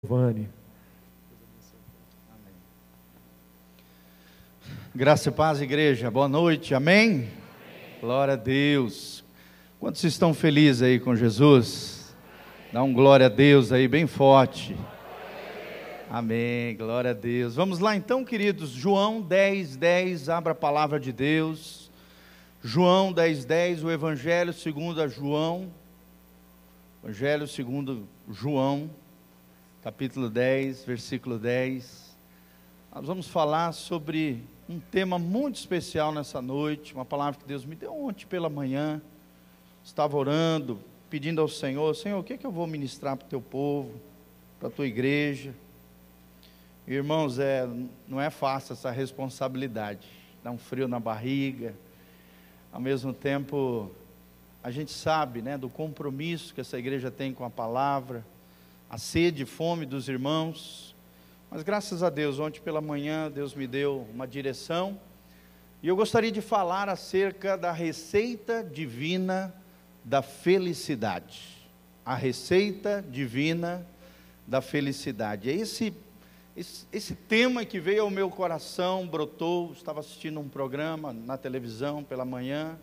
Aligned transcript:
Giovanni. 0.00 0.48
Graça 4.94 5.28
e 5.28 5.32
paz, 5.32 5.60
igreja. 5.60 6.08
Boa 6.08 6.28
noite. 6.28 6.72
Amém? 6.72 7.08
Amém? 7.08 7.28
Glória 8.00 8.34
a 8.34 8.36
Deus. 8.36 9.24
Quantos 9.80 10.04
estão 10.04 10.32
felizes 10.32 10.82
aí 10.82 11.00
com 11.00 11.16
Jesus? 11.16 12.14
Dá 12.72 12.80
um 12.80 12.92
glória 12.92 13.26
a 13.26 13.28
Deus 13.28 13.72
aí 13.72 13.88
bem 13.88 14.06
forte. 14.06 14.76
Amém. 16.08 16.76
Glória 16.76 17.10
a 17.10 17.14
Deus. 17.14 17.56
Vamos 17.56 17.80
lá 17.80 17.96
então, 17.96 18.24
queridos. 18.24 18.70
João 18.70 19.20
10, 19.20 19.74
10. 19.74 20.28
Abra 20.28 20.52
a 20.52 20.54
palavra 20.54 21.00
de 21.00 21.12
Deus. 21.12 21.90
João 22.62 23.12
10, 23.12 23.44
10. 23.44 23.82
O 23.82 23.90
Evangelho 23.90 24.52
segundo 24.52 25.02
a 25.02 25.08
João. 25.08 25.72
Evangelho 27.02 27.48
segundo 27.48 28.06
João 28.30 28.88
capítulo 29.88 30.28
10, 30.28 30.84
versículo 30.84 31.38
10. 31.38 32.14
Nós 32.94 33.06
vamos 33.06 33.26
falar 33.26 33.72
sobre 33.72 34.42
um 34.68 34.78
tema 34.78 35.18
muito 35.18 35.56
especial 35.56 36.12
nessa 36.12 36.42
noite, 36.42 36.92
uma 36.92 37.06
palavra 37.06 37.40
que 37.40 37.46
Deus 37.46 37.64
me 37.64 37.74
deu 37.74 37.98
ontem 37.98 38.26
pela 38.26 38.50
manhã. 38.50 39.00
Estava 39.82 40.14
orando, 40.14 40.78
pedindo 41.08 41.40
ao 41.40 41.48
Senhor: 41.48 41.96
Senhor, 41.96 42.18
o 42.18 42.22
que, 42.22 42.34
é 42.34 42.36
que 42.36 42.46
eu 42.46 42.50
vou 42.50 42.66
ministrar 42.66 43.16
para 43.16 43.24
o 43.24 43.28
teu 43.30 43.40
povo, 43.40 43.98
para 44.58 44.68
a 44.68 44.70
tua 44.70 44.86
igreja? 44.86 45.54
Irmãos, 46.86 47.38
é, 47.38 47.66
não 48.06 48.20
é 48.20 48.28
fácil 48.28 48.74
essa 48.74 48.90
responsabilidade, 48.90 50.06
dá 50.44 50.50
um 50.50 50.58
frio 50.58 50.86
na 50.86 51.00
barriga, 51.00 51.74
ao 52.70 52.80
mesmo 52.80 53.14
tempo, 53.14 53.90
a 54.62 54.70
gente 54.70 54.92
sabe 54.92 55.40
né, 55.40 55.56
do 55.56 55.70
compromisso 55.70 56.52
que 56.52 56.60
essa 56.60 56.78
igreja 56.78 57.10
tem 57.10 57.32
com 57.32 57.42
a 57.42 57.48
palavra 57.48 58.22
a 58.90 58.96
sede 58.96 59.42
e 59.42 59.46
fome 59.46 59.84
dos 59.84 60.08
irmãos. 60.08 60.94
Mas 61.50 61.62
graças 61.62 62.02
a 62.02 62.08
Deus, 62.08 62.38
ontem 62.38 62.60
pela 62.60 62.80
manhã, 62.80 63.30
Deus 63.30 63.54
me 63.54 63.66
deu 63.66 64.06
uma 64.12 64.26
direção. 64.26 64.98
E 65.82 65.88
eu 65.88 65.94
gostaria 65.94 66.32
de 66.32 66.40
falar 66.40 66.88
acerca 66.88 67.56
da 67.56 67.70
receita 67.70 68.64
divina 68.64 69.54
da 70.02 70.22
felicidade. 70.22 71.68
A 72.04 72.14
receita 72.14 73.04
divina 73.06 73.86
da 74.46 74.62
felicidade. 74.62 75.50
É 75.50 75.54
esse, 75.54 75.92
esse, 76.56 76.86
esse 76.90 77.14
tema 77.14 77.66
que 77.66 77.78
veio 77.78 78.04
ao 78.04 78.10
meu 78.10 78.30
coração, 78.30 79.06
brotou. 79.06 79.72
Estava 79.72 80.00
assistindo 80.00 80.40
um 80.40 80.48
programa 80.48 81.12
na 81.12 81.36
televisão 81.36 82.02
pela 82.02 82.24
manhã. 82.24 82.78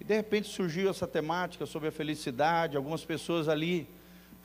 E 0.00 0.04
de 0.04 0.14
repente 0.14 0.48
surgiu 0.48 0.90
essa 0.90 1.06
temática 1.06 1.64
sobre 1.64 1.88
a 1.88 1.92
felicidade. 1.92 2.76
Algumas 2.76 3.04
pessoas 3.04 3.48
ali 3.48 3.88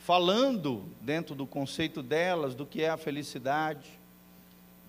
falando 0.05 0.83
dentro 1.01 1.33
do 1.33 1.47
conceito 1.47 2.03
delas 2.03 2.53
do 2.53 2.65
que 2.65 2.81
é 2.81 2.89
a 2.89 2.97
felicidade. 2.97 3.99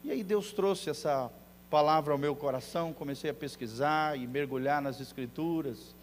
E 0.02 0.10
aí 0.10 0.22
Deus 0.22 0.52
trouxe 0.52 0.90
essa 0.90 1.30
palavra 1.70 2.12
ao 2.12 2.18
meu 2.18 2.36
coração, 2.36 2.92
comecei 2.92 3.30
a 3.30 3.34
pesquisar 3.34 4.18
e 4.18 4.26
mergulhar 4.26 4.82
nas 4.82 5.00
escrituras. 5.00 5.94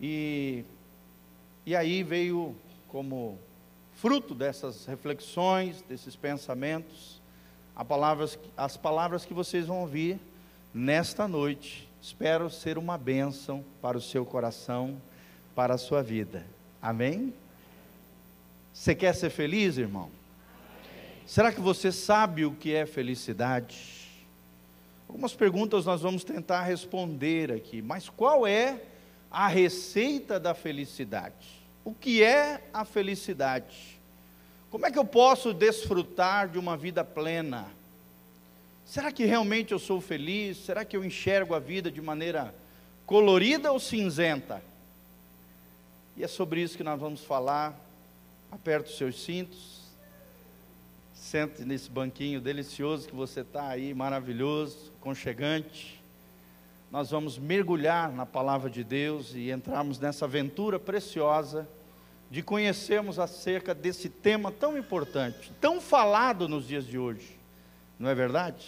E 0.00 0.64
e 1.66 1.76
aí 1.76 2.02
veio 2.02 2.56
como 2.88 3.38
fruto 3.92 4.34
dessas 4.34 4.86
reflexões, 4.86 5.82
desses 5.82 6.16
pensamentos, 6.16 7.20
palavras, 7.86 8.38
as 8.56 8.76
palavras 8.76 9.26
que 9.26 9.34
vocês 9.34 9.66
vão 9.66 9.82
ouvir 9.82 10.18
nesta 10.72 11.28
noite. 11.28 11.88
Espero 12.00 12.48
ser 12.48 12.78
uma 12.78 12.96
bênção 12.96 13.64
para 13.82 13.98
o 13.98 14.00
seu 14.00 14.24
coração, 14.24 15.00
para 15.54 15.74
a 15.74 15.78
sua 15.78 16.02
vida. 16.02 16.46
Amém? 16.80 17.34
Você 18.80 18.94
quer 18.94 19.14
ser 19.14 19.28
feliz, 19.28 19.76
irmão? 19.76 20.10
Será 21.26 21.52
que 21.52 21.60
você 21.60 21.92
sabe 21.92 22.46
o 22.46 22.52
que 22.52 22.74
é 22.74 22.86
felicidade? 22.86 24.08
Algumas 25.06 25.34
perguntas 25.34 25.84
nós 25.84 26.00
vamos 26.00 26.24
tentar 26.24 26.62
responder 26.62 27.52
aqui, 27.52 27.82
mas 27.82 28.08
qual 28.08 28.46
é 28.46 28.80
a 29.30 29.48
receita 29.48 30.40
da 30.40 30.54
felicidade? 30.54 31.62
O 31.84 31.92
que 31.92 32.22
é 32.22 32.70
a 32.72 32.86
felicidade? 32.86 34.00
Como 34.70 34.86
é 34.86 34.90
que 34.90 34.98
eu 34.98 35.04
posso 35.04 35.52
desfrutar 35.52 36.48
de 36.48 36.58
uma 36.58 36.74
vida 36.74 37.04
plena? 37.04 37.66
Será 38.86 39.12
que 39.12 39.26
realmente 39.26 39.72
eu 39.72 39.78
sou 39.78 40.00
feliz? 40.00 40.56
Será 40.56 40.86
que 40.86 40.96
eu 40.96 41.04
enxergo 41.04 41.54
a 41.54 41.58
vida 41.58 41.90
de 41.90 42.00
maneira 42.00 42.54
colorida 43.04 43.72
ou 43.72 43.78
cinzenta? 43.78 44.62
E 46.16 46.24
é 46.24 46.26
sobre 46.26 46.62
isso 46.62 46.78
que 46.78 46.82
nós 46.82 46.98
vamos 46.98 47.22
falar 47.22 47.89
aperte 48.50 48.90
os 48.90 48.98
seus 48.98 49.22
cintos, 49.22 49.80
sente 51.12 51.62
nesse 51.62 51.88
banquinho 51.88 52.40
delicioso 52.40 53.08
que 53.08 53.14
você 53.14 53.40
está 53.40 53.68
aí, 53.68 53.94
maravilhoso, 53.94 54.92
conchegante. 55.00 56.02
Nós 56.90 57.10
vamos 57.10 57.38
mergulhar 57.38 58.10
na 58.10 58.26
palavra 58.26 58.68
de 58.68 58.82
Deus 58.82 59.34
e 59.34 59.50
entrarmos 59.50 60.00
nessa 60.00 60.24
aventura 60.24 60.78
preciosa 60.78 61.68
de 62.28 62.42
conhecermos 62.42 63.18
acerca 63.18 63.74
desse 63.74 64.08
tema 64.08 64.50
tão 64.50 64.76
importante, 64.76 65.52
tão 65.60 65.80
falado 65.80 66.48
nos 66.48 66.66
dias 66.66 66.86
de 66.86 66.98
hoje. 66.98 67.38
Não 67.98 68.08
é 68.08 68.14
verdade? 68.14 68.66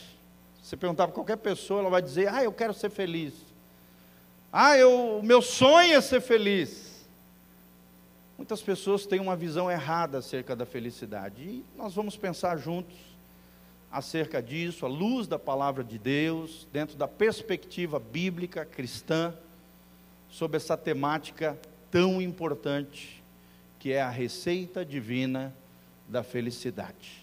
Se 0.63 0.77
perguntar 0.77 1.09
para 1.09 1.15
qualquer 1.15 1.39
pessoa, 1.39 1.81
ela 1.81 1.91
vai 1.91 2.03
dizer: 2.03 2.29
Ah, 2.29 2.45
eu 2.45 2.53
quero 2.53 2.73
ser 2.75 2.91
feliz. 2.91 3.35
Ah, 4.53 4.75
o 4.87 5.23
meu 5.23 5.43
sonho 5.43 5.95
é 5.95 6.01
ser 6.01 6.21
feliz. 6.21 6.92
Muitas 8.37 8.63
pessoas 8.63 9.07
têm 9.07 9.21
uma 9.21 9.37
visão 9.37 9.71
errada 9.71 10.19
acerca 10.19 10.57
da 10.57 10.67
felicidade. 10.67 11.43
E 11.43 11.65
nós 11.77 11.95
vamos 11.95 12.17
pensar 12.17 12.57
juntos 12.57 12.97
acerca 13.91 14.43
disso, 14.43 14.87
à 14.87 14.89
luz 14.89 15.27
da 15.27 15.39
palavra 15.39 15.85
de 15.85 15.99
Deus, 15.99 16.67
dentro 16.73 16.97
da 16.97 17.07
perspectiva 17.07 18.01
bíblica 18.01 18.65
cristã, 18.65 19.35
sobre 20.31 20.57
essa 20.57 20.79
temática 20.79 21.59
tão 21.91 22.23
importante, 22.23 23.23
que 23.79 23.93
é 23.93 24.01
a 24.01 24.09
receita 24.09 24.83
divina 24.83 25.55
da 26.09 26.23
felicidade. 26.23 27.23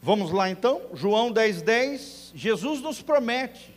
Vamos 0.00 0.30
lá 0.30 0.48
então, 0.48 0.80
João 0.94 1.32
10,10, 1.32 1.62
10, 1.62 2.32
Jesus 2.34 2.80
nos 2.80 3.02
promete 3.02 3.74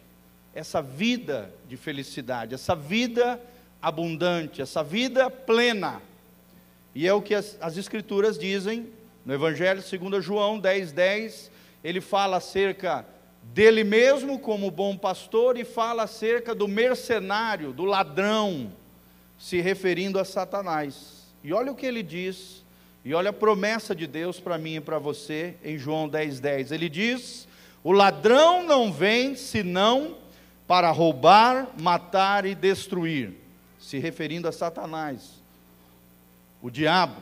essa 0.54 0.82
vida 0.82 1.54
de 1.68 1.76
felicidade, 1.76 2.54
essa 2.54 2.76
vida 2.76 3.42
abundante, 3.82 4.62
essa 4.62 4.84
vida 4.84 5.30
plena. 5.30 6.02
E 6.94 7.08
é 7.08 7.14
o 7.14 7.22
que 7.22 7.34
as, 7.34 7.58
as 7.60 7.78
Escrituras 7.78 8.38
dizem 8.38 8.88
no 9.26 9.34
Evangelho 9.34 9.82
segundo 9.82 10.22
João 10.22 10.60
10, 10.60 10.92
10, 10.92 11.52
ele 11.84 12.02
fala 12.02 12.38
acerca 12.38 13.06
dele 13.44 13.84
mesmo 13.84 14.40
como 14.40 14.72
bom 14.72 14.98
pastor 14.98 15.58
e 15.58 15.64
fala 15.64 16.04
acerca 16.04 16.54
do 16.54 16.68
mercenário, 16.68 17.72
do 17.72 17.86
ladrão, 17.86 18.72
se 19.38 19.62
referindo 19.62 20.20
a 20.20 20.26
Satanás. 20.26 21.28
E 21.44 21.54
olha 21.54 21.72
o 21.72 21.76
que 21.76 21.86
ele 21.86 22.04
diz, 22.04 22.64
e 23.04 23.14
olha 23.14 23.32
a 23.32 23.34
promessa 23.34 23.96
de 23.96 24.06
Deus 24.06 24.40
para 24.40 24.58
mim 24.58 24.76
e 24.76 24.82
para 24.82 25.00
você 25.00 25.56
em 25.64 25.78
João 25.78 26.08
10, 26.08 26.40
10. 26.40 26.72
Ele 26.72 26.88
diz: 26.88 27.48
O 27.84 27.92
ladrão 27.92 28.64
não 28.64 28.92
vem 28.92 29.36
senão 29.36 30.18
para 30.68 30.92
roubar, 30.92 31.70
matar 31.80 32.46
e 32.46 32.54
destruir 32.54 33.41
se 33.82 33.98
referindo 33.98 34.48
a 34.48 34.52
Satanás, 34.52 35.42
o 36.62 36.70
diabo. 36.70 37.20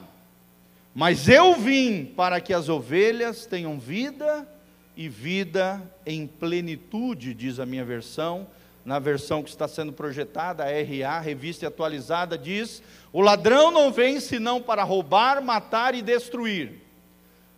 Mas 0.93 1.29
eu 1.29 1.55
vim 1.55 2.05
para 2.05 2.41
que 2.41 2.53
as 2.53 2.67
ovelhas 2.67 3.45
tenham 3.45 3.79
vida 3.79 4.47
e 4.95 5.07
vida 5.07 5.81
em 6.05 6.27
plenitude, 6.27 7.33
diz 7.33 7.59
a 7.59 7.65
minha 7.65 7.85
versão. 7.85 8.45
Na 8.83 8.99
versão 8.99 9.43
que 9.43 9.49
está 9.49 9.67
sendo 9.67 9.93
projetada, 9.93 10.63
a 10.63 10.67
RA, 10.67 11.19
revista 11.19 11.67
atualizada, 11.67 12.37
diz: 12.37 12.81
O 13.13 13.21
ladrão 13.21 13.71
não 13.71 13.91
vem 13.91 14.19
senão 14.19 14.61
para 14.61 14.83
roubar, 14.83 15.41
matar 15.41 15.95
e 15.95 16.01
destruir. 16.01 16.81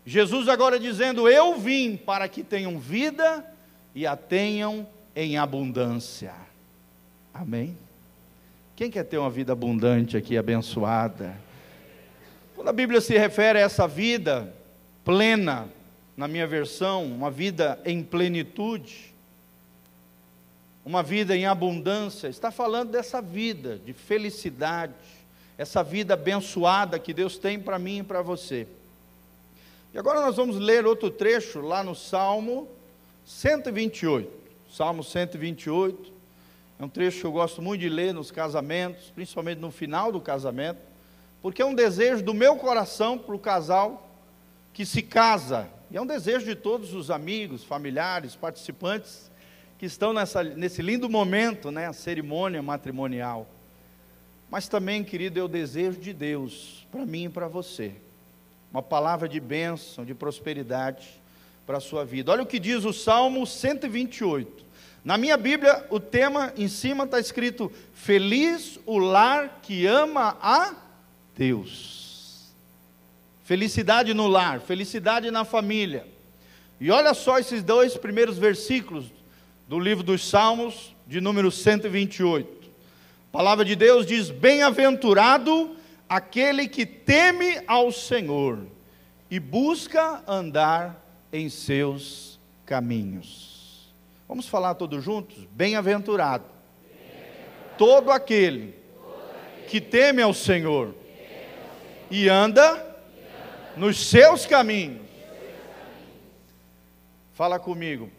Jesus 0.05 0.47
agora 0.47 0.79
dizendo: 0.79 1.27
Eu 1.27 1.57
vim 1.57 1.95
para 1.95 2.27
que 2.27 2.43
tenham 2.43 2.77
vida 2.77 3.45
e 3.95 4.05
a 4.05 4.15
tenham 4.15 4.85
em 5.15 5.37
abundância. 5.37 6.33
Amém? 7.33 7.77
Quem 8.81 8.89
quer 8.89 9.03
ter 9.03 9.19
uma 9.19 9.29
vida 9.29 9.53
abundante 9.53 10.17
aqui, 10.17 10.35
abençoada? 10.35 11.39
Quando 12.55 12.69
a 12.69 12.73
Bíblia 12.73 12.99
se 12.99 13.15
refere 13.15 13.59
a 13.59 13.61
essa 13.61 13.87
vida 13.87 14.51
plena, 15.05 15.69
na 16.17 16.27
minha 16.27 16.47
versão, 16.47 17.05
uma 17.05 17.29
vida 17.29 17.79
em 17.85 18.01
plenitude, 18.01 19.13
uma 20.83 21.03
vida 21.03 21.37
em 21.37 21.45
abundância, 21.45 22.27
está 22.27 22.49
falando 22.49 22.89
dessa 22.89 23.21
vida 23.21 23.77
de 23.77 23.93
felicidade, 23.93 24.95
essa 25.59 25.83
vida 25.83 26.15
abençoada 26.15 26.97
que 26.97 27.13
Deus 27.13 27.37
tem 27.37 27.59
para 27.59 27.77
mim 27.77 27.99
e 27.99 28.03
para 28.03 28.23
você. 28.23 28.67
E 29.93 29.99
agora 29.99 30.21
nós 30.21 30.37
vamos 30.37 30.57
ler 30.57 30.87
outro 30.87 31.11
trecho 31.11 31.61
lá 31.61 31.83
no 31.83 31.93
Salmo 31.93 32.67
128. 33.27 34.27
Salmo 34.71 35.03
128. 35.03 36.20
É 36.81 36.83
um 36.83 36.89
trecho 36.89 37.19
que 37.19 37.25
eu 37.27 37.31
gosto 37.31 37.61
muito 37.61 37.81
de 37.81 37.89
ler 37.89 38.11
nos 38.11 38.31
casamentos, 38.31 39.11
principalmente 39.11 39.59
no 39.59 39.69
final 39.69 40.11
do 40.11 40.19
casamento, 40.19 40.79
porque 41.39 41.61
é 41.61 41.65
um 41.65 41.75
desejo 41.75 42.23
do 42.23 42.33
meu 42.33 42.55
coração 42.55 43.19
para 43.19 43.35
o 43.35 43.37
casal 43.37 44.09
que 44.73 44.83
se 44.83 45.03
casa, 45.03 45.69
e 45.91 45.97
é 45.97 46.01
um 46.01 46.07
desejo 46.07 46.43
de 46.43 46.55
todos 46.55 46.95
os 46.95 47.11
amigos, 47.11 47.63
familiares, 47.63 48.35
participantes 48.35 49.29
que 49.77 49.85
estão 49.85 50.11
nessa, 50.11 50.43
nesse 50.43 50.81
lindo 50.81 51.07
momento, 51.07 51.69
né, 51.69 51.85
a 51.85 51.93
cerimônia 51.93 52.63
matrimonial. 52.63 53.47
Mas 54.49 54.67
também, 54.67 55.03
querido, 55.03 55.39
é 55.39 55.43
o 55.43 55.47
desejo 55.47 55.99
de 55.99 56.13
Deus 56.13 56.87
para 56.91 57.05
mim 57.05 57.25
e 57.25 57.29
para 57.29 57.47
você. 57.47 57.93
Uma 58.71 58.81
palavra 58.81 59.29
de 59.29 59.39
bênção, 59.39 60.03
de 60.03 60.15
prosperidade 60.15 61.21
para 61.63 61.77
a 61.77 61.81
sua 61.81 62.03
vida. 62.03 62.31
Olha 62.31 62.41
o 62.41 62.47
que 62.47 62.57
diz 62.57 62.85
o 62.85 62.91
Salmo 62.91 63.45
128. 63.45 64.70
Na 65.03 65.17
minha 65.17 65.35
Bíblia, 65.35 65.85
o 65.89 65.99
tema 65.99 66.53
em 66.55 66.67
cima 66.67 67.05
está 67.05 67.19
escrito: 67.19 67.71
Feliz 67.93 68.79
o 68.85 68.99
lar 68.99 69.59
que 69.63 69.85
ama 69.87 70.37
a 70.41 70.75
Deus. 71.35 72.51
Felicidade 73.43 74.13
no 74.13 74.27
lar, 74.27 74.59
felicidade 74.61 75.31
na 75.31 75.43
família. 75.43 76.05
E 76.79 76.91
olha 76.91 77.13
só 77.13 77.39
esses 77.39 77.63
dois 77.63 77.97
primeiros 77.97 78.37
versículos 78.37 79.05
do 79.67 79.79
livro 79.79 80.03
dos 80.03 80.27
Salmos, 80.27 80.95
de 81.07 81.19
número 81.19 81.51
128. 81.51 82.69
A 83.29 83.31
palavra 83.31 83.65
de 83.65 83.75
Deus 83.75 84.05
diz: 84.05 84.29
Bem-aventurado 84.29 85.75
aquele 86.07 86.67
que 86.67 86.85
teme 86.85 87.61
ao 87.65 87.91
Senhor 87.91 88.59
e 89.31 89.39
busca 89.39 90.23
andar 90.27 91.03
em 91.33 91.49
seus 91.49 92.39
caminhos. 92.65 93.50
Vamos 94.31 94.47
falar 94.47 94.75
todos 94.75 95.03
juntos? 95.03 95.45
Bem-aventurado. 95.51 96.45
Todo 97.77 98.13
aquele 98.13 98.73
que 99.67 99.81
teme 99.81 100.21
ao 100.21 100.33
Senhor 100.33 100.95
e 102.09 102.29
anda 102.29 102.95
nos 103.75 104.07
seus 104.07 104.45
caminhos. 104.45 105.05
Fala 107.33 107.59
comigo, 107.59 108.09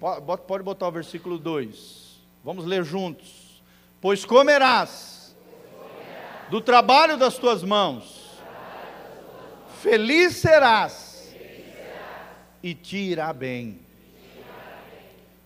pode 0.46 0.62
botar 0.62 0.86
o 0.86 0.92
versículo 0.92 1.38
2. 1.38 2.20
Vamos 2.44 2.66
ler 2.66 2.84
juntos. 2.84 3.62
Pois 3.98 4.22
comerás 4.22 5.34
do 6.50 6.60
trabalho 6.60 7.16
das 7.16 7.38
tuas 7.38 7.62
mãos, 7.62 8.38
feliz 9.80 10.36
serás 10.36 11.34
e 12.62 12.74
te 12.74 12.98
irá 12.98 13.32
bem. 13.32 13.81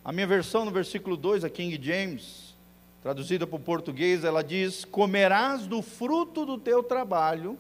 A 0.07 0.13
minha 0.13 0.27
versão 0.29 0.65
no 0.65 0.71
versículo 0.71 1.17
2, 1.17 1.43
a 1.43 1.51
King 1.51 1.85
James, 1.85 2.55
traduzida 3.03 3.45
para 3.45 3.57
o 3.57 3.59
português, 3.59 4.23
ela 4.23 4.41
diz: 4.41 4.85
Comerás 4.85 5.67
do 5.67 5.83
fruto 5.83 6.47
do 6.47 6.57
teu 6.57 6.81
trabalho, 6.81 7.59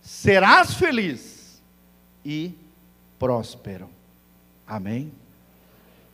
serás 0.00 0.74
feliz 0.74 1.62
e 2.24 2.52
próspero. 3.16 3.88
Amém? 4.66 5.12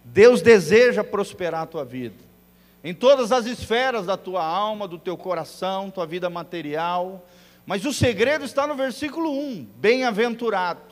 Deus 0.04 0.42
deseja 0.42 1.02
prosperar 1.02 1.62
a 1.62 1.66
tua 1.66 1.84
vida, 1.86 2.22
em 2.84 2.92
todas 2.92 3.32
as 3.32 3.46
esferas 3.46 4.04
da 4.04 4.18
tua 4.18 4.44
alma, 4.44 4.86
do 4.86 4.98
teu 4.98 5.16
coração, 5.16 5.90
tua 5.90 6.04
vida 6.04 6.28
material, 6.28 7.26
mas 7.64 7.86
o 7.86 7.92
segredo 7.94 8.44
está 8.44 8.66
no 8.66 8.74
versículo 8.74 9.32
1: 9.32 9.66
bem-aventurado. 9.78 10.91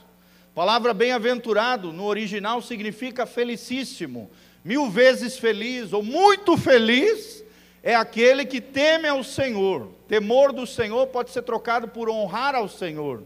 Palavra 0.61 0.93
bem-aventurado 0.93 1.91
no 1.91 2.05
original 2.05 2.61
significa 2.61 3.25
felicíssimo, 3.25 4.31
mil 4.63 4.91
vezes 4.91 5.39
feliz 5.39 5.95
ou 5.95 6.03
muito 6.03 6.55
feliz 6.55 7.43
é 7.83 7.95
aquele 7.95 8.45
que 8.45 8.61
teme 8.61 9.09
ao 9.09 9.25
Senhor. 9.25 9.89
Temor 10.07 10.53
do 10.53 10.67
Senhor 10.67 11.07
pode 11.07 11.31
ser 11.31 11.41
trocado 11.45 11.89
por 11.89 12.11
honrar 12.11 12.55
ao 12.55 12.69
Senhor, 12.69 13.23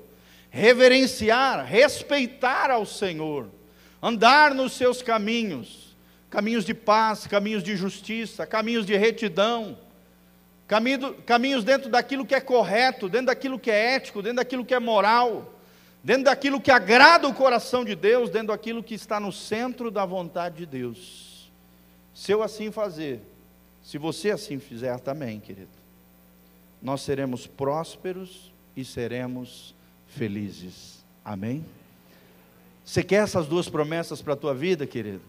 reverenciar, 0.49 1.67
respeitar 1.67 2.71
ao 2.71 2.87
Senhor, 2.87 3.49
andar 4.01 4.55
nos 4.55 4.75
seus 4.75 5.03
caminhos, 5.03 5.97
caminhos 6.31 6.65
de 6.65 6.73
paz, 6.73 7.27
caminhos 7.27 7.65
de 7.65 7.75
justiça, 7.75 8.47
caminhos 8.47 8.87
de 8.87 8.97
retidão, 8.97 9.77
caminhos 11.27 11.65
dentro 11.65 11.91
daquilo 11.91 12.25
que 12.25 12.37
é 12.37 12.41
correto, 12.41 13.09
dentro 13.09 13.27
daquilo 13.27 13.59
que 13.59 13.73
é 13.73 13.97
ético, 13.97 14.23
dentro 14.23 14.37
daquilo 14.37 14.65
que 14.65 14.73
é 14.73 14.79
moral 14.79 15.51
dentro 16.05 16.25
daquilo 16.25 16.61
que 16.61 16.71
agrada 16.71 17.27
o 17.27 17.33
coração 17.33 17.83
de 17.83 17.95
Deus, 17.95 18.29
dentro 18.29 18.49
daquilo 18.49 18.83
que 18.83 18.95
está 18.95 19.19
no 19.19 19.33
centro 19.33 19.91
da 19.91 20.05
vontade 20.05 20.59
de 20.59 20.67
Deus. 20.67 21.51
Se 22.13 22.31
eu 22.31 22.43
assim 22.43 22.71
fazer, 22.71 23.23
se 23.83 23.97
você 23.97 24.31
assim 24.31 24.59
fizer 24.59 25.01
também, 25.01 25.41
querido, 25.41 25.71
nós 26.83 27.01
seremos 27.01 27.47
prósperos 27.47 28.53
e 28.77 28.85
seremos 28.85 29.75
felizes. 30.07 31.03
Amém? 31.25 31.65
Você 32.85 33.03
quer 33.03 33.23
essas 33.23 33.47
duas 33.47 33.71
promessas 33.71 34.21
para 34.21 34.35
a 34.35 34.37
tua 34.37 34.55
vida, 34.55 34.87
querido? 34.87 35.23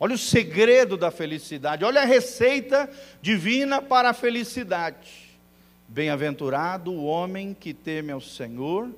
Olha 0.00 0.16
o 0.16 0.18
segredo 0.18 0.96
da 0.96 1.12
felicidade, 1.12 1.84
olha 1.84 2.02
a 2.02 2.04
receita 2.04 2.90
divina 3.22 3.80
para 3.80 4.10
a 4.10 4.12
felicidade. 4.12 5.38
Bem-aventurado 5.86 6.90
o 6.90 7.04
homem 7.04 7.54
que 7.54 7.72
teme 7.72 8.10
ao 8.10 8.20
Senhor 8.20 8.90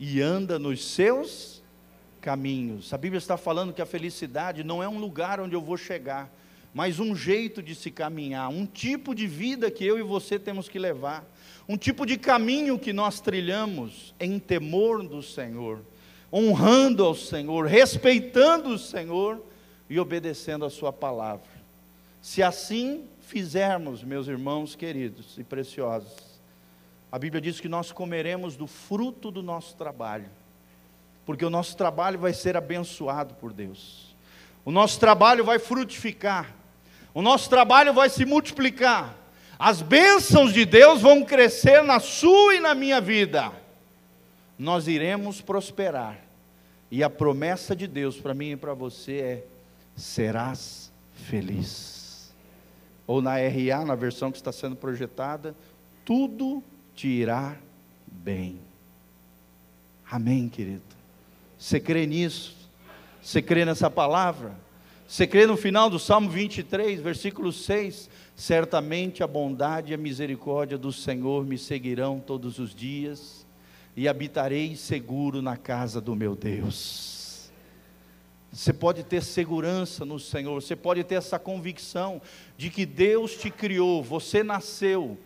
e 0.00 0.22
anda 0.22 0.58
nos 0.58 0.82
seus 0.82 1.62
caminhos. 2.22 2.94
A 2.94 2.96
Bíblia 2.96 3.18
está 3.18 3.36
falando 3.36 3.74
que 3.74 3.82
a 3.82 3.86
felicidade 3.86 4.64
não 4.64 4.82
é 4.82 4.88
um 4.88 4.98
lugar 4.98 5.38
onde 5.38 5.54
eu 5.54 5.60
vou 5.60 5.76
chegar, 5.76 6.32
mas 6.72 6.98
um 6.98 7.14
jeito 7.14 7.62
de 7.62 7.74
se 7.74 7.90
caminhar, 7.90 8.48
um 8.48 8.64
tipo 8.64 9.14
de 9.14 9.26
vida 9.26 9.70
que 9.70 9.84
eu 9.84 9.98
e 9.98 10.02
você 10.02 10.38
temos 10.38 10.70
que 10.70 10.78
levar, 10.78 11.22
um 11.68 11.76
tipo 11.76 12.06
de 12.06 12.16
caminho 12.16 12.78
que 12.78 12.94
nós 12.94 13.20
trilhamos 13.20 14.14
em 14.18 14.38
temor 14.38 15.06
do 15.06 15.22
Senhor, 15.22 15.80
honrando 16.32 17.04
ao 17.04 17.14
Senhor, 17.14 17.66
respeitando 17.66 18.70
o 18.70 18.78
Senhor 18.78 19.44
e 19.88 20.00
obedecendo 20.00 20.64
a 20.64 20.70
Sua 20.70 20.92
palavra. 20.92 21.60
Se 22.22 22.42
assim 22.42 23.04
fizermos, 23.20 24.02
meus 24.02 24.28
irmãos 24.28 24.74
queridos 24.74 25.36
e 25.36 25.44
preciosos, 25.44 26.29
a 27.12 27.18
Bíblia 27.18 27.40
diz 27.40 27.60
que 27.60 27.68
nós 27.68 27.90
comeremos 27.90 28.56
do 28.56 28.66
fruto 28.66 29.30
do 29.30 29.42
nosso 29.42 29.76
trabalho, 29.76 30.28
porque 31.26 31.44
o 31.44 31.50
nosso 31.50 31.76
trabalho 31.76 32.18
vai 32.18 32.32
ser 32.32 32.56
abençoado 32.56 33.34
por 33.34 33.52
Deus, 33.52 34.14
o 34.64 34.70
nosso 34.70 35.00
trabalho 35.00 35.44
vai 35.44 35.58
frutificar, 35.58 36.54
o 37.12 37.20
nosso 37.20 37.50
trabalho 37.50 37.92
vai 37.92 38.08
se 38.08 38.24
multiplicar, 38.24 39.16
as 39.58 39.82
bênçãos 39.82 40.52
de 40.52 40.64
Deus 40.64 41.02
vão 41.02 41.24
crescer 41.24 41.82
na 41.82 41.98
sua 41.98 42.54
e 42.54 42.60
na 42.60 42.74
minha 42.74 43.00
vida, 43.00 43.52
nós 44.58 44.86
iremos 44.86 45.40
prosperar, 45.40 46.18
e 46.90 47.02
a 47.02 47.10
promessa 47.10 47.74
de 47.74 47.86
Deus 47.86 48.16
para 48.16 48.34
mim 48.34 48.52
e 48.52 48.56
para 48.56 48.74
você 48.74 49.18
é: 49.18 49.44
serás 49.96 50.92
feliz. 51.12 52.32
Ou 53.06 53.22
na 53.22 53.36
RA, 53.36 53.84
na 53.84 53.94
versão 53.94 54.30
que 54.30 54.38
está 54.38 54.52
sendo 54.52 54.76
projetada, 54.76 55.54
tudo 56.04 56.62
te 57.00 57.08
irá 57.08 57.56
bem. 58.06 58.60
Amém, 60.10 60.50
querido? 60.50 60.82
Você 61.56 61.80
crê 61.80 62.04
nisso? 62.04 62.54
Você 63.22 63.40
crê 63.40 63.64
nessa 63.64 63.88
palavra? 63.88 64.52
Você 65.08 65.26
crê 65.26 65.46
no 65.46 65.56
final 65.56 65.88
do 65.88 65.98
Salmo 65.98 66.28
23, 66.28 67.00
versículo 67.00 67.54
6? 67.54 68.10
Certamente 68.36 69.22
a 69.22 69.26
bondade 69.26 69.92
e 69.92 69.94
a 69.94 69.96
misericórdia 69.96 70.76
do 70.76 70.92
Senhor 70.92 71.46
me 71.46 71.56
seguirão 71.56 72.20
todos 72.20 72.58
os 72.58 72.74
dias, 72.74 73.46
e 73.96 74.06
habitarei 74.06 74.76
seguro 74.76 75.40
na 75.40 75.56
casa 75.56 76.02
do 76.02 76.14
meu 76.14 76.36
Deus. 76.36 77.50
Você 78.52 78.74
pode 78.74 79.04
ter 79.04 79.22
segurança 79.22 80.04
no 80.04 80.18
Senhor, 80.18 80.60
você 80.60 80.76
pode 80.76 81.02
ter 81.04 81.14
essa 81.14 81.38
convicção 81.38 82.20
de 82.58 82.68
que 82.68 82.84
Deus 82.84 83.38
te 83.38 83.50
criou, 83.50 84.02
você 84.02 84.42
nasceu 84.42 85.18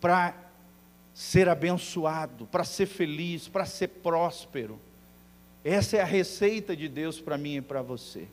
para 0.00 0.43
ser 1.14 1.48
abençoado, 1.48 2.46
para 2.46 2.64
ser 2.64 2.86
feliz, 2.86 3.46
para 3.46 3.64
ser 3.64 3.88
próspero. 3.88 4.80
Essa 5.64 5.98
é 5.98 6.00
a 6.02 6.04
receita 6.04 6.76
de 6.76 6.88
Deus 6.88 7.20
para 7.20 7.38
mim 7.38 7.56
e 7.56 7.62
para 7.62 7.80
você. 7.80 8.26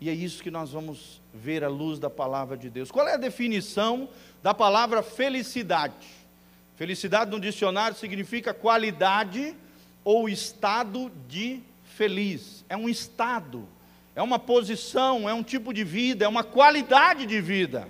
E 0.00 0.08
é 0.08 0.12
isso 0.12 0.42
que 0.42 0.50
nós 0.50 0.70
vamos 0.70 1.20
ver 1.32 1.64
à 1.64 1.68
luz 1.68 1.98
da 1.98 2.10
palavra 2.10 2.56
de 2.56 2.68
Deus. 2.70 2.90
Qual 2.90 3.08
é 3.08 3.14
a 3.14 3.18
definição 3.18 4.08
da 4.42 4.54
palavra 4.54 5.02
felicidade? 5.02 6.06
Felicidade 6.76 7.30
no 7.30 7.40
dicionário 7.40 7.96
significa 7.96 8.54
qualidade 8.54 9.54
ou 10.04 10.28
estado 10.28 11.10
de 11.28 11.60
feliz. 11.84 12.64
É 12.68 12.76
um 12.76 12.88
estado, 12.88 13.68
é 14.14 14.22
uma 14.22 14.38
posição, 14.38 15.28
é 15.28 15.34
um 15.34 15.42
tipo 15.42 15.74
de 15.74 15.84
vida, 15.84 16.24
é 16.24 16.28
uma 16.28 16.44
qualidade 16.44 17.26
de 17.26 17.40
vida. 17.40 17.88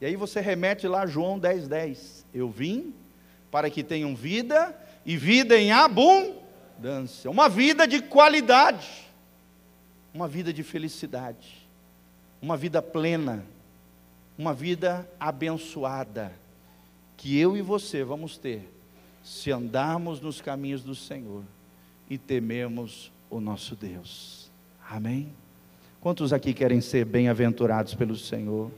E 0.00 0.06
aí 0.06 0.16
você 0.16 0.40
remete 0.40 0.86
lá 0.86 1.06
João 1.06 1.38
10, 1.38 1.68
10. 1.68 2.26
Eu 2.34 2.50
vim 2.50 2.94
para 3.50 3.70
que 3.70 3.82
tenham 3.82 4.14
vida 4.14 4.76
e 5.04 5.16
vida 5.16 5.56
em 5.58 5.72
abundância. 5.72 7.30
Uma 7.30 7.48
vida 7.48 7.86
de 7.86 8.02
qualidade, 8.02 9.06
uma 10.12 10.28
vida 10.28 10.52
de 10.52 10.62
felicidade, 10.62 11.66
uma 12.42 12.56
vida 12.56 12.82
plena, 12.82 13.44
uma 14.36 14.52
vida 14.52 15.08
abençoada. 15.18 16.32
que 17.16 17.38
eu 17.38 17.56
e 17.56 17.62
você 17.62 18.04
vamos 18.04 18.36
ter 18.36 18.70
se 19.24 19.50
andarmos 19.50 20.20
nos 20.20 20.40
caminhos 20.40 20.82
do 20.84 20.94
Senhor 20.94 21.42
e 22.08 22.18
tememos 22.18 23.10
o 23.30 23.40
nosso 23.40 23.74
Deus. 23.74 24.50
Amém? 24.88 25.32
Quantos 26.00 26.32
aqui 26.32 26.52
querem 26.52 26.80
ser 26.80 27.04
bem-aventurados 27.04 27.94
pelo 27.94 28.14
Senhor? 28.14 28.70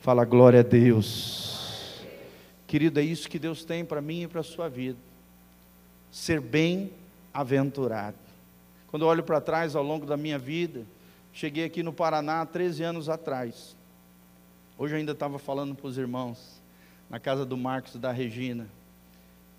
Fala 0.00 0.24
glória 0.24 0.60
a 0.60 0.62
Deus. 0.62 2.04
Querido, 2.66 3.00
é 3.00 3.02
isso 3.02 3.28
que 3.28 3.38
Deus 3.38 3.64
tem 3.64 3.84
para 3.84 4.00
mim 4.00 4.22
e 4.22 4.28
para 4.28 4.40
a 4.40 4.44
sua 4.44 4.68
vida. 4.68 4.98
Ser 6.10 6.40
bem-aventurado. 6.40 8.16
Quando 8.88 9.02
eu 9.02 9.08
olho 9.08 9.22
para 9.22 9.40
trás 9.40 9.76
ao 9.76 9.82
longo 9.82 10.06
da 10.06 10.16
minha 10.16 10.38
vida, 10.38 10.84
cheguei 11.32 11.64
aqui 11.64 11.82
no 11.82 11.92
Paraná 11.92 12.42
há 12.42 12.46
13 12.46 12.82
anos 12.82 13.08
atrás. 13.08 13.76
Hoje 14.78 14.94
eu 14.94 14.98
ainda 14.98 15.12
estava 15.12 15.38
falando 15.38 15.74
para 15.74 15.86
os 15.86 15.98
irmãos, 15.98 16.60
na 17.08 17.18
casa 17.18 17.44
do 17.44 17.56
Marcos 17.56 17.94
e 17.94 17.98
da 17.98 18.12
Regina. 18.12 18.66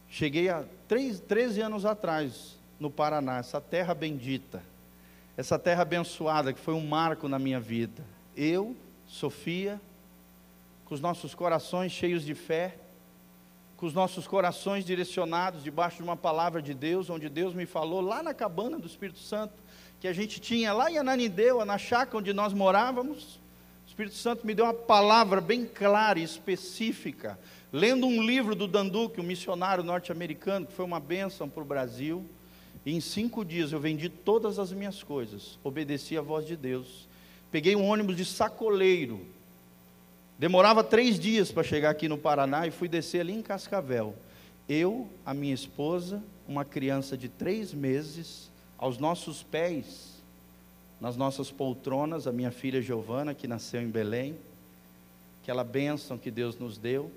Cheguei 0.10 0.50
há 0.50 0.64
3, 0.88 1.20
13 1.20 1.62
anos 1.62 1.86
atrás 1.86 2.58
no 2.80 2.90
Paraná, 2.90 3.40
essa 3.40 3.60
terra 3.60 3.94
bendita, 3.94 4.62
essa 5.36 5.58
terra 5.58 5.82
abençoada 5.82 6.54
que 6.54 6.60
foi 6.60 6.74
um 6.74 6.86
marco 6.86 7.28
na 7.28 7.40
minha 7.40 7.60
vida. 7.60 8.04
Eu, 8.36 8.76
Sofia, 9.08 9.82
com 10.88 10.96
os 10.96 11.02
nossos 11.02 11.36
corações 11.36 11.92
cheios 11.92 12.24
de 12.24 12.34
fé, 12.34 12.78
com 13.76 13.86
os 13.86 13.94
nossos 13.94 14.26
corações 14.26 14.86
direcionados 14.86 15.62
debaixo 15.62 15.98
de 15.98 16.04
uma 16.04 16.16
palavra 16.16 16.62
de 16.62 16.74
Deus, 16.74 17.10
onde 17.10 17.28
Deus 17.28 17.54
me 17.54 17.66
falou 17.66 18.00
lá 18.00 18.24
na 18.24 18.34
cabana 18.34 18.80
do 18.80 18.88
Espírito 18.88 19.20
Santo, 19.20 19.54
que 20.00 20.08
a 20.08 20.14
gente 20.14 20.40
tinha 20.40 20.72
lá 20.72 20.90
em 20.90 20.98
Ananindeua, 20.98 21.66
na 21.66 21.78
chácara 21.78 22.20
onde 22.20 22.32
nós 22.32 22.54
morávamos. 22.54 23.36
O 23.86 23.88
Espírito 23.90 24.16
Santo 24.16 24.48
me 24.48 24.56
deu 24.56 24.64
uma 24.64 24.74
palavra 24.74 25.42
bem 25.42 25.66
clara 25.66 26.20
e 26.20 26.24
específica, 26.24 27.38
lendo 27.70 28.08
um 28.08 28.24
livro 28.24 28.56
do 28.56 28.66
Danduque, 28.66 29.20
um 29.20 29.26
missionário 29.26 29.84
norte-americano, 29.84 30.68
que 30.68 30.74
foi 30.74 30.86
uma 30.86 31.02
bênção 31.02 31.50
para 31.50 31.64
o 31.64 31.66
Brasil. 31.66 32.26
E 32.86 32.96
em 32.96 33.02
cinco 33.02 33.44
dias 33.44 33.74
eu 33.74 33.80
vendi 33.82 34.08
todas 34.08 34.58
as 34.58 34.72
minhas 34.72 35.04
coisas, 35.04 35.60
obedeci 35.66 36.18
à 36.18 36.22
voz 36.22 36.48
de 36.48 36.56
Deus. 36.56 37.10
Peguei 37.52 37.76
um 37.76 37.86
ônibus 37.86 38.16
de 38.16 38.24
sacoleiro, 38.24 39.36
Demorava 40.40 40.84
três 40.84 41.20
dias 41.20 41.52
para 41.52 41.64
chegar 41.64 41.90
aqui 41.90 42.08
no 42.08 42.18
Paraná 42.18 42.68
e 42.68 42.72
fui 42.72 42.88
descer 42.88 43.22
ali 43.22 43.34
em 43.34 43.42
Cascavel. 43.42 44.16
Eu, 44.70 45.10
a 45.26 45.34
minha 45.34 45.54
esposa, 45.54 46.22
uma 46.48 46.64
criança 46.64 47.18
de 47.18 47.28
três 47.28 47.74
meses, 47.74 48.52
aos 48.78 49.00
nossos 49.00 49.42
pés, 49.42 50.22
nas 51.02 51.18
nossas 51.18 51.50
poltronas, 51.50 52.28
a 52.28 52.32
minha 52.32 52.52
filha 52.52 52.82
Giovana, 52.82 53.34
que 53.34 53.48
nasceu 53.48 53.82
em 53.82 53.90
Belém, 53.90 54.38
aquela 55.42 55.64
bênção 55.64 56.18
que 56.18 56.30
Deus 56.30 56.58
nos 56.58 56.78
deu, 56.78 57.12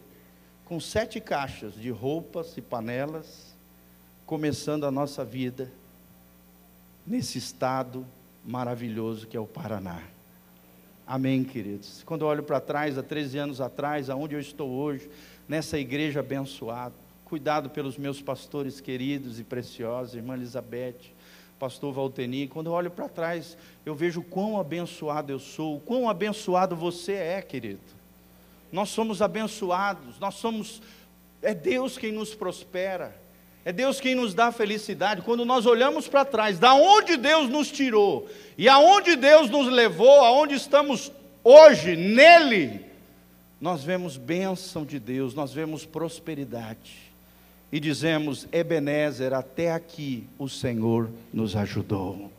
com 0.64 0.80
sete 0.80 1.20
caixas 1.20 1.74
de 1.74 1.90
roupas 1.90 2.56
e 2.56 2.62
panelas, 2.62 3.54
começando 4.24 4.86
a 4.86 4.90
nossa 4.90 5.24
vida 5.24 5.70
nesse 7.06 7.36
estado 7.36 8.06
maravilhoso 8.44 9.26
que 9.26 9.36
é 9.36 9.40
o 9.40 9.46
Paraná. 9.46 10.00
Amém, 11.10 11.42
queridos. 11.42 12.04
Quando 12.06 12.20
eu 12.20 12.28
olho 12.28 12.44
para 12.44 12.60
trás, 12.60 12.96
há 12.96 13.02
13 13.02 13.36
anos 13.36 13.60
atrás, 13.60 14.08
aonde 14.08 14.36
eu 14.36 14.40
estou 14.40 14.70
hoje, 14.70 15.10
nessa 15.48 15.76
igreja 15.76 16.20
abençoada, 16.20 16.94
cuidado 17.24 17.68
pelos 17.68 17.98
meus 17.98 18.22
pastores 18.22 18.80
queridos 18.80 19.40
e 19.40 19.42
preciosos, 19.42 20.14
irmã 20.14 20.34
Elizabeth, 20.34 21.10
pastor 21.58 21.92
Valteni, 21.92 22.46
quando 22.46 22.68
eu 22.68 22.74
olho 22.74 22.92
para 22.92 23.08
trás, 23.08 23.58
eu 23.84 23.92
vejo 23.92 24.22
quão 24.22 24.56
abençoado 24.56 25.32
eu 25.32 25.40
sou, 25.40 25.80
quão 25.80 26.08
abençoado 26.08 26.76
você 26.76 27.14
é, 27.14 27.42
querido. 27.42 27.80
Nós 28.70 28.90
somos 28.90 29.20
abençoados, 29.20 30.16
nós 30.20 30.34
somos, 30.34 30.80
é 31.42 31.52
Deus 31.52 31.98
quem 31.98 32.12
nos 32.12 32.36
prospera, 32.36 33.20
é 33.64 33.72
Deus 33.72 34.00
quem 34.00 34.14
nos 34.14 34.32
dá 34.32 34.50
felicidade. 34.50 35.22
Quando 35.22 35.44
nós 35.44 35.66
olhamos 35.66 36.08
para 36.08 36.24
trás, 36.24 36.58
da 36.58 36.74
onde 36.74 37.16
Deus 37.16 37.48
nos 37.48 37.70
tirou 37.70 38.28
e 38.56 38.68
aonde 38.68 39.16
Deus 39.16 39.50
nos 39.50 39.68
levou, 39.68 40.24
aonde 40.24 40.54
estamos 40.54 41.12
hoje, 41.44 41.96
nele, 41.96 42.84
nós 43.60 43.84
vemos 43.84 44.16
bênção 44.16 44.84
de 44.84 44.98
Deus, 44.98 45.34
nós 45.34 45.52
vemos 45.52 45.84
prosperidade. 45.84 47.10
E 47.72 47.78
dizemos, 47.78 48.48
Ebenezer, 48.50 49.32
até 49.32 49.72
aqui 49.72 50.24
o 50.38 50.48
Senhor 50.48 51.08
nos 51.32 51.54
ajudou. 51.54 52.32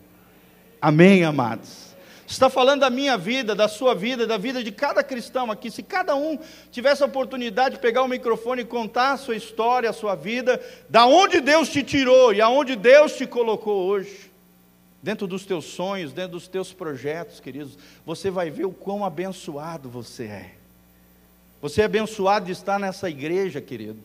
Amém, 0.81 1.23
amados 1.23 1.90
está 2.31 2.50
falando 2.50 2.81
da 2.81 2.89
minha 2.89 3.17
vida, 3.17 3.53
da 3.53 3.67
sua 3.67 3.93
vida, 3.93 4.25
da 4.25 4.38
vida 4.38 4.63
de 4.63 4.71
cada 4.71 5.03
cristão 5.03 5.51
aqui. 5.51 5.69
Se 5.69 5.83
cada 5.83 6.15
um 6.15 6.39
tivesse 6.71 7.03
a 7.03 7.05
oportunidade 7.05 7.75
de 7.75 7.81
pegar 7.81 8.03
o 8.03 8.07
microfone 8.07 8.61
e 8.61 8.65
contar 8.65 9.13
a 9.13 9.17
sua 9.17 9.35
história, 9.35 9.89
a 9.89 9.93
sua 9.93 10.15
vida, 10.15 10.61
da 10.89 11.05
onde 11.05 11.41
Deus 11.41 11.69
te 11.69 11.83
tirou 11.83 12.33
e 12.33 12.41
aonde 12.41 12.75
Deus 12.75 13.13
te 13.13 13.25
colocou 13.25 13.85
hoje, 13.85 14.31
dentro 15.01 15.27
dos 15.27 15.45
teus 15.45 15.65
sonhos, 15.65 16.13
dentro 16.13 16.33
dos 16.33 16.47
teus 16.47 16.71
projetos, 16.71 17.39
queridos, 17.39 17.77
você 18.05 18.29
vai 18.29 18.50
ver 18.50 18.65
o 18.65 18.71
quão 18.71 19.03
abençoado 19.03 19.89
você 19.89 20.23
é. 20.25 20.51
Você 21.61 21.81
é 21.81 21.85
abençoado 21.85 22.45
de 22.45 22.51
estar 22.51 22.79
nessa 22.79 23.09
igreja, 23.09 23.61
querido. 23.61 24.00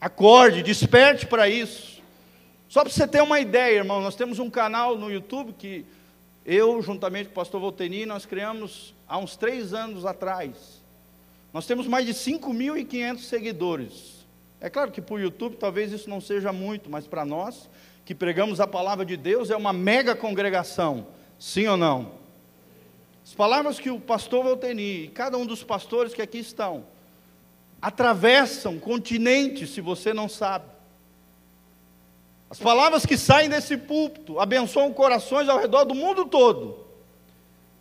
Acorde, 0.00 0.62
desperte 0.62 1.26
para 1.26 1.48
isso. 1.48 2.02
Só 2.68 2.82
para 2.82 2.90
você 2.90 3.06
ter 3.06 3.22
uma 3.22 3.40
ideia, 3.40 3.78
irmão, 3.78 4.00
nós 4.00 4.16
temos 4.16 4.38
um 4.38 4.50
canal 4.50 4.96
no 4.96 5.10
YouTube 5.10 5.54
que 5.56 5.84
eu, 6.44 6.80
juntamente 6.82 7.26
com 7.26 7.32
o 7.32 7.34
pastor 7.34 7.60
Volteni, 7.60 8.04
nós 8.04 8.26
criamos 8.26 8.94
há 9.08 9.18
uns 9.18 9.36
três 9.36 9.72
anos 9.72 10.04
atrás. 10.04 10.82
Nós 11.52 11.66
temos 11.66 11.86
mais 11.86 12.04
de 12.04 12.12
5.500 12.12 13.18
seguidores. 13.20 14.26
É 14.60 14.68
claro 14.68 14.90
que 14.90 15.00
para 15.00 15.14
o 15.14 15.20
YouTube 15.20 15.56
talvez 15.56 15.92
isso 15.92 16.10
não 16.10 16.20
seja 16.20 16.52
muito, 16.52 16.90
mas 16.90 17.06
para 17.06 17.24
nós, 17.24 17.68
que 18.04 18.14
pregamos 18.14 18.60
a 18.60 18.66
palavra 18.66 19.04
de 19.04 19.16
Deus, 19.16 19.50
é 19.50 19.56
uma 19.56 19.72
mega 19.72 20.14
congregação. 20.14 21.06
Sim 21.38 21.66
ou 21.68 21.76
não? 21.76 22.12
As 23.24 23.34
palavras 23.34 23.78
que 23.78 23.90
o 23.90 23.98
pastor 23.98 24.44
Volteni 24.44 25.04
e 25.04 25.08
cada 25.08 25.38
um 25.38 25.46
dos 25.46 25.62
pastores 25.62 26.12
que 26.12 26.20
aqui 26.20 26.38
estão 26.38 26.84
atravessam 27.80 28.78
continentes, 28.78 29.70
se 29.70 29.80
você 29.80 30.12
não 30.12 30.28
sabe. 30.28 30.73
As 32.54 32.60
palavras 32.60 33.04
que 33.04 33.18
saem 33.18 33.48
desse 33.48 33.76
púlpito 33.76 34.38
abençoam 34.38 34.92
corações 34.92 35.48
ao 35.48 35.58
redor 35.58 35.82
do 35.82 35.92
mundo 35.92 36.24
todo. 36.24 36.86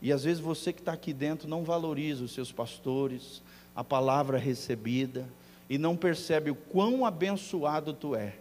E 0.02 0.12
às 0.12 0.24
vezes 0.24 0.40
você 0.40 0.74
que 0.74 0.80
está 0.80 0.94
aqui 0.94 1.14
dentro 1.14 1.48
não 1.48 1.64
valoriza 1.64 2.24
os 2.24 2.34
seus 2.34 2.52
pastores, 2.52 3.44
a 3.76 3.84
palavra 3.84 4.40
recebida, 4.40 5.30
e 5.70 5.78
não 5.78 5.96
percebe 5.96 6.50
o 6.50 6.56
quão 6.56 7.06
abençoado 7.06 7.94
tu 7.94 8.16
é. 8.16 8.34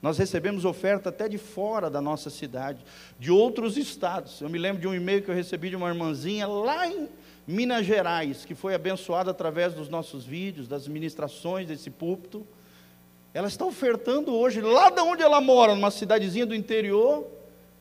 Nós 0.00 0.18
recebemos 0.18 0.64
oferta 0.64 1.08
até 1.08 1.28
de 1.28 1.36
fora 1.36 1.90
da 1.90 2.00
nossa 2.00 2.30
cidade, 2.30 2.84
de 3.18 3.32
outros 3.32 3.76
estados. 3.76 4.40
Eu 4.40 4.48
me 4.48 4.56
lembro 4.56 4.80
de 4.80 4.86
um 4.86 4.94
e-mail 4.94 5.20
que 5.20 5.32
eu 5.32 5.34
recebi 5.34 5.68
de 5.68 5.74
uma 5.74 5.88
irmãzinha 5.88 6.46
lá 6.46 6.86
em 6.86 7.08
Minas 7.44 7.84
Gerais, 7.84 8.44
que 8.44 8.54
foi 8.54 8.72
abençoada 8.72 9.32
através 9.32 9.74
dos 9.74 9.88
nossos 9.88 10.24
vídeos, 10.24 10.68
das 10.68 10.86
ministrações 10.86 11.66
desse 11.66 11.90
púlpito. 11.90 12.46
Ela 13.34 13.48
está 13.48 13.64
ofertando 13.64 14.34
hoje, 14.34 14.60
lá 14.60 14.90
de 14.90 15.00
onde 15.00 15.22
ela 15.22 15.40
mora, 15.40 15.74
numa 15.74 15.90
cidadezinha 15.90 16.44
do 16.44 16.54
interior 16.54 17.26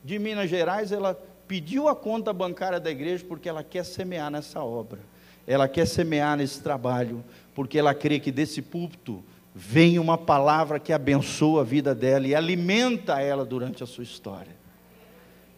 de 0.04 0.18
Minas 0.18 0.50
Gerais, 0.50 0.92
ela 0.92 1.14
pediu 1.48 1.90
a 1.90 1.96
conta 1.96 2.32
bancária 2.32 2.80
da 2.80 2.90
igreja 2.90 3.26
porque 3.28 3.50
ela 3.50 3.64
quer 3.64 3.84
semear 3.84 4.32
nessa 4.32 4.64
obra. 4.64 5.00
Ela 5.46 5.68
quer 5.68 5.86
semear 5.86 6.38
nesse 6.38 6.62
trabalho, 6.62 7.24
porque 7.54 7.78
ela 7.78 7.94
crê 7.94 8.20
que 8.20 8.32
desse 8.32 8.62
púlpito 8.62 9.22
vem 9.54 10.00
uma 10.00 10.18
palavra 10.18 10.80
que 10.80 10.94
abençoa 10.94 11.62
a 11.62 11.66
vida 11.66 11.94
dela 11.94 12.26
e 12.26 12.34
alimenta 12.34 13.20
ela 13.20 13.44
durante 13.44 13.84
a 13.84 13.86
sua 13.86 14.04
história. 14.04 14.56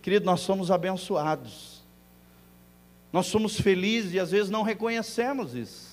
Querido, 0.01 0.25
nós 0.25 0.39
somos 0.39 0.71
abençoados. 0.71 1.83
Nós 3.11 3.27
somos 3.27 3.59
felizes 3.59 4.13
e 4.13 4.19
às 4.19 4.31
vezes 4.31 4.49
não 4.49 4.63
reconhecemos 4.63 5.53
isso. 5.53 5.92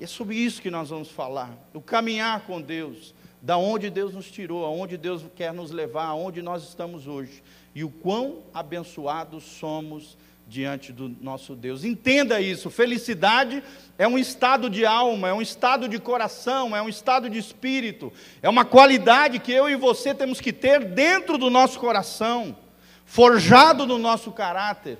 E 0.00 0.04
é 0.04 0.06
sobre 0.06 0.36
isso 0.36 0.62
que 0.62 0.70
nós 0.70 0.90
vamos 0.90 1.10
falar. 1.10 1.50
O 1.74 1.80
caminhar 1.80 2.40
com 2.46 2.60
Deus, 2.60 3.14
da 3.42 3.56
onde 3.56 3.90
Deus 3.90 4.14
nos 4.14 4.30
tirou, 4.30 4.64
aonde 4.64 4.96
Deus 4.96 5.24
quer 5.34 5.52
nos 5.52 5.70
levar, 5.70 6.06
aonde 6.06 6.40
nós 6.42 6.62
estamos 6.62 7.06
hoje. 7.06 7.42
E 7.74 7.82
o 7.84 7.90
quão 7.90 8.42
abençoados 8.54 9.44
somos 9.44 10.16
diante 10.48 10.92
do 10.92 11.08
nosso 11.20 11.54
Deus. 11.54 11.84
Entenda 11.84 12.40
isso. 12.40 12.70
Felicidade 12.70 13.62
é 13.98 14.08
um 14.08 14.18
estado 14.18 14.70
de 14.70 14.86
alma, 14.86 15.28
é 15.28 15.32
um 15.34 15.42
estado 15.42 15.88
de 15.88 15.98
coração, 15.98 16.74
é 16.74 16.80
um 16.80 16.88
estado 16.88 17.28
de 17.28 17.38
espírito. 17.38 18.12
É 18.40 18.48
uma 18.48 18.64
qualidade 18.64 19.38
que 19.38 19.52
eu 19.52 19.68
e 19.68 19.76
você 19.76 20.14
temos 20.14 20.40
que 20.40 20.52
ter 20.52 20.84
dentro 20.84 21.36
do 21.36 21.50
nosso 21.50 21.78
coração, 21.78 22.56
forjado 23.04 23.86
no 23.86 23.98
nosso 23.98 24.32
caráter. 24.32 24.98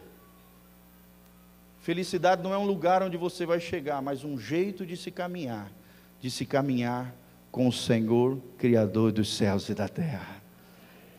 Felicidade 1.89 2.43
não 2.43 2.53
é 2.53 2.59
um 2.59 2.67
lugar 2.67 3.03
onde 3.03 3.17
você 3.17 3.47
vai 3.47 3.59
chegar, 3.59 4.03
mas 4.03 4.23
um 4.23 4.39
jeito 4.39 4.85
de 4.85 4.95
se 4.95 5.11
caminhar, 5.11 5.73
de 6.21 6.31
se 6.31 6.45
caminhar 6.45 7.15
com 7.51 7.67
o 7.67 7.73
Senhor, 7.73 8.39
Criador 8.59 9.11
dos 9.11 9.35
céus 9.35 9.71
e 9.71 9.75
da 9.75 9.89
terra. 9.89 10.43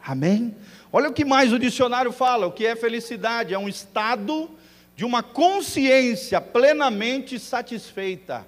Amém? 0.06 0.56
Olha 0.94 1.10
o 1.10 1.12
que 1.12 1.26
mais 1.26 1.52
o 1.52 1.58
dicionário 1.58 2.12
fala: 2.12 2.46
o 2.46 2.52
que 2.52 2.68
é 2.68 2.76
felicidade? 2.76 3.52
É 3.52 3.58
um 3.58 3.68
estado 3.68 4.48
de 4.96 5.04
uma 5.04 5.24
consciência 5.24 6.40
plenamente 6.40 7.40
satisfeita. 7.40 8.46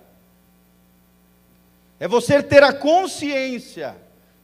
É 1.99 2.07
você 2.07 2.43
ter 2.43 2.61
a 2.61 2.71
consciência 2.71 3.95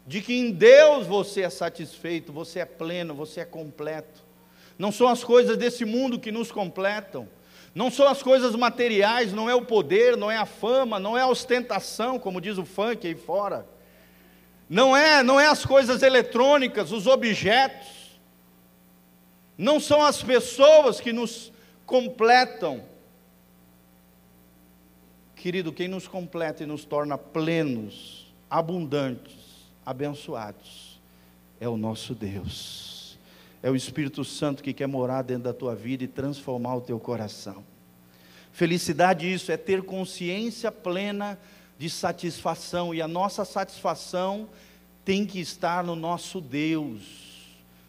de 0.07 0.19
que 0.21 0.33
em 0.33 0.49
Deus 0.49 1.05
você 1.05 1.41
é 1.41 1.49
satisfeito, 1.51 2.33
você 2.33 2.57
é 2.57 2.65
pleno, 2.65 3.13
você 3.13 3.41
é 3.41 3.45
completo. 3.45 4.25
Não 4.79 4.91
são 4.91 5.07
as 5.07 5.23
coisas 5.23 5.55
desse 5.57 5.85
mundo 5.85 6.19
que 6.19 6.31
nos 6.31 6.51
completam. 6.51 7.27
Não 7.77 7.91
são 7.91 8.07
as 8.07 8.23
coisas 8.23 8.55
materiais, 8.55 9.31
não 9.31 9.47
é 9.47 9.53
o 9.53 9.61
poder, 9.61 10.17
não 10.17 10.31
é 10.31 10.37
a 10.37 10.47
fama, 10.47 10.99
não 10.99 11.15
é 11.15 11.21
a 11.21 11.27
ostentação, 11.27 12.17
como 12.17 12.41
diz 12.41 12.57
o 12.57 12.65
funk 12.65 13.05
aí 13.05 13.13
fora. 13.13 13.67
Não 14.67 14.97
é, 14.97 15.21
não 15.21 15.39
é 15.39 15.45
as 15.45 15.63
coisas 15.63 16.01
eletrônicas, 16.01 16.91
os 16.91 17.05
objetos. 17.05 18.17
Não 19.55 19.79
são 19.79 20.03
as 20.03 20.23
pessoas 20.23 20.99
que 20.99 21.13
nos 21.13 21.53
completam. 21.85 22.83
Querido, 25.35 25.71
quem 25.71 25.87
nos 25.87 26.07
completa 26.07 26.63
e 26.63 26.65
nos 26.65 26.83
torna 26.83 27.15
plenos, 27.15 28.33
abundantes, 28.49 29.35
abençoados, 29.85 30.99
é 31.59 31.69
o 31.69 31.77
nosso 31.77 32.15
Deus. 32.15 32.86
É 33.61 33.71
o 33.71 33.75
Espírito 33.75 34.23
Santo 34.23 34.61
que 34.61 34.73
quer 34.73 34.87
morar 34.87 35.23
dentro 35.23 35.43
da 35.43 35.53
tua 35.53 35.75
vida 35.75 36.03
e 36.03 36.07
transformar 36.07 36.75
o 36.75 36.81
teu 36.81 36.99
coração. 36.99 37.63
Felicidade, 38.51 39.31
isso 39.31 39.51
é 39.51 39.57
ter 39.57 39.83
consciência 39.83 40.71
plena 40.71 41.37
de 41.77 41.89
satisfação, 41.89 42.93
e 42.93 43.01
a 43.01 43.07
nossa 43.07 43.45
satisfação 43.45 44.49
tem 45.05 45.25
que 45.25 45.39
estar 45.39 45.83
no 45.83 45.95
nosso 45.95 46.41
Deus, 46.41 47.01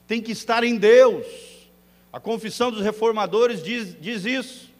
tem 0.06 0.20
que 0.20 0.32
estar 0.32 0.62
em 0.62 0.76
Deus. 0.76 1.26
A 2.12 2.20
confissão 2.20 2.70
dos 2.70 2.82
reformadores 2.82 3.62
diz, 3.62 3.96
diz 4.00 4.24
isso, 4.24 4.70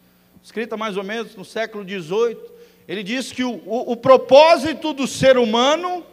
escrita 0.43 0.77
mais 0.77 0.97
ou 0.97 1.05
menos 1.05 1.35
no 1.37 1.45
século 1.45 1.85
XVIII. 1.85 2.39
Ele 2.87 3.03
diz 3.03 3.33
que 3.33 3.45
o, 3.45 3.63
o, 3.67 3.93
o 3.93 3.97
propósito 3.97 4.93
do 4.93 5.07
ser 5.07 5.37
humano 5.37 6.05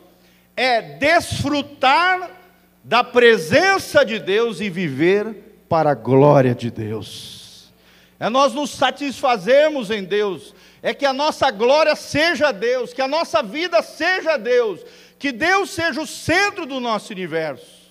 é 0.56 0.82
desfrutar 0.82 2.45
da 2.86 3.04
presença 3.04 4.06
de 4.06 4.18
Deus 4.20 4.62
e 4.62 4.70
viver 4.70 5.66
para 5.68 5.92
a 5.92 5.96
glória 5.96 6.56
de 6.56 6.72
Deus. 6.72 7.74
É 8.18 8.30
nós 8.30 8.54
nos 8.54 8.70
satisfazermos 8.70 9.92
em 9.92 10.06
Deus, 10.06 10.56
é 10.82 10.94
que 10.94 11.06
a 11.06 11.12
nossa 11.12 11.52
glória 11.52 11.98
seja 11.98 12.54
Deus, 12.54 12.94
que 12.94 13.02
a 13.02 13.08
nossa 13.08 13.44
vida 13.44 13.82
seja 13.82 14.38
Deus, 14.38 14.80
que 15.20 15.34
Deus 15.34 15.72
seja 15.72 16.00
o 16.00 16.08
centro 16.08 16.66
do 16.66 16.80
nosso 16.80 17.12
universo 17.12 17.86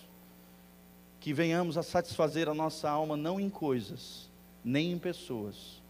que 1.25 1.33
venhamos 1.33 1.79
a 1.79 1.83
satisfazer 1.83 2.51
a 2.51 2.55
nossa 2.55 2.91
alma 2.91 3.17
não 3.17 3.41
em 3.41 3.49
coisas, 3.49 4.29
nem 4.63 4.93
em 4.93 4.99
pessoas, 4.99 5.83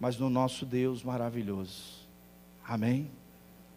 mas 0.00 0.16
no 0.16 0.30
nosso 0.30 0.64
Deus 0.64 1.02
maravilhoso. 1.02 2.08
Amém? 2.66 3.10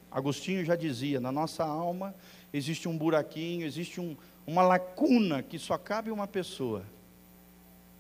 Agostinho 0.09 0.63
já 0.63 0.77
dizia: 0.77 1.19
na 1.19 1.29
nossa 1.29 1.65
alma 1.65 2.15
existe 2.53 2.87
um 2.87 2.97
buraquinho, 2.97 3.65
existe 3.65 3.99
um, 3.99 4.15
uma 4.51 4.63
lacuna 4.63 5.41
que 5.41 5.57
só 5.57 5.77
cabe 5.77 6.11
uma 6.11 6.27
pessoa: 6.27 6.83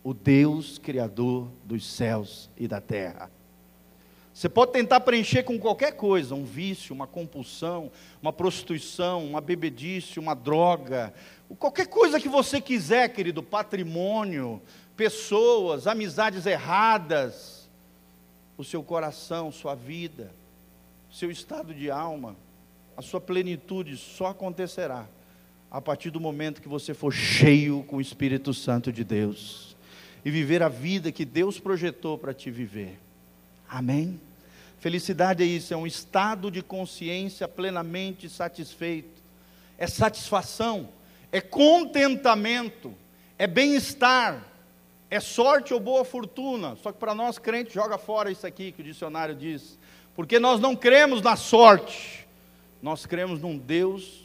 o 0.03 0.13
Deus 0.13 0.77
Criador 0.77 1.47
dos 1.63 1.85
céus 1.85 2.49
e 2.57 2.67
da 2.67 2.81
terra. 2.81 3.31
Você 4.33 4.49
pode 4.49 4.73
tentar 4.73 4.99
preencher 4.99 5.43
com 5.43 5.57
qualquer 5.57 5.93
coisa, 5.93 6.35
um 6.35 6.43
vício, 6.43 6.93
uma 6.93 7.07
compulsão, 7.07 7.89
uma 8.21 8.33
prostituição, 8.33 9.25
uma 9.25 9.39
bebedice, 9.39 10.19
uma 10.19 10.33
droga, 10.33 11.13
qualquer 11.57 11.87
coisa 11.87 12.19
que 12.19 12.27
você 12.27 12.59
quiser, 12.59 13.09
querido, 13.09 13.41
patrimônio, 13.41 14.61
pessoas, 14.95 15.87
amizades 15.87 16.45
erradas, 16.45 17.69
o 18.57 18.63
seu 18.63 18.83
coração, 18.83 19.51
sua 19.51 19.75
vida, 19.75 20.33
seu 21.11 21.31
estado 21.31 21.73
de 21.73 21.89
alma, 21.89 22.35
a 22.97 23.01
sua 23.01 23.21
plenitude 23.21 23.95
só 23.95 24.27
acontecerá 24.27 25.07
a 25.71 25.79
partir 25.79 26.09
do 26.09 26.19
momento 26.19 26.61
que 26.61 26.67
você 26.67 26.93
for 26.93 27.13
cheio 27.13 27.81
com 27.83 27.95
o 27.95 28.01
Espírito 28.01 28.53
Santo 28.53 28.91
de 28.91 29.05
Deus 29.05 29.77
e 30.23 30.29
viver 30.29 30.61
a 30.61 30.67
vida 30.67 31.13
que 31.13 31.23
Deus 31.23 31.57
projetou 31.57 32.17
para 32.17 32.33
te 32.33 32.51
viver. 32.51 32.99
Amém? 33.69 34.19
Felicidade 34.79 35.41
é 35.41 35.45
isso, 35.45 35.73
é 35.73 35.77
um 35.77 35.87
estado 35.87 36.51
de 36.51 36.61
consciência 36.61 37.47
plenamente 37.47 38.27
satisfeito, 38.27 39.21
é 39.77 39.87
satisfação, 39.87 40.89
é 41.31 41.39
contentamento, 41.39 42.93
é 43.39 43.47
bem-estar, 43.47 44.45
é 45.09 45.21
sorte 45.21 45.73
ou 45.73 45.79
boa 45.79 46.03
fortuna. 46.03 46.75
Só 46.75 46.91
que 46.91 46.99
para 46.99 47.15
nós 47.15 47.39
crentes, 47.39 47.73
joga 47.73 47.97
fora 47.97 48.29
isso 48.29 48.45
aqui 48.45 48.73
que 48.73 48.81
o 48.81 48.85
dicionário 48.85 49.35
diz, 49.35 49.79
porque 50.15 50.37
nós 50.37 50.59
não 50.59 50.75
cremos 50.75 51.21
na 51.21 51.37
sorte, 51.37 52.27
nós 52.81 53.05
cremos 53.05 53.39
num 53.39 53.57
Deus 53.57 54.20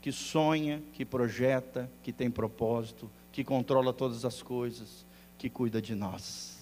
que 0.00 0.12
sonha, 0.12 0.82
que 0.92 1.04
projeta, 1.04 1.90
que 2.02 2.12
tem 2.12 2.30
propósito, 2.30 3.10
que 3.32 3.42
controla 3.42 3.92
todas 3.92 4.24
as 4.24 4.42
coisas, 4.42 5.04
que 5.36 5.48
cuida 5.50 5.80
de 5.80 5.94
nós. 5.94 6.58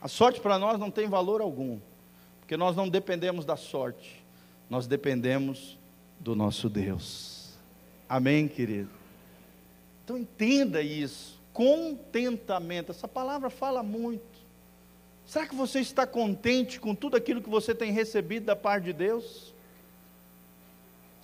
A 0.00 0.08
sorte 0.08 0.40
para 0.40 0.58
nós 0.58 0.78
não 0.78 0.90
tem 0.90 1.08
valor 1.08 1.40
algum, 1.40 1.78
porque 2.40 2.56
nós 2.56 2.76
não 2.76 2.88
dependemos 2.88 3.44
da 3.44 3.56
sorte, 3.56 4.22
nós 4.68 4.86
dependemos 4.86 5.78
do 6.20 6.36
nosso 6.36 6.68
Deus. 6.68 7.54
Amém, 8.08 8.46
querido? 8.46 8.90
Então 10.04 10.18
entenda 10.18 10.82
isso. 10.82 11.40
Contentamento, 11.52 12.90
essa 12.90 13.08
palavra 13.08 13.48
fala 13.48 13.82
muito. 13.82 14.44
Será 15.24 15.46
que 15.46 15.54
você 15.54 15.80
está 15.80 16.06
contente 16.06 16.78
com 16.78 16.94
tudo 16.94 17.16
aquilo 17.16 17.40
que 17.40 17.48
você 17.48 17.74
tem 17.74 17.92
recebido 17.92 18.44
da 18.44 18.56
parte 18.56 18.84
de 18.84 18.92
Deus? 18.92 19.53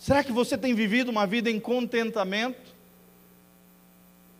Será 0.00 0.24
que 0.24 0.32
você 0.32 0.56
tem 0.56 0.72
vivido 0.74 1.10
uma 1.10 1.26
vida 1.26 1.50
em 1.50 1.60
contentamento? 1.60 2.74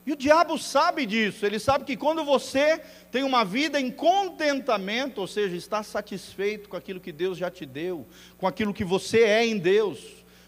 E 0.07 0.13
o 0.13 0.17
diabo 0.17 0.57
sabe 0.57 1.05
disso, 1.05 1.45
ele 1.45 1.59
sabe 1.59 1.85
que 1.85 1.99
quando 1.99 2.25
você 2.25 2.81
tem 3.13 3.23
uma 3.25 3.45
vida 3.45 3.79
em 3.79 3.91
contentamento, 3.91 5.21
ou 5.21 5.27
seja, 5.27 5.55
está 5.55 5.83
satisfeito 5.83 6.67
com 6.67 6.79
aquilo 6.79 6.99
que 6.99 7.13
Deus 7.13 7.37
já 7.37 7.51
te 7.51 7.67
deu, 7.67 8.07
com 8.39 8.47
aquilo 8.47 8.73
que 8.73 8.83
você 8.83 9.21
é 9.25 9.47
em 9.47 9.59
Deus, 9.59 9.99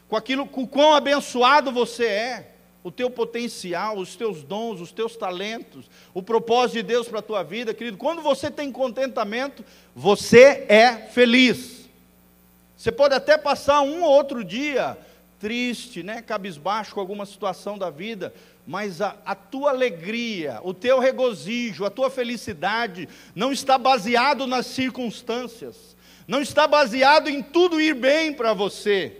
com 0.08 0.16
aquilo 0.16 0.46
com 0.46 0.66
quão 0.66 0.94
abençoado 0.94 1.70
você 1.70 2.06
é, 2.06 2.52
o 2.82 2.90
teu 2.90 3.10
potencial, 3.10 3.98
os 3.98 4.16
teus 4.16 4.42
dons, 4.42 4.80
os 4.80 4.92
teus 4.92 5.14
talentos, 5.14 5.90
o 6.14 6.22
propósito 6.22 6.76
de 6.76 6.84
Deus 6.84 7.06
para 7.06 7.18
a 7.18 7.22
tua 7.22 7.42
vida, 7.42 7.74
querido, 7.74 7.98
quando 7.98 8.22
você 8.22 8.50
tem 8.50 8.72
contentamento, 8.72 9.62
você 9.94 10.64
é 10.70 10.96
feliz. 11.12 11.81
Você 12.82 12.90
pode 12.90 13.14
até 13.14 13.38
passar 13.38 13.80
um 13.82 14.02
ou 14.02 14.10
outro 14.10 14.42
dia 14.42 14.98
triste, 15.38 16.02
né, 16.02 16.20
cabisbaixo 16.20 16.92
com 16.92 16.98
alguma 16.98 17.24
situação 17.24 17.78
da 17.78 17.90
vida, 17.90 18.34
mas 18.66 19.00
a, 19.00 19.14
a, 19.24 19.36
tua 19.36 19.70
alegria, 19.70 20.58
o 20.64 20.74
teu 20.74 20.98
regozijo, 20.98 21.84
a 21.84 21.90
tua 21.90 22.10
felicidade 22.10 23.08
não 23.36 23.52
está 23.52 23.78
baseado 23.78 24.48
nas 24.48 24.66
circunstâncias, 24.66 25.96
não 26.26 26.42
está 26.42 26.66
baseado 26.66 27.28
em 27.28 27.40
tudo 27.40 27.80
ir 27.80 27.94
bem 27.94 28.32
para 28.32 28.52
você, 28.52 29.16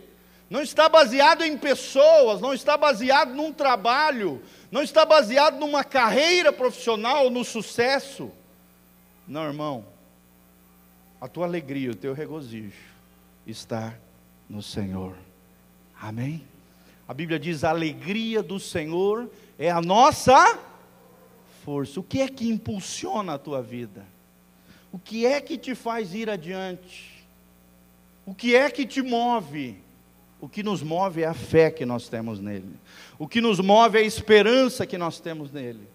não 0.49 0.61
está 0.61 0.89
baseado 0.89 1.45
em 1.45 1.57
pessoas, 1.57 2.41
não 2.41 2.53
está 2.53 2.75
baseado 2.75 3.33
num 3.33 3.53
trabalho, 3.53 4.41
não 4.69 4.83
está 4.83 5.05
baseado 5.05 5.57
numa 5.57 5.85
carreira 5.85 6.51
profissional, 6.51 7.29
no 7.29 7.45
sucesso. 7.45 8.29
Não, 9.25 9.45
irmão, 9.45 9.85
a 11.21 11.29
tua 11.29 11.45
alegria, 11.45 11.91
o 11.91 11.95
teu 11.95 12.11
regozijo 12.13 12.91
está 13.45 13.97
no 14.49 14.61
Senhor. 14.61 15.15
Amém? 15.99 16.43
A 17.07 17.13
Bíblia 17.13 17.39
diz: 17.39 17.63
a 17.63 17.69
alegria 17.69 18.41
do 18.41 18.59
Senhor 18.59 19.29
é 19.57 19.69
a 19.69 19.81
nossa 19.81 20.59
força. 21.63 21.99
O 21.99 22.03
que 22.03 22.21
é 22.21 22.27
que 22.27 22.47
impulsiona 22.47 23.33
a 23.33 23.37
tua 23.39 23.61
vida? 23.61 24.05
O 24.91 24.99
que 24.99 25.25
é 25.25 25.41
que 25.41 25.57
te 25.57 25.75
faz 25.75 26.13
ir 26.13 26.29
adiante? 26.29 27.25
O 28.25 28.33
que 28.33 28.55
é 28.55 28.69
que 28.69 28.85
te 28.85 29.01
move? 29.01 29.81
O 30.39 30.47
que 30.47 30.61
nos 30.61 30.83
move 30.83 31.21
é 31.21 31.25
a 31.25 31.33
fé 31.33 31.71
que 31.71 31.85
nós 31.85 32.09
temos 32.09 32.39
nele. 32.39 32.75
O 33.17 33.27
que 33.27 33.41
nos 33.41 33.59
move 33.59 33.97
é 33.97 34.01
a 34.01 34.05
esperança 34.05 34.85
que 34.85 34.97
nós 34.97 35.19
temos 35.19 35.51
nele. 35.51 35.87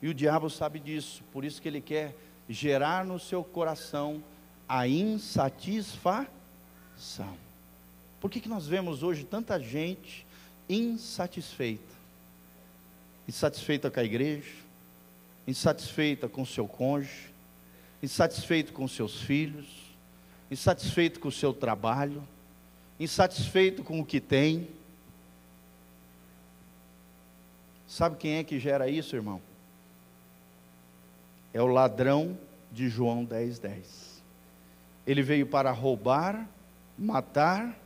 E 0.00 0.08
o 0.08 0.14
diabo 0.14 0.48
sabe 0.48 0.78
disso, 0.78 1.22
por 1.32 1.44
isso 1.44 1.60
que 1.60 1.68
ele 1.68 1.80
quer 1.80 2.14
gerar 2.48 3.04
no 3.04 3.18
seu 3.18 3.42
coração 3.42 4.22
a 4.68 4.86
insatisfação. 4.86 6.33
Por 8.20 8.30
que, 8.30 8.40
que 8.40 8.48
nós 8.48 8.66
vemos 8.66 9.02
hoje 9.02 9.24
tanta 9.24 9.60
gente 9.60 10.26
insatisfeita? 10.68 11.94
Insatisfeita 13.28 13.90
com 13.90 14.00
a 14.00 14.04
igreja, 14.04 14.50
insatisfeita 15.46 16.28
com 16.28 16.44
seu 16.44 16.66
cônjuge, 16.66 17.30
insatisfeito 18.02 18.72
com 18.72 18.86
seus 18.88 19.20
filhos, 19.20 19.66
insatisfeito 20.50 21.20
com 21.20 21.28
o 21.28 21.32
seu 21.32 21.52
trabalho, 21.52 22.22
insatisfeito 22.98 23.82
com 23.82 24.00
o 24.00 24.04
que 24.04 24.20
tem. 24.20 24.68
Sabe 27.86 28.16
quem 28.16 28.36
é 28.36 28.44
que 28.44 28.58
gera 28.58 28.88
isso, 28.88 29.16
irmão? 29.16 29.40
É 31.52 31.62
o 31.62 31.66
ladrão 31.66 32.38
de 32.72 32.88
João 32.88 33.24
10, 33.24 33.58
10. 33.58 34.22
Ele 35.06 35.22
veio 35.22 35.46
para 35.46 35.70
roubar, 35.70 36.48
matar 36.98 37.78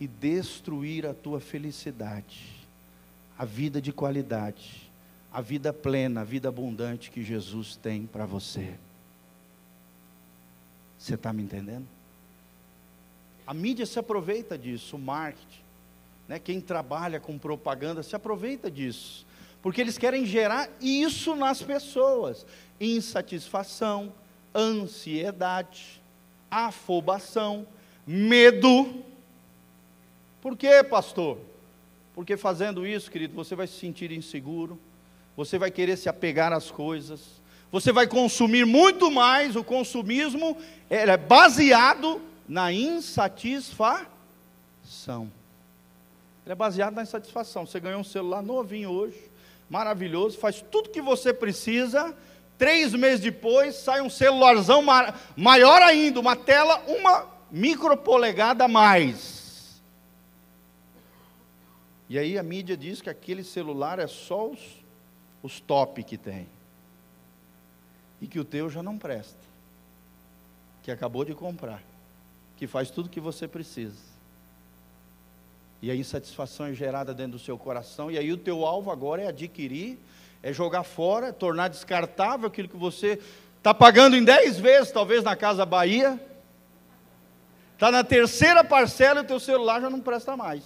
e 0.00 0.06
destruir 0.06 1.06
a 1.06 1.14
tua 1.14 1.40
felicidade, 1.40 2.66
a 3.38 3.44
vida 3.44 3.80
de 3.80 3.92
qualidade, 3.92 4.90
a 5.32 5.40
vida 5.40 5.72
plena, 5.72 6.20
a 6.20 6.24
vida 6.24 6.48
abundante 6.48 7.10
que 7.10 7.22
Jesus 7.22 7.76
tem 7.76 8.06
para 8.06 8.26
você. 8.26 8.74
Você 10.98 11.14
está 11.14 11.32
me 11.32 11.42
entendendo? 11.42 11.86
A 13.46 13.52
mídia 13.52 13.84
se 13.84 13.98
aproveita 13.98 14.56
disso, 14.56 14.96
o 14.96 14.98
marketing. 14.98 15.62
Né? 16.26 16.38
Quem 16.38 16.60
trabalha 16.60 17.20
com 17.20 17.38
propaganda 17.38 18.02
se 18.02 18.16
aproveita 18.16 18.70
disso. 18.70 19.26
Porque 19.60 19.80
eles 19.80 19.98
querem 19.98 20.24
gerar 20.24 20.68
isso 20.80 21.34
nas 21.34 21.62
pessoas: 21.62 22.46
insatisfação, 22.80 24.12
ansiedade, 24.54 26.02
afobação, 26.50 27.66
medo. 28.06 29.02
Por 30.40 30.56
quê, 30.56 30.82
pastor? 30.82 31.38
Porque 32.14 32.36
fazendo 32.36 32.86
isso, 32.86 33.10
querido, 33.10 33.34
você 33.34 33.54
vai 33.54 33.66
se 33.66 33.74
sentir 33.78 34.12
inseguro, 34.12 34.78
você 35.36 35.58
vai 35.58 35.70
querer 35.70 35.96
se 35.96 36.08
apegar 36.08 36.52
às 36.52 36.70
coisas, 36.70 37.42
você 37.72 37.90
vai 37.90 38.06
consumir 38.06 38.64
muito 38.64 39.10
mais. 39.10 39.56
O 39.56 39.64
consumismo 39.64 40.56
é 40.88 41.16
baseado 41.16 42.22
na 42.48 42.72
insatisfação. 42.72 44.08
Ele 46.44 46.52
é 46.52 46.54
baseado 46.54 46.94
na 46.94 47.02
insatisfação. 47.02 47.66
Você 47.66 47.80
ganhou 47.80 48.00
um 48.00 48.04
celular 48.04 48.42
novinho 48.42 48.90
hoje, 48.90 49.18
maravilhoso, 49.68 50.38
faz 50.38 50.64
tudo 50.70 50.90
que 50.90 51.00
você 51.00 51.32
precisa. 51.32 52.14
Três 52.56 52.92
meses 52.92 53.18
depois, 53.18 53.74
sai 53.74 54.00
um 54.00 54.10
celularzão 54.10 54.84
maior 55.36 55.82
ainda, 55.82 56.20
uma 56.20 56.36
tela, 56.36 56.80
uma 56.86 57.33
micro 57.54 57.96
polegada 57.96 58.64
a 58.64 58.68
mais. 58.68 59.82
E 62.08 62.18
aí 62.18 62.38
a 62.38 62.42
mídia 62.42 62.76
diz 62.76 63.00
que 63.00 63.08
aquele 63.08 63.42
celular 63.42 63.98
é 63.98 64.06
só 64.06 64.48
os, 64.48 64.60
os 65.42 65.60
top 65.60 66.02
que 66.02 66.18
tem. 66.18 66.46
E 68.20 68.26
que 68.26 68.38
o 68.38 68.44
teu 68.44 68.68
já 68.68 68.82
não 68.82 68.98
presta. 68.98 69.38
Que 70.82 70.90
acabou 70.90 71.24
de 71.24 71.34
comprar 71.34 71.82
que 72.56 72.66
faz 72.66 72.90
tudo 72.90 73.06
o 73.06 73.08
que 73.10 73.20
você 73.20 73.48
precisa. 73.48 74.14
E 75.82 75.90
a 75.90 75.94
insatisfação 75.94 76.66
é 76.66 76.72
gerada 76.72 77.12
dentro 77.12 77.32
do 77.32 77.38
seu 77.38 77.58
coração, 77.58 78.10
e 78.10 78.16
aí 78.16 78.32
o 78.32 78.38
teu 78.38 78.64
alvo 78.64 78.90
agora 78.90 79.22
é 79.22 79.26
adquirir, 79.26 79.98
é 80.42 80.52
jogar 80.52 80.82
fora, 80.82 81.32
tornar 81.32 81.68
descartável 81.68 82.46
aquilo 82.46 82.68
que 82.68 82.76
você 82.76 83.20
está 83.58 83.74
pagando 83.74 84.16
em 84.16 84.24
10 84.24 84.58
vezes, 84.58 84.92
talvez 84.92 85.22
na 85.22 85.36
Casa 85.36 85.66
Bahia. 85.66 86.18
Está 87.74 87.90
na 87.90 88.02
terceira 88.02 88.64
parcela 88.64 89.20
e 89.20 89.24
o 89.24 89.26
teu 89.26 89.38
celular 89.38 89.80
já 89.80 89.90
não 89.90 90.00
presta 90.00 90.36
mais. 90.36 90.62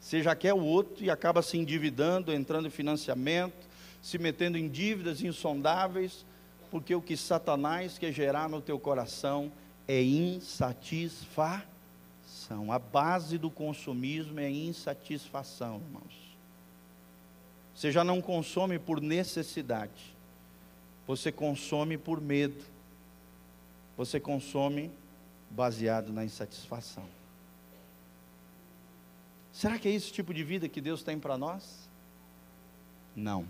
Você 0.00 0.22
já 0.22 0.34
quer 0.34 0.52
o 0.52 0.64
outro 0.64 1.04
e 1.04 1.10
acaba 1.10 1.42
se 1.42 1.56
endividando, 1.56 2.32
entrando 2.32 2.66
em 2.66 2.70
financiamento, 2.70 3.68
se 4.00 4.18
metendo 4.18 4.58
em 4.58 4.68
dívidas 4.68 5.22
insondáveis, 5.22 6.26
porque 6.70 6.94
o 6.94 7.02
que 7.02 7.16
Satanás 7.16 7.98
quer 7.98 8.10
gerar 8.10 8.48
no 8.48 8.60
teu 8.60 8.78
coração 8.78 9.52
é 9.86 10.02
insatisfação. 10.02 11.62
A 12.70 12.78
base 12.78 13.38
do 13.38 13.50
consumismo 13.50 14.40
é 14.40 14.50
insatisfação, 14.50 15.80
irmãos. 15.86 16.32
Você 17.74 17.92
já 17.92 18.02
não 18.02 18.20
consome 18.20 18.78
por 18.78 19.00
necessidade, 19.00 20.16
você 21.06 21.30
consome 21.30 21.96
por 21.96 22.20
medo, 22.20 22.64
você 23.96 24.18
consome 24.18 24.90
baseado 25.54 26.12
na 26.12 26.24
insatisfação. 26.24 27.04
Será 29.52 29.78
que 29.78 29.86
é 29.86 29.92
esse 29.92 30.10
tipo 30.10 30.32
de 30.32 30.42
vida 30.42 30.68
que 30.68 30.80
Deus 30.80 31.02
tem 31.02 31.18
para 31.18 31.36
nós? 31.36 31.88
Não. 33.14 33.46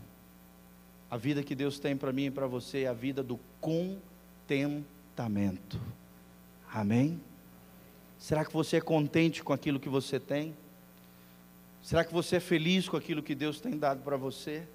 A 1.09 1.17
vida 1.17 1.43
que 1.43 1.55
Deus 1.55 1.79
tem 1.79 1.97
para 1.97 2.13
mim 2.13 2.27
e 2.27 2.31
para 2.31 2.47
você 2.47 2.83
é 2.83 2.89
a 2.89 2.93
vida 2.93 3.23
do 3.23 3.39
contentamento. 3.61 5.81
Amém? 6.73 7.21
Será 8.19 8.45
que 8.45 8.53
você 8.53 8.79
é 8.79 8.81
contente 8.81 9.45
com 9.45 9.53
aquilo 9.53 9.79
que 9.79 9.89
você 9.89 10.19
tem? 10.19 10.57
Será 11.83 12.05
que 12.05 12.13
você 12.13 12.37
é 12.37 12.41
feliz 12.41 12.89
com 12.89 12.97
aquilo 12.97 13.23
que 13.23 13.35
Deus 13.35 13.61
tem 13.61 13.77
dado 13.77 14.03
para 14.03 14.17
você? 14.17 14.67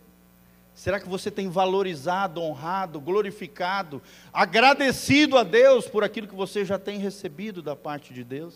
Será 0.78 1.00
que 1.00 1.10
você 1.10 1.32
tem 1.32 1.50
valorizado, 1.50 2.40
honrado, 2.40 3.02
glorificado, 3.02 4.00
agradecido 4.32 5.36
a 5.36 5.44
Deus 5.44 5.88
por 5.88 6.04
aquilo 6.04 6.28
que 6.28 6.36
você 6.36 6.64
já 6.64 6.78
tem 6.78 7.00
recebido 7.00 7.64
da 7.64 7.76
parte 7.76 8.14
de 8.14 8.24
Deus? 8.24 8.54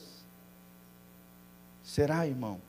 Será, 1.81 2.27
irmão? 2.27 2.61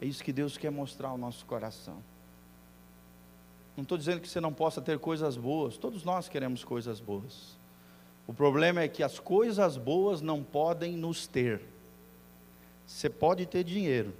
É 0.00 0.06
isso 0.06 0.24
que 0.24 0.32
Deus 0.32 0.56
quer 0.56 0.70
mostrar 0.70 1.08
ao 1.08 1.18
nosso 1.18 1.44
coração. 1.44 2.02
Não 3.76 3.82
estou 3.82 3.98
dizendo 3.98 4.22
que 4.22 4.28
você 4.30 4.40
não 4.40 4.50
possa 4.50 4.80
ter 4.80 4.98
coisas 4.98 5.36
boas, 5.36 5.76
todos 5.76 6.02
nós 6.02 6.26
queremos 6.26 6.64
coisas 6.64 6.98
boas. 6.98 7.58
O 8.26 8.32
problema 8.32 8.80
é 8.80 8.88
que 8.88 9.02
as 9.02 9.18
coisas 9.18 9.76
boas 9.76 10.22
não 10.22 10.42
podem 10.42 10.96
nos 10.96 11.26
ter. 11.26 11.60
Você 12.86 13.10
pode 13.10 13.44
ter 13.44 13.62
dinheiro, 13.62 14.14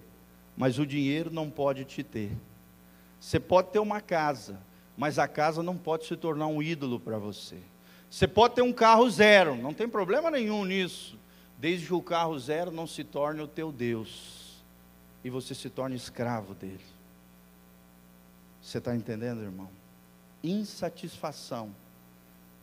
mas 0.55 0.79
o 0.79 0.85
dinheiro 0.85 1.31
não 1.31 1.49
pode 1.49 1.87
te 1.87 2.03
ter. 2.03 2.31
Você 3.21 3.41
pode 3.41 3.71
ter 3.71 3.79
uma 3.79 4.01
casa, 4.01 4.59
mas 4.97 5.19
a 5.19 5.27
casa 5.27 5.63
não 5.63 5.77
pode 5.77 6.07
se 6.07 6.17
tornar 6.17 6.47
um 6.47 6.63
ídolo 6.63 7.01
para 7.01 7.19
você. 7.19 7.59
Você 8.11 8.27
pode 8.27 8.55
ter 8.55 8.63
um 8.63 8.73
carro 8.73 9.09
zero, 9.11 9.57
não 9.57 9.75
tem 9.75 9.89
problema 9.89 10.31
nenhum 10.31 10.65
nisso, 10.65 11.19
desde 11.59 11.87
que 11.87 11.95
o 11.95 12.03
carro 12.03 12.39
zero 12.39 12.71
não 12.71 12.87
se 12.87 13.03
torne 13.03 13.41
o 13.41 13.49
teu 13.49 13.73
Deus 13.73 14.63
e 15.25 15.31
você 15.31 15.55
se 15.55 15.69
torne 15.69 15.97
escravo 15.97 16.55
dele. 16.55 16.85
Você 18.63 18.79
está 18.79 18.95
entendendo, 18.95 19.43
irmão? 19.43 19.69
Insatisfação 20.43 21.75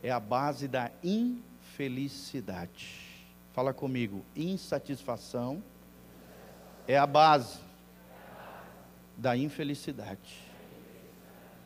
é 0.02 0.10
a 0.12 0.20
base 0.20 0.68
da 0.68 0.90
infelicidade. 1.04 3.00
Fala 3.54 3.74
comigo, 3.74 4.24
insatisfação 4.36 5.62
é 6.88 6.98
a 6.98 7.06
base 7.06 7.60
da 9.24 9.38
infelicidade, 9.38 10.38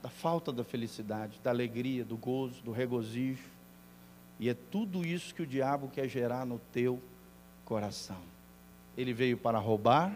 da 0.04 0.10
falta 0.10 0.54
da 0.54 0.64
felicidade, 0.64 1.40
da 1.44 1.50
alegria, 1.50 2.06
do 2.06 2.16
gozo, 2.16 2.62
do 2.62 2.72
regozijo. 2.72 3.50
E 4.40 4.48
é 4.48 4.54
tudo 4.54 5.04
isso 5.04 5.34
que 5.34 5.42
o 5.42 5.48
diabo 5.48 5.90
quer 5.90 6.08
gerar 6.08 6.46
no 6.46 6.60
teu 6.72 7.02
coração. 7.66 8.22
Ele 8.96 9.12
veio 9.12 9.40
para 9.40 9.58
roubar, 9.58 10.16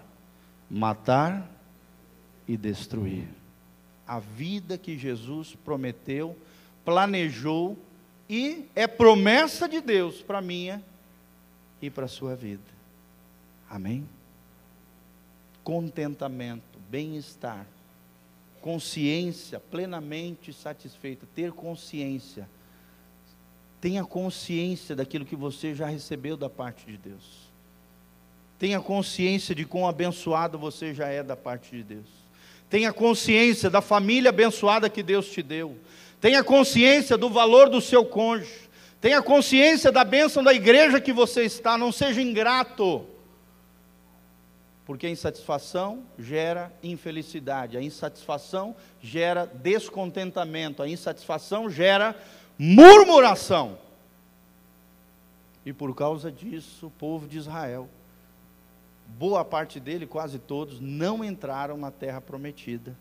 matar 0.69 1.49
e 2.47 2.56
destruir. 2.56 3.27
A 4.08 4.19
vida 4.19 4.77
que 4.77 4.95
Jesus 4.95 5.56
prometeu, 5.65 6.38
planejou 6.86 7.75
e 8.30 8.67
é 8.75 8.86
promessa 8.86 9.67
de 9.67 9.82
Deus 9.82 10.21
para 10.21 10.43
minha 10.43 10.80
e 11.82 11.89
para 11.89 12.06
a 12.06 12.08
sua 12.08 12.36
vida. 12.36 12.62
Amém? 13.67 14.08
Contentamento, 15.63 16.70
bem-estar, 16.91 17.65
consciência 18.60 19.62
plenamente 19.62 20.51
satisfeita, 20.51 21.25
ter 21.34 21.54
consciência. 21.54 22.49
Tenha 23.80 24.04
consciência 24.04 24.93
daquilo 24.93 25.25
que 25.25 25.36
você 25.36 25.73
já 25.73 25.88
recebeu 25.88 26.36
da 26.36 26.49
parte 26.49 26.86
de 26.86 26.97
Deus. 26.97 27.49
Tenha 28.60 28.80
consciência 28.82 29.56
de 29.56 29.65
quão 29.65 29.88
abençoado 29.88 30.60
você 30.60 30.93
já 30.93 31.08
é 31.08 31.23
da 31.23 31.36
parte 31.36 31.75
de 31.77 31.82
Deus. 31.82 32.08
Tenha 32.69 32.91
consciência 32.93 33.69
da 33.69 33.82
família 33.82 34.30
abençoada 34.30 34.89
que 34.89 35.01
Deus 35.01 35.32
te 35.32 35.41
deu. 35.41 35.77
Tenha 36.19 36.43
consciência 36.43 37.17
do 37.17 37.30
valor 37.30 37.69
do 37.69 37.82
seu 37.82 38.06
cônjuge. 38.06 38.69
Tenha 38.99 39.21
consciência 39.21 39.91
da 39.91 40.04
bênção 40.04 40.43
da 40.43 40.54
igreja 40.54 41.01
que 41.01 41.12
você 41.12 41.43
está. 41.43 41.77
Não 41.77 41.91
seja 41.91 42.21
ingrato. 42.21 43.08
Porque 44.91 45.08
a 45.08 45.10
insatisfação 45.10 46.04
gera 46.19 46.69
infelicidade, 46.84 47.77
a 47.77 47.82
insatisfação 47.82 48.75
gera 49.01 49.45
descontentamento, 49.45 50.84
a 50.84 50.89
insatisfação 50.89 51.69
gera 51.69 52.13
murmuração. 52.60 53.77
E 55.65 55.71
por 55.71 55.95
causa 55.95 56.30
disso, 56.30 56.88
o 56.88 56.91
povo 56.91 57.25
de 57.25 57.38
Israel, 57.38 57.88
boa 59.17 59.45
parte 59.45 59.80
dele, 59.80 60.06
quase 60.06 60.38
todos, 60.38 60.82
não 60.82 61.23
entraram 61.23 61.77
na 61.77 61.89
terra 61.89 62.19
prometida, 62.19 62.93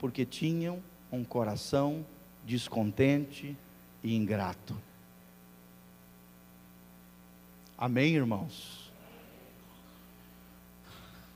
porque 0.00 0.26
tinham 0.26 0.82
um 1.12 1.22
coração 1.22 2.04
descontente 2.44 3.56
e 4.02 4.12
ingrato. 4.12 4.76
Amém, 7.78 8.16
irmãos? 8.16 8.85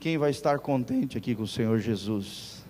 Quem 0.01 0.17
vai 0.17 0.31
estar 0.31 0.57
contente 0.57 1.15
aqui 1.15 1.35
com 1.35 1.43
o 1.43 1.47
Senhor 1.47 1.77
Jesus? 1.77 2.65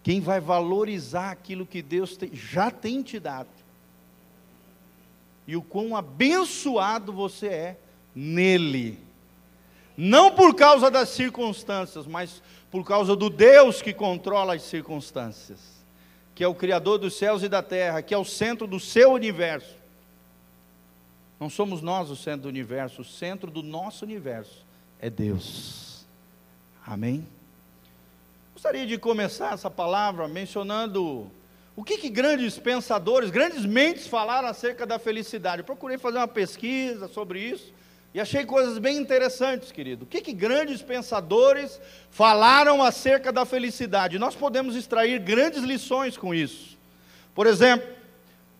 Quem 0.00 0.20
vai 0.20 0.38
valorizar 0.38 1.32
aquilo 1.32 1.66
que 1.66 1.82
Deus 1.82 2.16
já 2.32 2.70
tem 2.70 3.02
te 3.02 3.18
dado? 3.18 3.48
E 5.44 5.56
o 5.56 5.62
quão 5.62 5.96
abençoado 5.96 7.12
você 7.12 7.48
é 7.48 7.78
nele. 8.14 8.96
Não 9.96 10.30
por 10.30 10.54
causa 10.54 10.88
das 10.88 11.08
circunstâncias, 11.08 12.06
mas 12.06 12.40
por 12.70 12.86
causa 12.86 13.16
do 13.16 13.28
Deus 13.28 13.82
que 13.82 13.92
controla 13.92 14.54
as 14.54 14.62
circunstâncias, 14.62 15.58
que 16.32 16.44
é 16.44 16.48
o 16.48 16.54
Criador 16.54 16.98
dos 16.98 17.18
céus 17.18 17.42
e 17.42 17.48
da 17.48 17.60
terra, 17.60 18.02
que 18.02 18.14
é 18.14 18.18
o 18.18 18.24
centro 18.24 18.68
do 18.68 18.78
seu 18.78 19.10
universo. 19.10 19.74
Não 21.40 21.50
somos 21.50 21.82
nós 21.82 22.08
o 22.08 22.14
centro 22.14 22.42
do 22.42 22.48
universo, 22.48 23.02
o 23.02 23.04
centro 23.04 23.50
do 23.50 23.64
nosso 23.64 24.04
universo 24.04 24.64
é 25.04 25.10
Deus. 25.10 26.06
Amém? 26.86 27.26
Gostaria 28.54 28.86
de 28.86 28.96
começar 28.96 29.52
essa 29.52 29.70
palavra 29.70 30.26
mencionando 30.26 31.30
o 31.76 31.84
que, 31.84 31.98
que, 31.98 32.08
grandes 32.08 32.58
pensadores, 32.58 33.28
grandes 33.28 33.66
mentes 33.66 34.06
falaram 34.06 34.48
acerca 34.48 34.86
da 34.86 34.98
felicidade? 34.98 35.60
Eu 35.60 35.66
procurei 35.66 35.98
fazer 35.98 36.16
uma 36.16 36.28
pesquisa 36.28 37.06
sobre 37.06 37.38
isso 37.38 37.70
e 38.14 38.20
achei 38.20 38.46
coisas 38.46 38.78
bem 38.78 38.96
interessantes, 38.96 39.70
querido. 39.70 40.04
O 40.04 40.06
que, 40.06 40.22
que 40.22 40.32
grandes 40.32 40.80
pensadores 40.80 41.78
falaram 42.10 42.82
acerca 42.82 43.30
da 43.30 43.44
felicidade? 43.44 44.18
Nós 44.18 44.34
podemos 44.34 44.74
extrair 44.74 45.18
grandes 45.18 45.62
lições 45.64 46.16
com 46.16 46.34
isso. 46.34 46.78
Por 47.34 47.46
exemplo, 47.46 47.86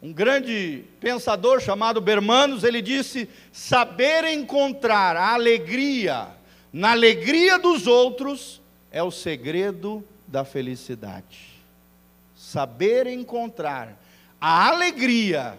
um 0.04 0.12
grande 0.12 0.84
pensador 1.00 1.60
chamado 1.60 2.00
Bermanos, 2.00 2.62
ele 2.62 2.82
disse: 2.82 3.28
saber 3.50 4.24
encontrar 4.24 5.16
a 5.16 5.32
alegria 5.32 6.28
na 6.72 6.90
alegria 6.90 7.58
dos 7.58 7.86
outros 7.86 8.60
é 8.92 9.02
o 9.02 9.10
segredo 9.10 10.04
da 10.28 10.44
felicidade 10.44 11.54
saber 12.44 13.06
encontrar 13.06 14.00
a 14.40 14.68
alegria 14.68 15.58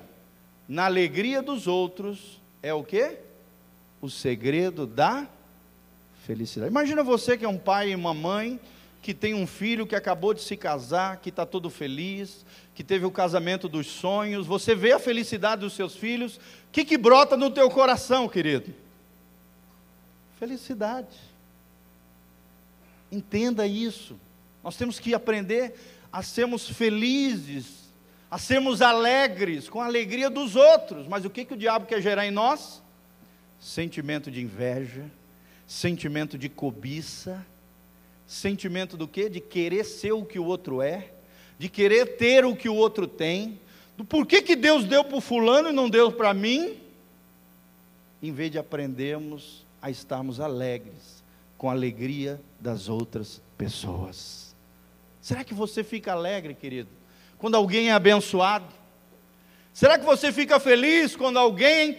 na 0.67 0.86
alegria 0.86 1.41
dos 1.41 1.67
outros 1.67 2.39
é 2.62 2.73
o 2.73 2.84
que? 2.84 3.17
O 4.01 4.10
segredo 4.10 4.88
da 4.88 5.27
felicidade. 6.25 6.71
Imagina 6.71 7.03
você 7.03 7.38
que 7.38 7.43
é 7.43 7.49
um 7.49 7.58
pai 7.58 7.89
e 7.89 7.95
uma 7.95 8.13
mãe 8.13 8.60
que 9.06 9.13
tem 9.13 9.36
um 9.36 9.46
filho 9.46 9.86
que 9.86 9.96
acabou 9.96 10.34
de 10.34 10.41
se 10.41 10.58
casar, 10.58 11.18
que 11.18 11.30
está 11.30 11.46
todo 11.46 11.70
feliz, 11.70 12.44
que 12.74 12.84
teve 12.84 13.06
o 13.06 13.12
casamento 13.12 13.70
dos 13.70 13.86
sonhos, 13.86 14.48
você 14.48 14.74
vê 14.74 14.94
a 14.94 15.00
felicidade 15.00 15.62
dos 15.62 15.74
seus 15.74 15.96
filhos, 15.96 16.38
o 16.38 16.72
que, 16.72 16.84
que 16.84 16.98
brota 16.98 17.38
no 17.38 17.52
teu 17.52 17.70
coração, 17.70 18.28
querido? 18.28 18.74
Felicidade. 20.39 21.15
Entenda 23.12 23.68
isso. 23.68 24.20
Nós 24.63 24.76
temos 24.76 25.00
que 25.00 25.13
aprender 25.13 25.76
a 26.12 26.24
sermos 26.24 26.68
felizes, 26.68 27.91
a 28.32 28.39
sermos 28.39 28.82
alegres 28.82 29.70
com 29.70 29.82
a 29.82 29.86
alegria 29.86 30.32
dos 30.32 30.56
outros. 30.56 31.08
Mas 31.08 31.24
o 31.26 31.30
que, 31.30 31.46
que 31.46 31.54
o 31.54 31.58
diabo 31.58 31.86
quer 31.86 32.02
gerar 32.02 32.26
em 32.26 32.32
nós? 32.32 32.82
Sentimento 33.60 34.32
de 34.32 34.41
inveja, 34.41 35.06
sentimento 35.68 36.39
de 36.39 36.50
cobiça, 36.50 37.46
sentimento 38.27 38.97
do 38.97 39.07
quê? 39.07 39.29
De 39.29 39.39
querer 39.39 39.83
ser 39.83 40.13
o 40.13 40.25
que 40.25 40.39
o 40.39 40.45
outro 40.45 40.81
é, 40.81 41.11
de 41.57 41.69
querer 41.69 42.17
ter 42.17 42.45
o 42.45 42.55
que 42.55 42.67
o 42.67 42.75
outro 42.75 43.07
tem, 43.07 43.59
do 43.97 44.03
porquê 44.03 44.41
que 44.41 44.55
Deus 44.55 44.85
deu 44.85 45.03
para 45.03 45.17
o 45.17 45.21
fulano 45.21 45.69
e 45.69 45.73
não 45.73 45.89
deu 45.89 46.11
para 46.11 46.33
mim, 46.33 46.77
em 48.21 48.31
vez 48.31 48.51
de 48.51 48.57
aprendermos 48.57 49.65
a 49.81 49.89
estarmos 49.89 50.39
alegres 50.39 51.23
com 51.57 51.69
a 51.69 51.73
alegria 51.73 52.41
das 52.59 52.89
outras 52.89 53.41
pessoas. 53.57 54.55
Será 55.21 55.43
que 55.43 55.53
você 55.53 55.83
fica 55.83 56.11
alegre, 56.11 56.53
querido, 56.53 56.89
quando 57.38 57.55
alguém 57.55 57.89
é 57.89 57.93
abençoado? 57.93 58.67
Será 59.73 59.97
que 59.97 60.05
você 60.05 60.31
fica 60.31 60.59
feliz 60.59 61.15
quando 61.15 61.38
alguém 61.38 61.97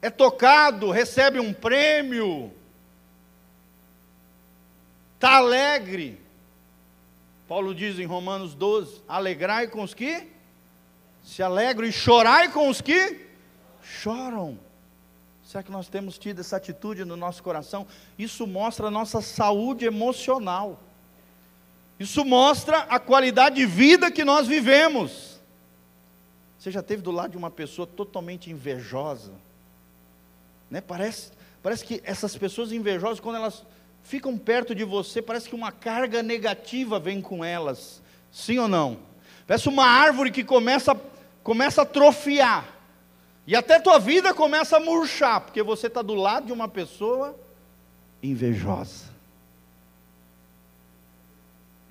é 0.00 0.10
tocado, 0.10 0.90
recebe 0.90 1.38
um 1.38 1.52
prêmio? 1.52 2.52
Está 5.22 5.36
alegre? 5.36 6.20
Paulo 7.46 7.72
diz 7.72 7.96
em 8.00 8.04
Romanos 8.04 8.56
12: 8.56 9.02
alegrai 9.06 9.68
com 9.68 9.80
os 9.80 9.94
que 9.94 10.26
se 11.22 11.40
alegram 11.44 11.86
e 11.86 11.92
chorai 11.92 12.50
com 12.50 12.68
os 12.68 12.80
que 12.80 13.24
choram. 13.80 14.58
Será 15.44 15.62
que 15.62 15.70
nós 15.70 15.86
temos 15.86 16.18
tido 16.18 16.40
essa 16.40 16.56
atitude 16.56 17.04
no 17.04 17.16
nosso 17.16 17.40
coração? 17.40 17.86
Isso 18.18 18.48
mostra 18.48 18.88
a 18.88 18.90
nossa 18.90 19.20
saúde 19.20 19.84
emocional. 19.84 20.80
Isso 22.00 22.24
mostra 22.24 22.78
a 22.78 22.98
qualidade 22.98 23.54
de 23.54 23.64
vida 23.64 24.10
que 24.10 24.24
nós 24.24 24.48
vivemos. 24.48 25.40
Você 26.58 26.72
já 26.72 26.82
teve 26.82 27.00
do 27.00 27.12
lado 27.12 27.30
de 27.30 27.36
uma 27.36 27.48
pessoa 27.48 27.86
totalmente 27.86 28.50
invejosa? 28.50 29.34
Né? 30.68 30.80
Parece, 30.80 31.30
parece 31.62 31.84
que 31.84 32.02
essas 32.02 32.36
pessoas 32.36 32.72
invejosas, 32.72 33.20
quando 33.20 33.36
elas 33.36 33.64
ficam 34.02 34.36
perto 34.36 34.74
de 34.74 34.84
você, 34.84 35.22
parece 35.22 35.48
que 35.48 35.54
uma 35.54 35.72
carga 35.72 36.22
negativa 36.22 36.98
vem 36.98 37.20
com 37.20 37.44
elas. 37.44 38.02
Sim 38.30 38.58
ou 38.58 38.68
não? 38.68 38.98
Parece 39.46 39.68
uma 39.68 39.86
árvore 39.86 40.30
que 40.30 40.44
começa, 40.44 40.94
começa 41.42 41.82
a 41.82 41.84
atrofiar. 41.84 42.66
E 43.46 43.56
até 43.56 43.80
tua 43.80 43.98
vida 43.98 44.32
começa 44.32 44.76
a 44.76 44.80
murchar, 44.80 45.40
porque 45.40 45.62
você 45.62 45.88
está 45.88 46.00
do 46.00 46.14
lado 46.14 46.46
de 46.46 46.52
uma 46.52 46.68
pessoa 46.68 47.38
invejosa. 48.22 49.10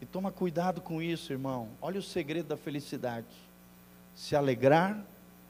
E 0.01 0.05
toma 0.05 0.31
cuidado 0.31 0.81
com 0.81 1.01
isso, 1.01 1.31
irmão. 1.31 1.69
Olha 1.81 1.99
o 1.99 2.03
segredo 2.03 2.47
da 2.47 2.57
felicidade: 2.57 3.27
se 4.15 4.35
alegrar 4.35 4.97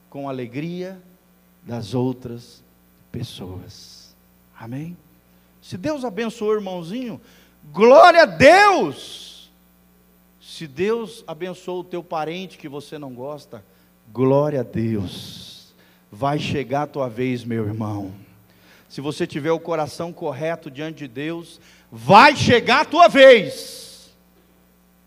com 0.10 0.28
a 0.28 0.32
alegria 0.32 1.02
das 1.63 1.93
outras 1.93 2.63
pessoas. 3.12 4.15
Amém? 4.60 4.97
Se 5.62 5.78
Deus 5.78 6.04
abençoou 6.04 6.52
o 6.52 6.56
irmãozinho, 6.56 7.21
glória 7.71 8.24
a 8.24 8.26
Deus! 8.26 9.52
Se 10.41 10.67
Deus 10.67 11.24
abençoou 11.28 11.82
o 11.82 11.84
teu 11.84 12.04
parente 12.04 12.58
que 12.58 12.67
você 12.67 12.97
não 12.97 13.13
gosta, 13.13 13.63
glória 14.12 14.62
a 14.62 14.63
Deus. 14.63 15.74
Vai 16.12 16.39
chegar 16.39 16.84
a 16.84 16.88
tua 16.88 17.08
vez, 17.08 17.43
meu 17.43 17.65
irmão. 17.65 18.13
Se 18.89 19.00
você 19.00 19.26
tiver 19.26 19.52
o 19.52 19.60
coração 19.60 20.12
correto 20.12 20.69
diante 20.69 21.00
de 21.00 21.08
Deus, 21.08 21.62
vai 21.91 22.36
chegar 22.36 22.82
a 22.82 22.86
tua 22.86 23.08
vez 23.08 23.82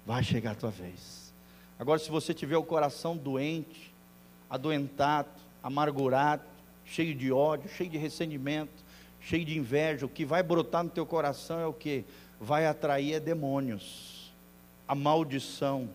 vai 0.07 0.23
chegar 0.23 0.53
a 0.53 0.55
tua 0.55 0.71
vez. 0.71 1.33
Agora, 1.79 1.99
se 1.99 2.11
você 2.11 2.35
tiver 2.35 2.57
o 2.57 2.63
coração 2.63 3.17
doente, 3.17 3.93
adoentado, 4.49 5.29
amargurado, 5.63 6.43
cheio 6.85 7.15
de 7.15 7.33
ódio, 7.33 7.69
cheio 7.71 7.91
de 7.91 7.99
ressentimento, 7.99 8.84
cheio 9.25 9.45
de 9.45 9.57
inveja, 9.59 10.05
o 10.05 10.09
que 10.09 10.25
vai 10.25 10.43
brotar 10.43 10.85
no 10.85 10.91
teu 10.91 11.07
coração 11.07 11.59
é 11.59 11.67
o 11.67 11.73
que? 11.73 12.05
Vai 12.39 12.67
atrair 12.67 13.15
é 13.15 13.21
demônios, 13.21 14.33
a 14.87 14.95
maldição, 14.95 15.89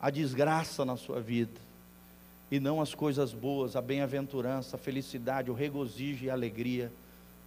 a 0.00 0.10
desgraça 0.10 0.84
na 0.84 0.96
sua 0.96 1.20
vida, 1.20 1.60
e 2.50 2.60
não 2.60 2.80
as 2.80 2.94
coisas 2.94 3.32
boas, 3.32 3.74
a 3.74 3.80
bem-aventurança, 3.80 4.76
a 4.76 4.78
felicidade, 4.78 5.50
o 5.50 5.54
regozijo 5.54 6.24
e 6.24 6.30
a 6.30 6.34
alegria 6.34 6.92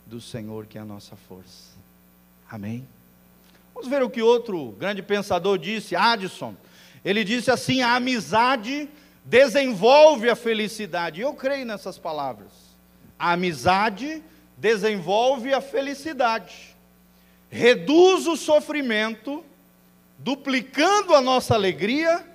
do 0.06 0.20
Senhor, 0.20 0.66
que 0.66 0.78
é 0.78 0.82
a 0.82 0.86
nossa 0.86 1.16
força. 1.16 1.76
Amém? 2.50 2.88
Vamos 3.74 3.90
ver 3.90 4.04
o 4.04 4.10
que 4.10 4.22
outro 4.22 4.72
grande 4.80 5.02
pensador 5.02 5.58
disse, 5.58 5.96
Addison. 5.96 6.56
Ele 7.04 7.24
disse 7.24 7.52
assim: 7.52 7.82
a 7.82 7.96
amizade 7.96 8.90
desenvolve 9.24 10.30
a 10.30 10.36
felicidade. 10.36 11.22
Eu 11.22 11.34
creio 11.34 11.66
nessas 11.66 11.98
palavras. 11.98 12.52
A 13.18 13.34
amizade 13.34 14.08
desenvolve 14.08 14.35
a 15.54 15.62
felicidade, 15.62 16.76
reduz 17.50 18.28
o 18.28 18.36
sofrimento, 18.36 19.44
duplicando 20.18 21.14
a 21.14 21.22
nossa 21.22 21.54
alegria 21.54 22.26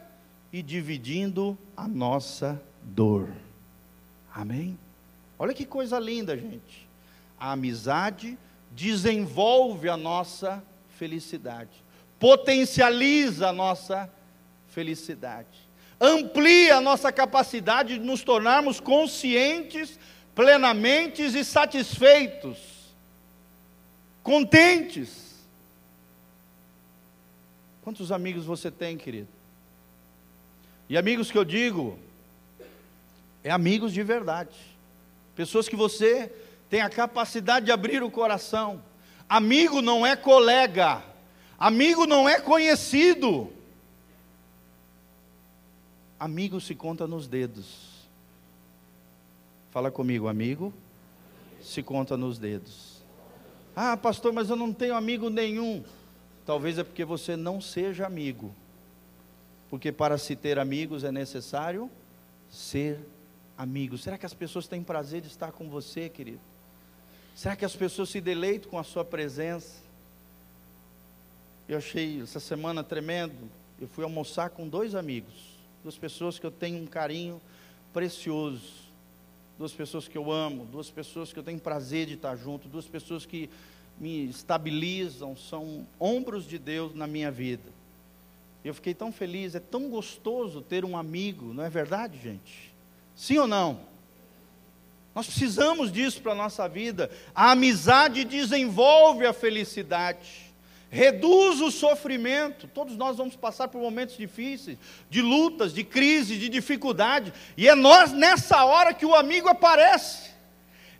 e 0.52 0.62
dividindo 0.62 1.56
a 1.76 1.88
nossa 1.88 2.60
dor. 2.82 3.28
Amém? 4.34 4.78
Olha 5.38 5.54
que 5.54 5.64
coisa 5.64 5.98
linda, 5.98 6.36
gente. 6.36 6.88
A 7.38 7.52
amizade 7.52 8.38
desenvolve 8.70 9.88
a 9.88 9.96
nossa 9.96 10.62
felicidade, 10.96 11.70
potencializa 12.18 13.48
a 13.48 13.52
nossa 13.52 14.10
felicidade, 14.68 15.68
amplia 16.00 16.76
a 16.76 16.80
nossa 16.80 17.10
capacidade 17.10 17.94
de 17.94 18.04
nos 18.04 18.22
tornarmos 18.22 18.78
conscientes, 18.78 19.98
plenamente 20.40 21.22
e 21.22 21.44
satisfeitos, 21.44 22.56
contentes. 24.22 25.38
Quantos 27.82 28.10
amigos 28.10 28.46
você 28.46 28.70
tem, 28.70 28.96
querido? 28.96 29.28
E 30.88 30.96
amigos 30.96 31.30
que 31.30 31.36
eu 31.36 31.44
digo, 31.44 31.98
é 33.44 33.50
amigos 33.50 33.92
de 33.92 34.02
verdade. 34.02 34.56
Pessoas 35.36 35.68
que 35.68 35.76
você 35.76 36.32
tem 36.70 36.80
a 36.80 36.88
capacidade 36.88 37.66
de 37.66 37.72
abrir 37.72 38.02
o 38.02 38.10
coração, 38.10 38.82
Amigo 39.28 39.82
não 39.82 40.06
é 40.06 40.16
colega, 40.16 41.04
amigo 41.58 42.06
não 42.06 42.26
é 42.26 42.40
conhecido. 42.40 43.52
Amigo 46.18 46.62
se 46.62 46.74
conta 46.74 47.06
nos 47.06 47.28
dedos. 47.28 47.89
Fala 49.70 49.90
comigo, 49.90 50.28
amigo 50.28 50.72
se 51.62 51.82
conta 51.82 52.16
nos 52.16 52.38
dedos. 52.38 53.02
Ah, 53.76 53.96
pastor, 53.96 54.32
mas 54.32 54.50
eu 54.50 54.56
não 54.56 54.72
tenho 54.72 54.94
amigo 54.94 55.30
nenhum. 55.30 55.84
Talvez 56.44 56.78
é 56.78 56.84
porque 56.84 57.04
você 57.04 57.36
não 57.36 57.60
seja 57.60 58.06
amigo. 58.06 58.54
Porque 59.68 59.92
para 59.92 60.18
se 60.18 60.34
ter 60.34 60.58
amigos 60.58 61.04
é 61.04 61.12
necessário 61.12 61.90
ser 62.50 62.98
amigo. 63.56 63.96
Será 63.96 64.18
que 64.18 64.26
as 64.26 64.34
pessoas 64.34 64.66
têm 64.66 64.82
prazer 64.82 65.20
de 65.20 65.28
estar 65.28 65.52
com 65.52 65.68
você, 65.68 66.08
querido? 66.08 66.40
Será 67.34 67.54
que 67.54 67.64
as 67.64 67.76
pessoas 67.76 68.08
se 68.08 68.20
deleitam 68.20 68.70
com 68.70 68.78
a 68.78 68.84
sua 68.84 69.04
presença? 69.04 69.76
Eu 71.68 71.78
achei 71.78 72.20
essa 72.20 72.40
semana 72.40 72.82
tremendo. 72.82 73.48
Eu 73.80 73.86
fui 73.86 74.02
almoçar 74.02 74.50
com 74.50 74.68
dois 74.68 74.94
amigos, 74.94 75.54
duas 75.82 75.96
pessoas 75.96 76.38
que 76.38 76.44
eu 76.44 76.50
tenho 76.50 76.82
um 76.82 76.86
carinho 76.86 77.40
precioso, 77.92 78.89
duas 79.60 79.72
pessoas 79.72 80.08
que 80.08 80.16
eu 80.16 80.32
amo, 80.32 80.64
duas 80.64 80.88
pessoas 80.88 81.34
que 81.34 81.38
eu 81.38 81.42
tenho 81.42 81.60
prazer 81.60 82.06
de 82.06 82.14
estar 82.14 82.34
junto, 82.34 82.66
duas 82.66 82.86
pessoas 82.86 83.26
que 83.26 83.50
me 84.00 84.24
estabilizam, 84.24 85.36
são 85.36 85.86
ombros 86.00 86.48
de 86.48 86.58
Deus 86.58 86.94
na 86.94 87.06
minha 87.06 87.30
vida. 87.30 87.70
Eu 88.64 88.72
fiquei 88.72 88.94
tão 88.94 89.12
feliz, 89.12 89.54
é 89.54 89.60
tão 89.60 89.90
gostoso 89.90 90.62
ter 90.62 90.82
um 90.82 90.96
amigo, 90.96 91.52
não 91.52 91.62
é 91.62 91.68
verdade, 91.68 92.18
gente? 92.18 92.72
Sim 93.14 93.36
ou 93.36 93.46
não? 93.46 93.80
Nós 95.14 95.26
precisamos 95.26 95.92
disso 95.92 96.22
para 96.22 96.32
a 96.32 96.36
nossa 96.36 96.66
vida. 96.66 97.10
A 97.34 97.50
amizade 97.50 98.24
desenvolve 98.24 99.26
a 99.26 99.32
felicidade 99.34 100.49
reduz 100.90 101.60
o 101.60 101.70
sofrimento. 101.70 102.66
Todos 102.66 102.96
nós 102.96 103.16
vamos 103.16 103.36
passar 103.36 103.68
por 103.68 103.80
momentos 103.80 104.16
difíceis, 104.16 104.76
de 105.08 105.22
lutas, 105.22 105.72
de 105.72 105.84
crise, 105.84 106.36
de 106.36 106.48
dificuldade, 106.48 107.32
e 107.56 107.68
é 107.68 107.74
nós 107.74 108.12
nessa 108.12 108.64
hora 108.64 108.92
que 108.92 109.06
o 109.06 109.14
amigo 109.14 109.48
aparece. 109.48 110.30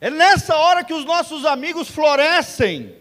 É 0.00 0.08
nessa 0.08 0.56
hora 0.56 0.82
que 0.82 0.94
os 0.94 1.04
nossos 1.04 1.44
amigos 1.44 1.90
florescem 1.90 2.99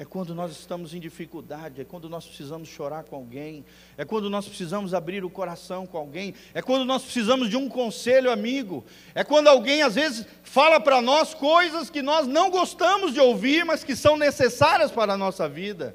é 0.00 0.04
quando 0.06 0.34
nós 0.34 0.52
estamos 0.52 0.94
em 0.94 0.98
dificuldade, 0.98 1.82
é 1.82 1.84
quando 1.84 2.08
nós 2.08 2.24
precisamos 2.24 2.70
chorar 2.70 3.04
com 3.04 3.16
alguém, 3.16 3.62
é 3.98 4.04
quando 4.04 4.30
nós 4.30 4.48
precisamos 4.48 4.94
abrir 4.94 5.22
o 5.26 5.28
coração 5.28 5.86
com 5.86 5.98
alguém, 5.98 6.34
é 6.54 6.62
quando 6.62 6.86
nós 6.86 7.02
precisamos 7.02 7.50
de 7.50 7.56
um 7.58 7.68
conselho 7.68 8.32
amigo, 8.32 8.82
é 9.14 9.22
quando 9.22 9.48
alguém 9.48 9.82
às 9.82 9.96
vezes 9.96 10.26
fala 10.42 10.80
para 10.80 11.02
nós 11.02 11.34
coisas 11.34 11.90
que 11.90 12.00
nós 12.00 12.26
não 12.26 12.48
gostamos 12.50 13.12
de 13.12 13.20
ouvir, 13.20 13.62
mas 13.66 13.84
que 13.84 13.94
são 13.94 14.16
necessárias 14.16 14.90
para 14.90 15.12
a 15.12 15.18
nossa 15.18 15.46
vida. 15.46 15.94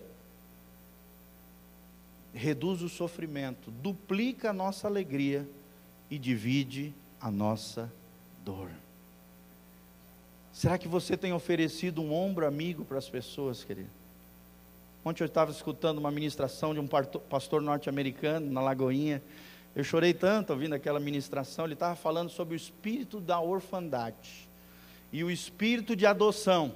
Reduz 2.32 2.84
o 2.84 2.90
sofrimento, 2.90 3.72
duplica 3.72 4.52
a 4.52 4.54
nossa 4.54 4.88
alegria 4.88 5.50
e 6.12 6.20
divide 6.20 6.94
a 7.20 7.32
nossa 7.32 7.92
dor. 8.44 8.70
Será 10.56 10.78
que 10.78 10.88
você 10.88 11.18
tem 11.18 11.34
oferecido 11.34 12.02
um 12.02 12.14
ombro 12.14 12.48
amigo 12.48 12.86
para 12.86 12.98
as 12.98 13.10
pessoas, 13.10 13.62
querido? 13.62 13.90
Ontem 15.04 15.22
eu 15.22 15.28
estava 15.28 15.52
escutando 15.52 15.98
uma 15.98 16.10
ministração 16.10 16.74
de 16.74 16.80
um 16.80 16.88
pastor 16.88 17.62
norte-americano 17.62 18.50
na 18.50 18.62
Lagoinha. 18.62 19.22
Eu 19.76 19.84
chorei 19.84 20.14
tanto 20.14 20.54
ouvindo 20.54 20.74
aquela 20.74 20.98
ministração. 20.98 21.66
Ele 21.66 21.74
estava 21.74 21.94
falando 21.98 22.30
sobre 22.30 22.54
o 22.54 22.56
espírito 22.56 23.20
da 23.20 23.38
orfandade 23.38 24.48
e 25.12 25.26
o 25.26 25.30
espírito 25.30 25.94
de 25.94 26.06
adoção. 26.06 26.74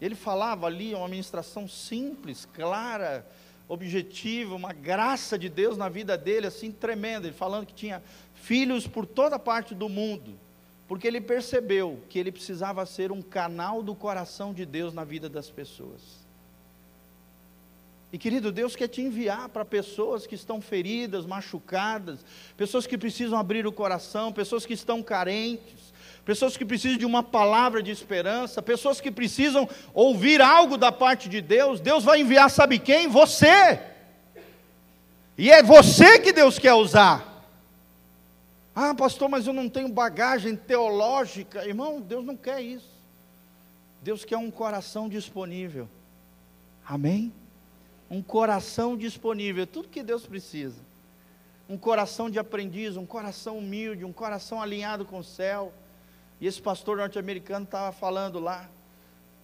Ele 0.00 0.14
falava 0.14 0.66
ali 0.66 0.94
uma 0.94 1.08
ministração 1.08 1.68
simples, 1.68 2.48
clara, 2.54 3.26
objetiva, 3.68 4.54
uma 4.54 4.72
graça 4.72 5.38
de 5.38 5.50
Deus 5.50 5.76
na 5.76 5.90
vida 5.90 6.16
dele, 6.16 6.46
assim 6.46 6.72
tremenda. 6.72 7.26
Ele 7.26 7.36
falando 7.36 7.66
que 7.66 7.74
tinha 7.74 8.02
filhos 8.36 8.86
por 8.86 9.04
toda 9.04 9.38
parte 9.38 9.74
do 9.74 9.90
mundo 9.90 10.32
porque 10.92 11.08
ele 11.08 11.22
percebeu 11.22 12.00
que 12.10 12.18
ele 12.18 12.30
precisava 12.30 12.84
ser 12.84 13.10
um 13.10 13.22
canal 13.22 13.82
do 13.82 13.94
coração 13.94 14.52
de 14.52 14.66
Deus 14.66 14.92
na 14.92 15.04
vida 15.04 15.26
das 15.26 15.48
pessoas. 15.48 16.02
E 18.12 18.18
querido, 18.18 18.52
Deus 18.52 18.76
quer 18.76 18.88
te 18.88 19.00
enviar 19.00 19.48
para 19.48 19.64
pessoas 19.64 20.26
que 20.26 20.34
estão 20.34 20.60
feridas, 20.60 21.24
machucadas, 21.24 22.18
pessoas 22.58 22.86
que 22.86 22.98
precisam 22.98 23.38
abrir 23.38 23.66
o 23.66 23.72
coração, 23.72 24.30
pessoas 24.34 24.66
que 24.66 24.74
estão 24.74 25.02
carentes, 25.02 25.94
pessoas 26.26 26.58
que 26.58 26.64
precisam 26.66 26.98
de 26.98 27.06
uma 27.06 27.22
palavra 27.22 27.82
de 27.82 27.90
esperança, 27.90 28.60
pessoas 28.60 29.00
que 29.00 29.10
precisam 29.10 29.66
ouvir 29.94 30.42
algo 30.42 30.76
da 30.76 30.92
parte 30.92 31.26
de 31.26 31.40
Deus. 31.40 31.80
Deus 31.80 32.04
vai 32.04 32.20
enviar, 32.20 32.50
sabe 32.50 32.78
quem? 32.78 33.08
Você. 33.08 33.80
E 35.38 35.50
é 35.50 35.62
você 35.62 36.18
que 36.18 36.34
Deus 36.34 36.58
quer 36.58 36.74
usar. 36.74 37.31
Ah, 38.74 38.94
pastor, 38.94 39.28
mas 39.28 39.46
eu 39.46 39.52
não 39.52 39.68
tenho 39.68 39.88
bagagem 39.88 40.56
teológica. 40.56 41.66
Irmão, 41.66 42.00
Deus 42.00 42.24
não 42.24 42.36
quer 42.36 42.60
isso. 42.60 42.90
Deus 44.02 44.24
quer 44.24 44.38
um 44.38 44.50
coração 44.50 45.08
disponível. 45.08 45.88
Amém? 46.84 47.32
Um 48.10 48.22
coração 48.22 48.96
disponível, 48.96 49.66
tudo 49.66 49.88
que 49.88 50.02
Deus 50.02 50.26
precisa. 50.26 50.80
Um 51.68 51.76
coração 51.76 52.28
de 52.28 52.38
aprendiz, 52.38 52.96
um 52.96 53.06
coração 53.06 53.58
humilde, 53.58 54.04
um 54.04 54.12
coração 54.12 54.60
alinhado 54.60 55.04
com 55.04 55.18
o 55.18 55.24
céu. 55.24 55.72
E 56.40 56.46
esse 56.46 56.60
pastor 56.60 56.96
norte-americano 56.96 57.64
estava 57.64 57.92
falando 57.92 58.40
lá, 58.40 58.68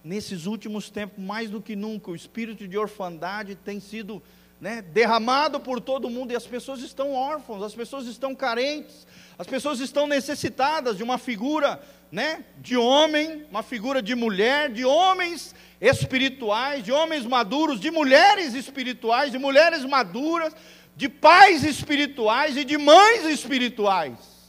nesses 0.03 0.45
últimos 0.45 0.89
tempos, 0.89 1.23
mais 1.23 1.49
do 1.49 1.61
que 1.61 1.75
nunca, 1.75 2.11
o 2.11 2.15
espírito 2.15 2.67
de 2.67 2.77
orfandade 2.77 3.55
tem 3.55 3.79
sido 3.79 4.21
né, 4.59 4.81
derramado 4.81 5.59
por 5.59 5.79
todo 5.79 6.09
mundo 6.09 6.31
e 6.31 6.35
as 6.35 6.45
pessoas 6.45 6.81
estão 6.81 7.13
órfãos, 7.13 7.63
as 7.63 7.73
pessoas 7.73 8.05
estão 8.07 8.35
carentes, 8.35 9.07
as 9.37 9.47
pessoas 9.47 9.79
estão 9.79 10.05
necessitadas 10.05 10.97
de 10.97 11.03
uma 11.03 11.17
figura, 11.17 11.81
né, 12.11 12.43
de 12.57 12.75
homem, 12.75 13.45
uma 13.49 13.63
figura 13.63 14.01
de 14.01 14.15
mulher, 14.15 14.69
de 14.69 14.83
homens 14.83 15.55
espirituais, 15.79 16.83
de 16.83 16.91
homens 16.91 17.25
maduros, 17.25 17.79
de 17.79 17.89
mulheres 17.89 18.53
espirituais, 18.53 19.31
de 19.31 19.37
mulheres 19.37 19.85
maduras, 19.85 20.53
de 20.95 21.07
pais 21.07 21.63
espirituais 21.63 22.57
e 22.57 22.65
de 22.65 22.77
mães 22.77 23.23
espirituais. 23.25 24.39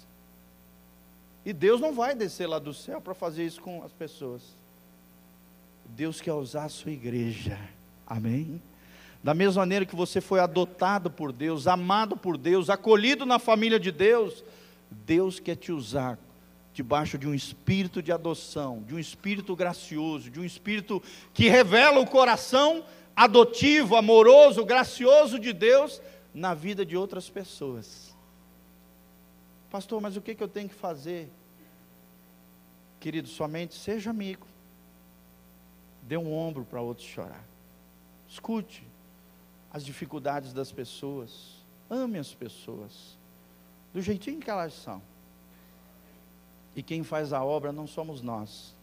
E 1.44 1.52
Deus 1.52 1.80
não 1.80 1.92
vai 1.92 2.14
descer 2.14 2.48
lá 2.48 2.58
do 2.58 2.74
céu 2.74 3.00
para 3.00 3.14
fazer 3.14 3.46
isso 3.46 3.60
com 3.60 3.82
as 3.84 3.92
pessoas. 3.92 4.42
Deus 5.86 6.20
quer 6.20 6.32
usar 6.32 6.64
a 6.64 6.68
sua 6.68 6.90
igreja. 6.90 7.58
Amém? 8.06 8.60
Da 9.22 9.34
mesma 9.34 9.62
maneira 9.62 9.84
que 9.84 9.94
você 9.94 10.20
foi 10.20 10.40
adotado 10.40 11.10
por 11.10 11.30
Deus, 11.30 11.66
amado 11.66 12.16
por 12.16 12.38
Deus, 12.38 12.70
acolhido 12.70 13.26
na 13.26 13.38
família 13.38 13.78
de 13.78 13.92
Deus, 13.92 14.42
Deus 14.90 15.38
quer 15.38 15.56
te 15.56 15.70
usar 15.70 16.18
debaixo 16.72 17.18
de 17.18 17.28
um 17.28 17.34
espírito 17.34 18.02
de 18.02 18.12
adoção, 18.12 18.82
de 18.82 18.94
um 18.94 18.98
espírito 18.98 19.54
gracioso, 19.54 20.30
de 20.30 20.40
um 20.40 20.44
espírito 20.44 21.02
que 21.34 21.48
revela 21.48 22.00
o 22.00 22.06
coração 22.06 22.82
adotivo, 23.14 23.96
amoroso, 23.96 24.64
gracioso 24.64 25.38
de 25.38 25.52
Deus 25.52 26.00
na 26.32 26.54
vida 26.54 26.86
de 26.86 26.96
outras 26.96 27.28
pessoas. 27.28 28.16
Pastor, 29.70 30.00
mas 30.00 30.16
o 30.16 30.22
que, 30.22 30.34
que 30.34 30.42
eu 30.42 30.48
tenho 30.48 30.68
que 30.68 30.74
fazer? 30.74 31.30
Querido, 32.98 33.28
somente 33.28 33.74
seja 33.74 34.08
amigo. 34.08 34.46
Dê 36.02 36.16
um 36.16 36.32
ombro 36.32 36.64
para 36.64 36.80
outros 36.80 37.06
chorar. 37.06 37.44
Escute 38.26 38.82
as 39.72 39.84
dificuldades 39.84 40.52
das 40.52 40.72
pessoas. 40.72 41.64
Ame 41.88 42.18
as 42.18 42.34
pessoas. 42.34 43.18
Do 43.92 44.00
jeitinho 44.00 44.40
que 44.40 44.50
elas 44.50 44.72
são. 44.72 45.02
E 46.74 46.82
quem 46.82 47.02
faz 47.02 47.32
a 47.32 47.44
obra 47.44 47.72
não 47.72 47.86
somos 47.86 48.22
nós, 48.22 48.74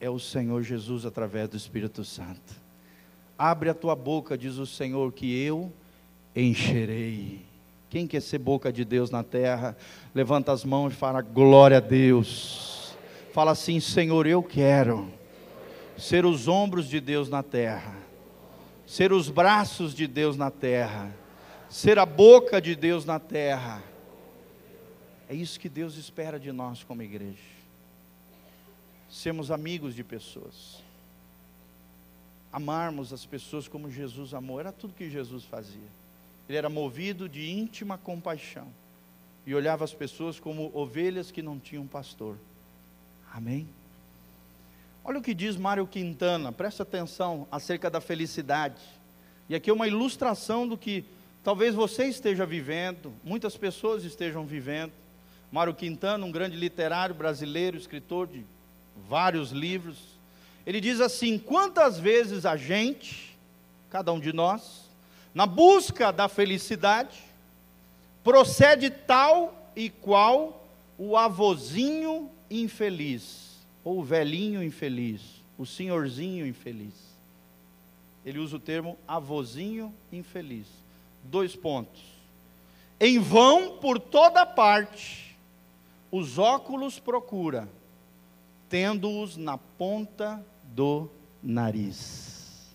é 0.00 0.10
o 0.10 0.18
Senhor 0.18 0.62
Jesus 0.62 1.06
através 1.06 1.48
do 1.48 1.56
Espírito 1.56 2.04
Santo. 2.04 2.60
Abre 3.38 3.70
a 3.70 3.74
tua 3.74 3.94
boca, 3.94 4.36
diz 4.36 4.56
o 4.56 4.66
Senhor, 4.66 5.12
que 5.12 5.32
eu 5.40 5.72
encherei. 6.34 7.44
Quem 7.88 8.06
quer 8.06 8.20
ser 8.20 8.38
boca 8.38 8.72
de 8.72 8.84
Deus 8.84 9.10
na 9.10 9.22
terra, 9.22 9.76
levanta 10.14 10.50
as 10.50 10.64
mãos 10.64 10.92
e 10.92 10.96
fala 10.96 11.20
glória 11.20 11.76
a 11.76 11.80
Deus. 11.80 12.96
Fala 13.32 13.52
assim, 13.52 13.78
Senhor, 13.80 14.26
eu 14.26 14.42
quero 14.42 15.08
ser 15.96 16.24
os 16.26 16.48
ombros 16.48 16.88
de 16.88 17.00
Deus 17.00 17.28
na 17.28 17.42
terra, 17.42 17.96
ser 18.92 19.12
os 19.12 19.30
braços 19.30 19.94
de 19.94 20.06
Deus 20.06 20.36
na 20.36 20.50
terra, 20.50 21.10
ser 21.70 21.98
a 21.98 22.04
boca 22.04 22.60
de 22.60 22.74
Deus 22.76 23.04
na 23.06 23.18
terra 23.18 23.82
é 25.32 25.34
isso 25.34 25.58
que 25.58 25.70
Deus 25.70 25.96
espera 25.96 26.38
de 26.38 26.52
nós 26.52 26.84
como 26.84 27.00
igreja. 27.00 27.38
Sermos 29.08 29.50
amigos 29.50 29.94
de 29.94 30.04
pessoas. 30.04 30.82
Amarmos 32.52 33.14
as 33.14 33.24
pessoas 33.24 33.66
como 33.66 33.90
Jesus 33.90 34.34
amou. 34.34 34.60
Era 34.60 34.70
tudo 34.70 34.92
que 34.92 35.08
Jesus 35.08 35.46
fazia. 35.46 35.88
Ele 36.46 36.58
era 36.58 36.68
movido 36.68 37.30
de 37.30 37.50
íntima 37.50 37.96
compaixão. 37.96 38.68
E 39.46 39.54
olhava 39.54 39.84
as 39.84 39.94
pessoas 39.94 40.38
como 40.38 40.70
ovelhas 40.74 41.30
que 41.30 41.40
não 41.40 41.58
tinham 41.58 41.86
pastor. 41.86 42.36
Amém? 43.32 43.66
Olha 45.04 45.18
o 45.18 45.22
que 45.22 45.34
diz 45.34 45.56
Mário 45.56 45.84
Quintana, 45.84 46.52
presta 46.52 46.84
atenção 46.84 47.48
acerca 47.50 47.90
da 47.90 48.00
felicidade. 48.00 48.80
E 49.48 49.54
aqui 49.54 49.68
é 49.68 49.72
uma 49.72 49.88
ilustração 49.88 50.66
do 50.68 50.78
que 50.78 51.04
talvez 51.42 51.74
você 51.74 52.04
esteja 52.04 52.46
vivendo, 52.46 53.12
muitas 53.24 53.56
pessoas 53.56 54.04
estejam 54.04 54.46
vivendo 54.46 54.92
Mário 55.50 55.74
Quintana, 55.74 56.24
um 56.24 56.30
grande 56.30 56.56
literário 56.56 57.14
brasileiro, 57.16 57.76
escritor 57.76 58.28
de 58.28 58.46
vários 59.08 59.50
livros. 59.50 59.98
Ele 60.64 60.80
diz 60.80 61.00
assim: 61.00 61.36
quantas 61.36 61.98
vezes 61.98 62.46
a 62.46 62.56
gente, 62.56 63.36
cada 63.90 64.12
um 64.12 64.20
de 64.20 64.32
nós, 64.32 64.88
na 65.34 65.46
busca 65.46 66.12
da 66.12 66.28
felicidade, 66.28 67.18
procede 68.22 68.88
tal 68.88 69.68
e 69.74 69.90
qual 69.90 70.64
o 70.96 71.16
avozinho 71.16 72.30
infeliz, 72.48 73.41
ou 73.84 74.00
o 74.00 74.04
velhinho 74.04 74.62
infeliz, 74.62 75.42
o 75.58 75.66
senhorzinho 75.66 76.46
infeliz. 76.46 76.94
Ele 78.24 78.38
usa 78.38 78.56
o 78.56 78.60
termo 78.60 78.96
avozinho 79.06 79.92
infeliz. 80.12 80.66
Dois 81.24 81.56
pontos. 81.56 82.02
Em 83.00 83.18
vão, 83.18 83.78
por 83.78 83.98
toda 83.98 84.46
parte, 84.46 85.36
os 86.10 86.38
óculos 86.38 87.00
procura, 87.00 87.68
tendo-os 88.68 89.36
na 89.36 89.58
ponta 89.58 90.44
do 90.62 91.10
nariz. 91.42 92.72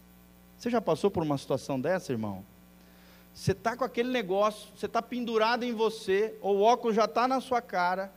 Você 0.58 0.70
já 0.70 0.82
passou 0.82 1.10
por 1.10 1.24
uma 1.24 1.38
situação 1.38 1.80
dessa, 1.80 2.12
irmão? 2.12 2.44
Você 3.34 3.52
está 3.52 3.78
com 3.78 3.84
aquele 3.84 4.10
negócio, 4.10 4.68
você 4.76 4.88
está 4.88 5.02
pendurado 5.02 5.64
em 5.64 5.72
você, 5.72 6.36
ou 6.42 6.58
o 6.58 6.62
óculos 6.62 6.96
já 6.96 7.06
está 7.06 7.28
na 7.28 7.40
sua 7.40 7.62
cara, 7.62 8.12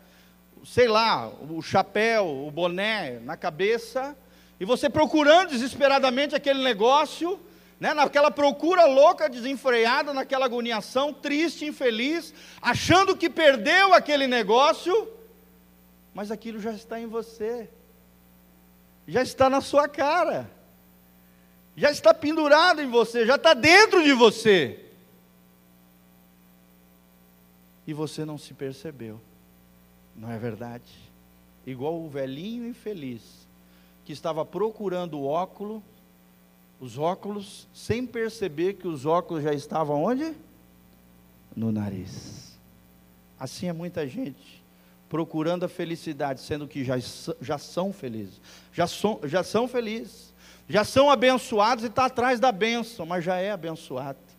sei 0.64 0.88
lá, 0.88 1.28
o 1.28 1.62
chapéu, 1.62 2.26
o 2.46 2.50
boné 2.50 3.18
na 3.20 3.36
cabeça, 3.36 4.16
e 4.58 4.64
você 4.64 4.90
procurando 4.90 5.50
desesperadamente 5.50 6.34
aquele 6.34 6.62
negócio, 6.62 7.40
né, 7.78 7.94
naquela 7.94 8.30
procura 8.30 8.84
louca, 8.84 9.28
desenfreada, 9.28 10.12
naquela 10.12 10.44
agoniação, 10.44 11.14
triste, 11.14 11.64
infeliz, 11.64 12.34
achando 12.60 13.16
que 13.16 13.30
perdeu 13.30 13.94
aquele 13.94 14.26
negócio, 14.26 15.08
mas 16.12 16.30
aquilo 16.30 16.60
já 16.60 16.72
está 16.72 17.00
em 17.00 17.06
você, 17.06 17.70
já 19.08 19.22
está 19.22 19.48
na 19.48 19.62
sua 19.62 19.88
cara, 19.88 20.50
já 21.74 21.90
está 21.90 22.12
pendurado 22.12 22.82
em 22.82 22.90
você, 22.90 23.24
já 23.24 23.36
está 23.36 23.54
dentro 23.54 24.04
de 24.04 24.12
você 24.12 24.84
e 27.86 27.94
você 27.94 28.26
não 28.26 28.36
se 28.36 28.52
percebeu. 28.52 29.20
Não 30.20 30.30
é 30.30 30.38
verdade? 30.38 30.84
Igual 31.66 31.98
o 31.98 32.08
velhinho 32.08 32.68
infeliz 32.68 33.48
que 34.04 34.12
estava 34.12 34.44
procurando 34.44 35.18
o 35.18 35.24
óculo, 35.26 35.82
os 36.78 36.98
óculos, 36.98 37.66
sem 37.72 38.06
perceber 38.06 38.74
que 38.74 38.86
os 38.86 39.06
óculos 39.06 39.42
já 39.42 39.54
estavam 39.54 40.04
onde? 40.04 40.34
No 41.56 41.72
nariz. 41.72 42.58
Assim 43.38 43.66
é 43.68 43.72
muita 43.72 44.06
gente 44.06 44.60
procurando 45.08 45.64
a 45.64 45.68
felicidade, 45.68 46.40
sendo 46.40 46.68
que 46.68 46.84
já, 46.84 46.96
já 47.40 47.58
são 47.58 47.92
felizes, 47.92 48.40
já, 48.72 48.86
são, 48.86 49.18
já 49.24 49.42
são 49.42 49.66
felizes, 49.66 50.32
já 50.68 50.84
são 50.84 51.10
abençoados 51.10 51.82
e 51.82 51.88
está 51.88 52.04
atrás 52.04 52.38
da 52.38 52.52
bênção, 52.52 53.04
mas 53.04 53.24
já 53.24 53.36
é 53.36 53.50
abençoado 53.50 54.29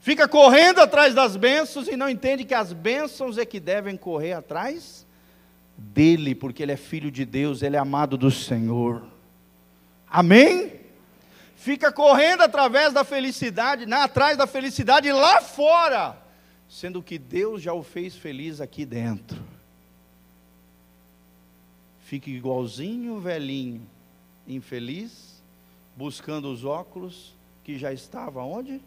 fica 0.00 0.28
correndo 0.28 0.80
atrás 0.80 1.14
das 1.14 1.36
bênçãos 1.36 1.88
e 1.88 1.96
não 1.96 2.08
entende 2.08 2.44
que 2.44 2.54
as 2.54 2.72
bênçãos 2.72 3.38
é 3.38 3.44
que 3.44 3.60
devem 3.60 3.96
correr 3.96 4.32
atrás 4.32 5.06
dele, 5.76 6.34
porque 6.34 6.62
ele 6.62 6.72
é 6.72 6.76
filho 6.76 7.10
de 7.10 7.24
Deus, 7.24 7.62
ele 7.62 7.76
é 7.76 7.78
amado 7.78 8.16
do 8.16 8.30
Senhor. 8.30 9.04
Amém? 10.08 10.80
Fica 11.54 11.92
correndo 11.92 12.42
através 12.42 12.92
da 12.92 13.04
felicidade, 13.04 13.86
né, 13.86 13.96
atrás 13.96 14.36
da 14.36 14.46
felicidade 14.46 15.10
lá 15.12 15.40
fora, 15.40 16.16
sendo 16.68 17.02
que 17.02 17.18
Deus 17.18 17.62
já 17.62 17.72
o 17.72 17.82
fez 17.82 18.16
feliz 18.16 18.60
aqui 18.60 18.84
dentro. 18.84 19.42
Fica 22.00 22.30
igualzinho 22.30 23.20
velhinho, 23.20 23.86
infeliz, 24.46 25.42
buscando 25.96 26.50
os 26.50 26.64
óculos 26.64 27.36
que 27.62 27.76
já 27.76 27.92
estava 27.92 28.42
onde? 28.42 28.80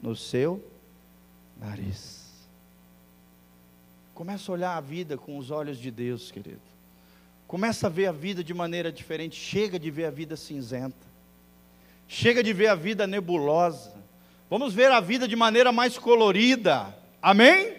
No 0.00 0.14
seu 0.14 0.62
nariz. 1.58 2.26
Começa 4.14 4.50
a 4.50 4.54
olhar 4.54 4.76
a 4.76 4.80
vida 4.80 5.18
com 5.18 5.36
os 5.36 5.50
olhos 5.50 5.78
de 5.78 5.90
Deus, 5.90 6.30
querido. 6.30 6.60
Começa 7.46 7.86
a 7.86 7.90
ver 7.90 8.06
a 8.06 8.12
vida 8.12 8.42
de 8.42 8.54
maneira 8.54 8.90
diferente. 8.90 9.38
Chega 9.38 9.78
de 9.78 9.90
ver 9.90 10.06
a 10.06 10.10
vida 10.10 10.36
cinzenta. 10.36 11.06
Chega 12.08 12.42
de 12.42 12.52
ver 12.52 12.68
a 12.68 12.74
vida 12.74 13.06
nebulosa. 13.06 13.94
Vamos 14.48 14.72
ver 14.72 14.90
a 14.90 15.00
vida 15.00 15.28
de 15.28 15.36
maneira 15.36 15.70
mais 15.70 15.98
colorida. 15.98 16.96
Amém? 17.20 17.76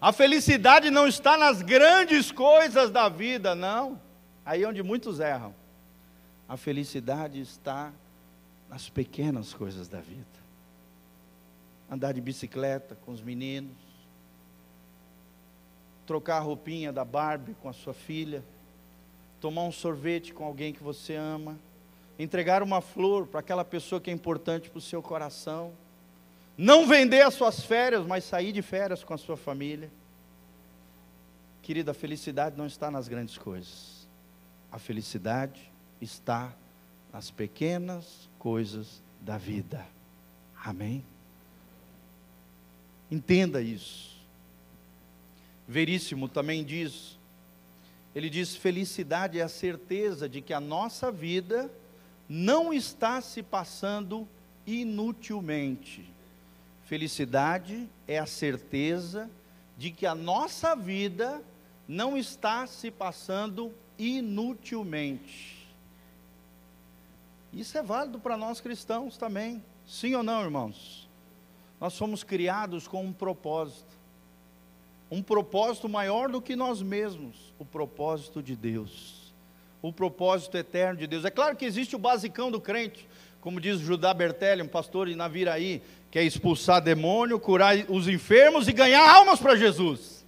A 0.00 0.12
felicidade 0.12 0.90
não 0.90 1.06
está 1.06 1.38
nas 1.38 1.62
grandes 1.62 2.30
coisas 2.30 2.90
da 2.90 3.08
vida, 3.08 3.54
não. 3.54 3.98
Aí 4.44 4.62
é 4.62 4.68
onde 4.68 4.82
muitos 4.82 5.18
erram. 5.18 5.54
A 6.46 6.56
felicidade 6.56 7.40
está 7.40 7.90
nas 8.68 8.90
pequenas 8.90 9.54
coisas 9.54 9.88
da 9.88 10.00
vida 10.00 10.43
andar 11.90 12.12
de 12.12 12.20
bicicleta 12.20 12.96
com 13.04 13.12
os 13.12 13.20
meninos, 13.20 13.76
trocar 16.06 16.38
a 16.38 16.40
roupinha 16.40 16.92
da 16.92 17.04
Barbie 17.04 17.54
com 17.54 17.68
a 17.68 17.72
sua 17.72 17.94
filha, 17.94 18.44
tomar 19.40 19.62
um 19.62 19.72
sorvete 19.72 20.32
com 20.32 20.44
alguém 20.44 20.72
que 20.72 20.82
você 20.82 21.14
ama, 21.14 21.58
entregar 22.18 22.62
uma 22.62 22.80
flor 22.80 23.26
para 23.26 23.40
aquela 23.40 23.64
pessoa 23.64 24.00
que 24.00 24.10
é 24.10 24.12
importante 24.12 24.70
para 24.70 24.78
o 24.78 24.82
seu 24.82 25.02
coração, 25.02 25.72
não 26.56 26.86
vender 26.86 27.22
as 27.22 27.34
suas 27.34 27.60
férias, 27.60 28.06
mas 28.06 28.24
sair 28.24 28.52
de 28.52 28.62
férias 28.62 29.02
com 29.02 29.12
a 29.12 29.18
sua 29.18 29.36
família. 29.36 29.90
Querida, 31.62 31.90
a 31.90 31.94
felicidade 31.94 32.56
não 32.56 32.66
está 32.66 32.90
nas 32.90 33.08
grandes 33.08 33.36
coisas, 33.36 34.06
a 34.70 34.78
felicidade 34.78 35.72
está 36.00 36.52
nas 37.12 37.30
pequenas 37.30 38.28
coisas 38.38 39.02
da 39.20 39.38
vida. 39.38 39.84
Amém? 40.64 41.04
Entenda 43.10 43.60
isso. 43.60 44.14
Veríssimo 45.66 46.28
também 46.28 46.64
diz, 46.64 47.18
ele 48.14 48.28
diz: 48.28 48.54
felicidade 48.54 49.38
é 49.38 49.42
a 49.42 49.48
certeza 49.48 50.28
de 50.28 50.40
que 50.40 50.52
a 50.52 50.60
nossa 50.60 51.10
vida 51.10 51.70
não 52.28 52.72
está 52.72 53.20
se 53.20 53.42
passando 53.42 54.28
inutilmente. 54.66 56.08
Felicidade 56.84 57.88
é 58.06 58.18
a 58.18 58.26
certeza 58.26 59.30
de 59.76 59.90
que 59.90 60.06
a 60.06 60.14
nossa 60.14 60.74
vida 60.76 61.42
não 61.88 62.16
está 62.16 62.66
se 62.66 62.90
passando 62.90 63.74
inutilmente. 63.98 65.66
Isso 67.52 67.76
é 67.78 67.82
válido 67.82 68.18
para 68.18 68.36
nós 68.36 68.60
cristãos 68.60 69.16
também. 69.16 69.62
Sim 69.86 70.14
ou 70.14 70.22
não, 70.22 70.42
irmãos? 70.42 71.03
Nós 71.80 71.96
fomos 71.96 72.22
criados 72.22 72.88
com 72.88 73.04
um 73.04 73.12
propósito. 73.12 73.94
Um 75.10 75.22
propósito 75.22 75.88
maior 75.88 76.30
do 76.30 76.40
que 76.40 76.56
nós 76.56 76.82
mesmos, 76.82 77.52
o 77.58 77.64
propósito 77.64 78.42
de 78.42 78.56
Deus. 78.56 79.32
O 79.82 79.92
propósito 79.92 80.56
eterno 80.56 80.98
de 80.98 81.06
Deus. 81.06 81.24
É 81.24 81.30
claro 81.30 81.56
que 81.56 81.64
existe 81.64 81.94
o 81.94 81.98
basicão 81.98 82.50
do 82.50 82.60
crente, 82.60 83.06
como 83.40 83.60
diz 83.60 83.78
Judá 83.78 84.14
Bertelli, 84.14 84.62
um 84.62 84.68
pastor 84.68 85.08
em 85.08 85.14
Naviraí, 85.14 85.82
que 86.10 86.18
é 86.18 86.24
expulsar 86.24 86.80
demônio, 86.80 87.38
curar 87.38 87.76
os 87.90 88.08
enfermos 88.08 88.66
e 88.66 88.72
ganhar 88.72 89.08
almas 89.14 89.38
para 89.38 89.54
Jesus. 89.54 90.24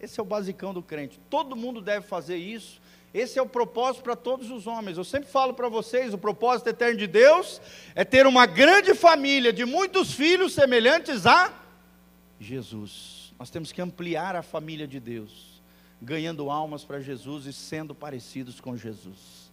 Esse 0.00 0.18
é 0.18 0.22
o 0.22 0.26
basicão 0.26 0.74
do 0.74 0.82
crente. 0.82 1.20
Todo 1.30 1.54
mundo 1.54 1.80
deve 1.80 2.04
fazer 2.04 2.36
isso 2.36 2.81
esse 3.14 3.38
é 3.38 3.42
o 3.42 3.48
propósito 3.48 4.02
para 4.02 4.16
todos 4.16 4.50
os 4.50 4.66
homens. 4.66 4.96
Eu 4.96 5.04
sempre 5.04 5.28
falo 5.28 5.52
para 5.52 5.68
vocês: 5.68 6.14
o 6.14 6.18
propósito 6.18 6.68
eterno 6.68 6.98
de 6.98 7.06
Deus 7.06 7.60
é 7.94 8.04
ter 8.04 8.26
uma 8.26 8.46
grande 8.46 8.94
família 8.94 9.52
de 9.52 9.64
muitos 9.64 10.12
filhos 10.12 10.54
semelhantes 10.54 11.26
a 11.26 11.52
Jesus. 12.40 13.34
Nós 13.38 13.50
temos 13.50 13.70
que 13.70 13.82
ampliar 13.82 14.34
a 14.34 14.42
família 14.42 14.86
de 14.86 14.98
Deus, 14.98 15.62
ganhando 16.00 16.50
almas 16.50 16.84
para 16.84 17.00
Jesus 17.00 17.44
e 17.44 17.52
sendo 17.52 17.94
parecidos 17.94 18.60
com 18.60 18.76
Jesus. 18.76 19.52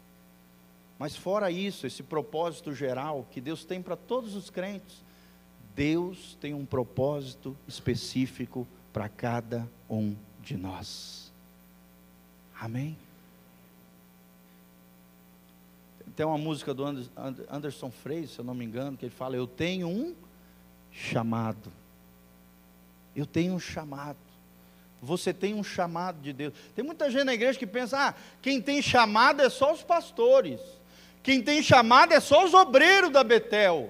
Mas 0.97 1.15
fora 1.15 1.51
isso, 1.51 1.87
esse 1.87 2.03
propósito 2.03 2.73
geral 2.73 3.27
que 3.31 3.41
Deus 3.41 3.65
tem 3.65 3.81
para 3.81 3.95
todos 3.95 4.35
os 4.35 4.49
crentes, 4.49 5.03
Deus 5.75 6.37
tem 6.39 6.53
um 6.53 6.65
propósito 6.65 7.57
específico 7.67 8.67
para 8.91 9.07
cada 9.07 9.67
um 9.89 10.15
de 10.41 10.57
nós. 10.57 11.31
Amém? 12.59 12.97
Tem 16.19 16.25
uma 16.25 16.37
música 16.37 16.73
do 16.73 16.83
Anderson 17.49 17.89
Freire, 17.89 18.27
se 18.27 18.39
eu 18.39 18.43
não 18.43 18.53
me 18.53 18.65
engano, 18.65 18.97
que 18.97 19.05
ele 19.05 19.15
fala: 19.15 19.37
Eu 19.37 19.47
tenho 19.47 19.87
um 19.87 20.13
chamado. 20.91 21.71
Eu 23.15 23.25
tenho 23.25 23.53
um 23.53 23.59
chamado. 23.59 24.17
Você 25.01 25.33
tem 25.33 25.53
um 25.53 25.63
chamado 25.63 26.21
de 26.21 26.33
Deus. 26.33 26.53
Tem 26.75 26.83
muita 26.83 27.09
gente 27.09 27.23
na 27.23 27.33
igreja 27.33 27.57
que 27.57 27.65
pensa: 27.65 28.09
ah, 28.09 28.13
quem 28.41 28.61
tem 28.61 28.81
chamado 28.81 29.41
é 29.41 29.49
só 29.49 29.71
os 29.71 29.81
pastores. 29.81 30.59
Quem 31.23 31.41
tem 31.41 31.63
chamado 31.63 32.11
é 32.11 32.19
só 32.19 32.43
os 32.43 32.53
obreiros 32.53 33.11
da 33.11 33.23
Betel. 33.23 33.89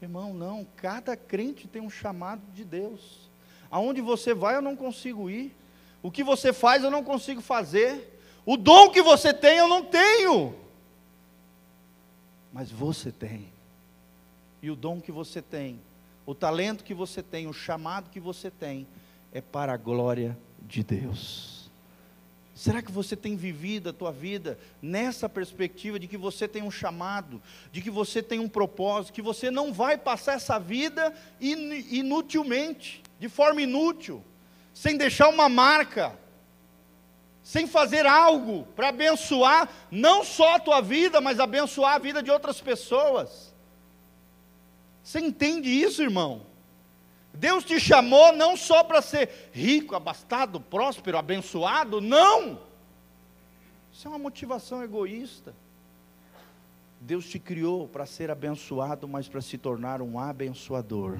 Irmão, 0.00 0.32
não, 0.32 0.64
cada 0.76 1.16
crente 1.16 1.66
tem 1.66 1.82
um 1.82 1.90
chamado 1.90 2.42
de 2.54 2.64
Deus. 2.64 3.28
Aonde 3.68 4.00
você 4.00 4.32
vai, 4.32 4.54
eu 4.54 4.62
não 4.62 4.76
consigo 4.76 5.28
ir. 5.28 5.52
O 6.04 6.08
que 6.08 6.22
você 6.22 6.52
faz, 6.52 6.84
eu 6.84 6.90
não 6.92 7.02
consigo 7.02 7.40
fazer. 7.40 8.16
O 8.46 8.56
dom 8.56 8.90
que 8.90 9.02
você 9.02 9.34
tem, 9.34 9.58
eu 9.58 9.66
não 9.66 9.84
tenho. 9.84 10.62
Mas 12.52 12.70
você 12.70 13.10
tem. 13.10 13.52
E 14.62 14.70
o 14.70 14.76
dom 14.76 15.00
que 15.00 15.10
você 15.10 15.40
tem, 15.40 15.80
o 16.24 16.34
talento 16.34 16.84
que 16.84 16.94
você 16.94 17.22
tem, 17.22 17.46
o 17.46 17.52
chamado 17.52 18.10
que 18.10 18.20
você 18.20 18.50
tem, 18.50 18.86
é 19.32 19.40
para 19.40 19.72
a 19.72 19.76
glória 19.76 20.38
de 20.60 20.84
Deus. 20.84 21.70
Será 22.54 22.82
que 22.82 22.92
você 22.92 23.16
tem 23.16 23.34
vivido 23.34 23.88
a 23.88 23.92
tua 23.92 24.12
vida 24.12 24.58
nessa 24.80 25.28
perspectiva 25.28 25.98
de 25.98 26.06
que 26.06 26.18
você 26.18 26.46
tem 26.46 26.62
um 26.62 26.70
chamado, 26.70 27.42
de 27.72 27.80
que 27.80 27.90
você 27.90 28.22
tem 28.22 28.38
um 28.38 28.48
propósito, 28.48 29.14
que 29.14 29.22
você 29.22 29.50
não 29.50 29.72
vai 29.72 29.96
passar 29.96 30.34
essa 30.34 30.60
vida 30.60 31.12
inutilmente, 31.40 33.02
de 33.18 33.28
forma 33.28 33.62
inútil, 33.62 34.22
sem 34.74 34.96
deixar 34.96 35.28
uma 35.28 35.48
marca, 35.48 36.16
sem 37.42 37.66
fazer 37.66 38.06
algo 38.06 38.64
para 38.76 38.88
abençoar 38.88 39.68
não 39.90 40.24
só 40.24 40.56
a 40.56 40.60
tua 40.60 40.80
vida, 40.80 41.20
mas 41.20 41.40
abençoar 41.40 41.94
a 41.94 41.98
vida 41.98 42.22
de 42.22 42.30
outras 42.30 42.60
pessoas? 42.60 43.52
Você 45.02 45.18
entende 45.18 45.68
isso, 45.68 46.02
irmão? 46.02 46.42
Deus 47.34 47.64
te 47.64 47.80
chamou 47.80 48.32
não 48.32 48.56
só 48.56 48.84
para 48.84 49.02
ser 49.02 49.50
rico, 49.52 49.96
abastado, 49.96 50.60
próspero, 50.60 51.18
abençoado, 51.18 52.00
não. 52.00 52.60
Isso 53.92 54.06
é 54.06 54.10
uma 54.10 54.18
motivação 54.18 54.82
egoísta. 54.82 55.54
Deus 57.00 57.28
te 57.28 57.38
criou 57.38 57.88
para 57.88 58.06
ser 58.06 58.30
abençoado, 58.30 59.08
mas 59.08 59.28
para 59.28 59.40
se 59.40 59.58
tornar 59.58 60.00
um 60.00 60.18
abençoador. 60.18 61.18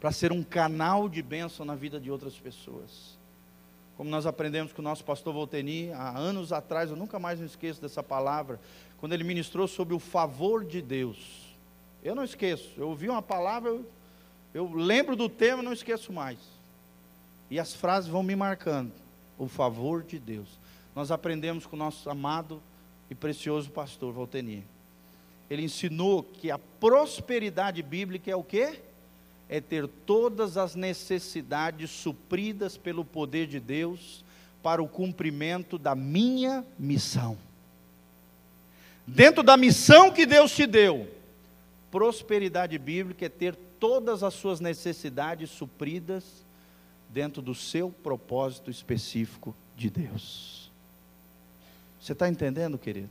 Para 0.00 0.10
ser 0.10 0.32
um 0.32 0.42
canal 0.42 1.08
de 1.08 1.22
bênção 1.22 1.64
na 1.64 1.76
vida 1.76 2.00
de 2.00 2.10
outras 2.10 2.36
pessoas. 2.36 3.16
Como 4.02 4.10
nós 4.10 4.26
aprendemos 4.26 4.72
com 4.72 4.82
o 4.82 4.84
nosso 4.84 5.04
pastor 5.04 5.32
Volteni, 5.32 5.92
há 5.92 6.18
anos 6.18 6.52
atrás, 6.52 6.90
eu 6.90 6.96
nunca 6.96 7.20
mais 7.20 7.38
me 7.38 7.46
esqueço 7.46 7.80
dessa 7.80 8.02
palavra, 8.02 8.58
quando 8.98 9.12
ele 9.12 9.22
ministrou 9.22 9.68
sobre 9.68 9.94
o 9.94 10.00
favor 10.00 10.64
de 10.64 10.82
Deus. 10.82 11.54
Eu 12.02 12.12
não 12.16 12.24
esqueço, 12.24 12.72
eu 12.76 12.88
ouvi 12.88 13.08
uma 13.08 13.22
palavra, 13.22 13.70
eu 13.70 13.86
eu 14.52 14.74
lembro 14.74 15.14
do 15.14 15.28
tema, 15.28 15.62
não 15.62 15.72
esqueço 15.72 16.12
mais. 16.12 16.36
E 17.48 17.60
as 17.60 17.76
frases 17.76 18.10
vão 18.10 18.24
me 18.24 18.34
marcando. 18.34 18.90
O 19.38 19.46
favor 19.46 20.02
de 20.02 20.18
Deus. 20.18 20.58
Nós 20.96 21.12
aprendemos 21.12 21.64
com 21.64 21.76
o 21.76 21.78
nosso 21.78 22.10
amado 22.10 22.60
e 23.08 23.14
precioso 23.14 23.70
pastor 23.70 24.12
Valteni. 24.12 24.66
Ele 25.48 25.62
ensinou 25.62 26.24
que 26.24 26.50
a 26.50 26.58
prosperidade 26.58 27.80
bíblica 27.84 28.32
é 28.32 28.34
o 28.34 28.42
quê? 28.42 28.82
É 29.54 29.60
ter 29.60 29.86
todas 29.86 30.56
as 30.56 30.74
necessidades 30.74 31.90
supridas 31.90 32.78
pelo 32.78 33.04
poder 33.04 33.46
de 33.46 33.60
Deus 33.60 34.24
para 34.62 34.82
o 34.82 34.88
cumprimento 34.88 35.76
da 35.76 35.94
minha 35.94 36.64
missão. 36.78 37.36
Dentro 39.06 39.42
da 39.42 39.54
missão 39.58 40.10
que 40.10 40.24
Deus 40.24 40.56
te 40.56 40.66
deu, 40.66 41.06
prosperidade 41.90 42.78
bíblica 42.78 43.26
é 43.26 43.28
ter 43.28 43.54
todas 43.78 44.22
as 44.22 44.32
suas 44.32 44.58
necessidades 44.58 45.50
supridas 45.50 46.24
dentro 47.10 47.42
do 47.42 47.54
seu 47.54 47.90
propósito 47.90 48.70
específico 48.70 49.54
de 49.76 49.90
Deus. 49.90 50.70
Você 52.00 52.12
está 52.12 52.26
entendendo, 52.26 52.78
querido? 52.78 53.10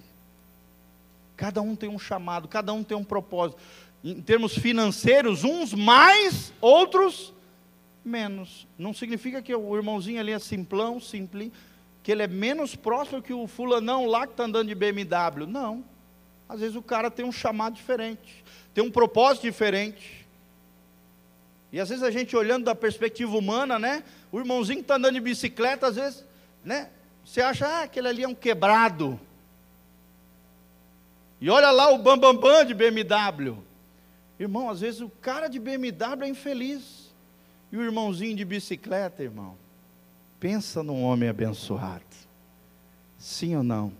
Cada 1.37 1.61
um 1.61 1.75
tem 1.75 1.87
um 1.87 1.99
chamado, 1.99 2.47
cada 2.47 2.73
um 2.73 2.83
tem 2.83 2.97
um 2.97 3.03
propósito. 3.03 3.61
Em 4.03 4.21
termos 4.21 4.57
financeiros, 4.57 5.43
uns 5.43 5.73
mais, 5.73 6.51
outros 6.59 7.33
menos. 8.03 8.67
Não 8.77 8.93
significa 8.93 9.41
que 9.41 9.53
o 9.53 9.75
irmãozinho 9.75 10.19
ali 10.19 10.31
é 10.31 10.39
simplão, 10.39 10.99
simples, 10.99 11.51
que 12.03 12.11
ele 12.11 12.23
é 12.23 12.27
menos 12.27 12.75
próspero 12.75 13.21
que 13.21 13.33
o 13.33 13.47
fulanão 13.47 14.05
lá 14.05 14.25
que 14.25 14.33
está 14.33 14.45
andando 14.45 14.67
de 14.67 14.75
BMW. 14.75 15.45
Não. 15.47 15.83
Às 16.49 16.59
vezes 16.59 16.75
o 16.75 16.81
cara 16.81 17.09
tem 17.09 17.23
um 17.23 17.31
chamado 17.31 17.75
diferente, 17.75 18.43
tem 18.73 18.83
um 18.83 18.91
propósito 18.91 19.43
diferente. 19.43 20.27
E 21.71 21.79
às 21.79 21.87
vezes 21.87 22.03
a 22.03 22.11
gente 22.11 22.35
olhando 22.35 22.65
da 22.65 22.75
perspectiva 22.75 23.37
humana, 23.37 23.79
né? 23.79 24.03
O 24.31 24.39
irmãozinho 24.39 24.79
que 24.79 24.83
está 24.83 24.95
andando 24.95 25.13
de 25.13 25.21
bicicleta, 25.21 25.87
às 25.87 25.95
vezes, 25.95 26.25
né? 26.65 26.89
Você 27.23 27.39
acha, 27.41 27.65
ah, 27.65 27.83
aquele 27.83 28.07
ali 28.07 28.23
é 28.23 28.27
um 28.27 28.35
quebrado. 28.35 29.19
E 31.39 31.49
olha 31.49 31.71
lá 31.71 31.89
o 31.91 31.97
bambambam 31.97 32.41
bam, 32.41 32.51
bam 32.51 32.65
de 32.65 32.73
BMW. 32.73 33.57
Irmão, 34.41 34.71
às 34.71 34.81
vezes 34.81 35.01
o 35.01 35.09
cara 35.09 35.47
de 35.47 35.59
BMW 35.59 36.23
é 36.23 36.27
infeliz. 36.27 37.13
E 37.71 37.77
o 37.77 37.83
irmãozinho 37.83 38.35
de 38.35 38.43
bicicleta, 38.43 39.21
irmão, 39.21 39.55
pensa 40.39 40.81
num 40.81 41.03
homem 41.03 41.29
abençoado. 41.29 42.03
Sim 43.19 43.55
ou 43.55 43.61
não? 43.61 43.93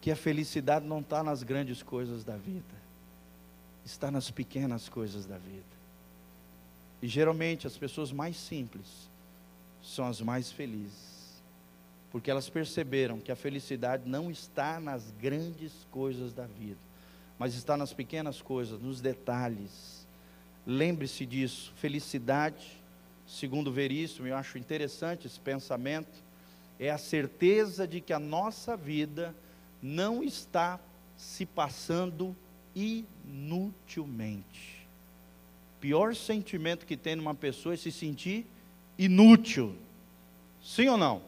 Que 0.00 0.10
a 0.10 0.16
felicidade 0.16 0.86
não 0.86 1.00
está 1.00 1.22
nas 1.22 1.42
grandes 1.42 1.82
coisas 1.82 2.24
da 2.24 2.34
vida, 2.34 2.64
está 3.84 4.10
nas 4.10 4.30
pequenas 4.30 4.88
coisas 4.88 5.26
da 5.26 5.36
vida. 5.36 5.76
E 7.02 7.06
geralmente 7.06 7.66
as 7.66 7.76
pessoas 7.76 8.10
mais 8.10 8.38
simples 8.38 9.10
são 9.82 10.06
as 10.06 10.22
mais 10.22 10.50
felizes, 10.50 11.42
porque 12.10 12.30
elas 12.30 12.48
perceberam 12.48 13.20
que 13.20 13.30
a 13.30 13.36
felicidade 13.36 14.08
não 14.08 14.30
está 14.30 14.80
nas 14.80 15.10
grandes 15.20 15.86
coisas 15.90 16.32
da 16.32 16.46
vida, 16.46 16.85
mas 17.38 17.54
está 17.54 17.76
nas 17.76 17.92
pequenas 17.92 18.40
coisas, 18.40 18.80
nos 18.80 19.00
detalhes. 19.00 20.06
Lembre-se 20.66 21.26
disso, 21.26 21.72
felicidade, 21.76 22.82
segundo 23.26 23.72
Veríssimo, 23.72 24.26
eu 24.26 24.36
acho 24.36 24.58
interessante 24.58 25.26
esse 25.26 25.38
pensamento, 25.38 26.24
é 26.78 26.90
a 26.90 26.98
certeza 26.98 27.86
de 27.86 28.00
que 28.00 28.12
a 28.12 28.18
nossa 28.18 28.76
vida 28.76 29.34
não 29.82 30.22
está 30.22 30.78
se 31.16 31.46
passando 31.46 32.36
inutilmente 32.74 34.76
pior 35.86 36.16
sentimento 36.16 36.84
que 36.84 36.96
tem 36.96 37.14
numa 37.14 37.32
pessoa 37.32 37.74
é 37.74 37.76
se 37.76 37.92
sentir 37.92 38.44
inútil. 38.98 39.76
Sim 40.60 40.88
ou 40.88 40.96
não? 40.96 41.22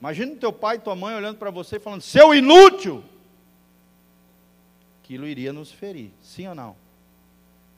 Imagina 0.00 0.36
teu 0.36 0.52
pai 0.52 0.76
e 0.76 0.78
tua 0.78 0.94
mãe 0.94 1.16
olhando 1.16 1.36
para 1.36 1.50
você 1.50 1.76
e 1.76 1.80
falando, 1.80 2.00
seu 2.00 2.32
inútil! 2.32 3.02
Aquilo 5.02 5.26
iria 5.26 5.52
nos 5.52 5.70
ferir, 5.70 6.10
sim 6.22 6.46
ou 6.46 6.54
não? 6.54 6.76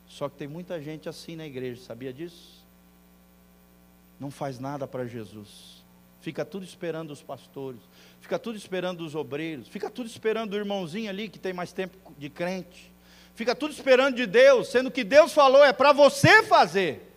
Só 0.07 0.29
que 0.29 0.37
tem 0.37 0.47
muita 0.47 0.81
gente 0.81 1.09
assim 1.09 1.35
na 1.35 1.47
igreja, 1.47 1.83
sabia 1.83 2.13
disso? 2.13 2.65
Não 4.21 4.31
faz 4.31 4.59
nada 4.59 4.87
para 4.87 5.07
Jesus. 5.07 5.83
Fica 6.21 6.45
tudo 6.45 6.65
esperando 6.65 7.11
os 7.11 7.23
pastores, 7.23 7.81
fica 8.21 8.39
tudo 8.39 8.57
esperando 8.57 9.05
os 9.05 9.15
obreiros, 9.15 9.69
fica 9.69 9.91
tudo 9.91 10.07
esperando 10.07 10.55
o 10.55 10.57
irmãozinho 10.57 11.11
ali 11.11 11.29
que 11.29 11.39
tem 11.39 11.53
mais 11.53 11.73
tempo 11.73 11.97
de 12.17 12.31
crente 12.31 12.95
fica 13.35 13.55
tudo 13.55 13.73
esperando 13.73 14.17
de 14.17 14.27
Deus, 14.27 14.69
sendo 14.69 14.91
que 14.91 15.05
Deus 15.05 15.33
falou 15.33 15.65
é 15.65 15.73
para 15.73 15.93
você 15.93 16.43
fazer. 16.45 17.13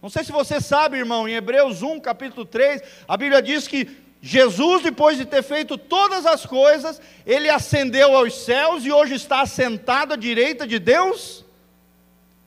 Não 0.00 0.08
sei 0.08 0.24
se 0.24 0.32
você 0.32 0.60
sabe, 0.60 0.98
irmão, 0.98 1.28
em 1.28 1.34
Hebreus 1.34 1.82
1, 1.82 2.00
capítulo 2.00 2.44
3, 2.44 2.82
a 3.06 3.16
Bíblia 3.16 3.42
diz 3.42 3.68
que 3.68 3.84
Jesus, 4.24 4.84
depois 4.84 5.18
de 5.18 5.24
ter 5.24 5.42
feito 5.42 5.76
todas 5.76 6.24
as 6.24 6.46
coisas, 6.46 7.02
ele 7.26 7.50
ascendeu 7.50 8.16
aos 8.16 8.44
céus 8.44 8.84
e 8.84 8.92
hoje 8.92 9.14
está 9.14 9.40
assentado 9.40 10.14
à 10.14 10.16
direita 10.16 10.64
de 10.64 10.78
Deus. 10.78 11.44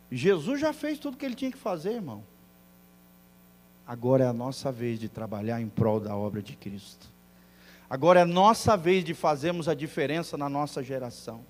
Jesus 0.09 0.61
já 0.61 0.71
fez 0.71 0.97
tudo 0.97 1.15
o 1.15 1.17
que 1.17 1.25
ele 1.25 1.35
tinha 1.35 1.51
que 1.51 1.57
fazer, 1.57 1.91
irmão. 1.91 2.23
Agora 3.85 4.23
é 4.23 4.27
a 4.27 4.33
nossa 4.33 4.71
vez 4.71 4.97
de 4.97 5.09
trabalhar 5.09 5.59
em 5.59 5.67
prol 5.67 5.99
da 5.99 6.15
obra 6.15 6.41
de 6.41 6.55
Cristo. 6.55 7.07
Agora 7.89 8.21
é 8.21 8.23
a 8.23 8.25
nossa 8.25 8.77
vez 8.77 9.03
de 9.03 9.13
fazermos 9.13 9.67
a 9.67 9.73
diferença 9.73 10.37
na 10.37 10.47
nossa 10.47 10.81
geração. 10.81 11.45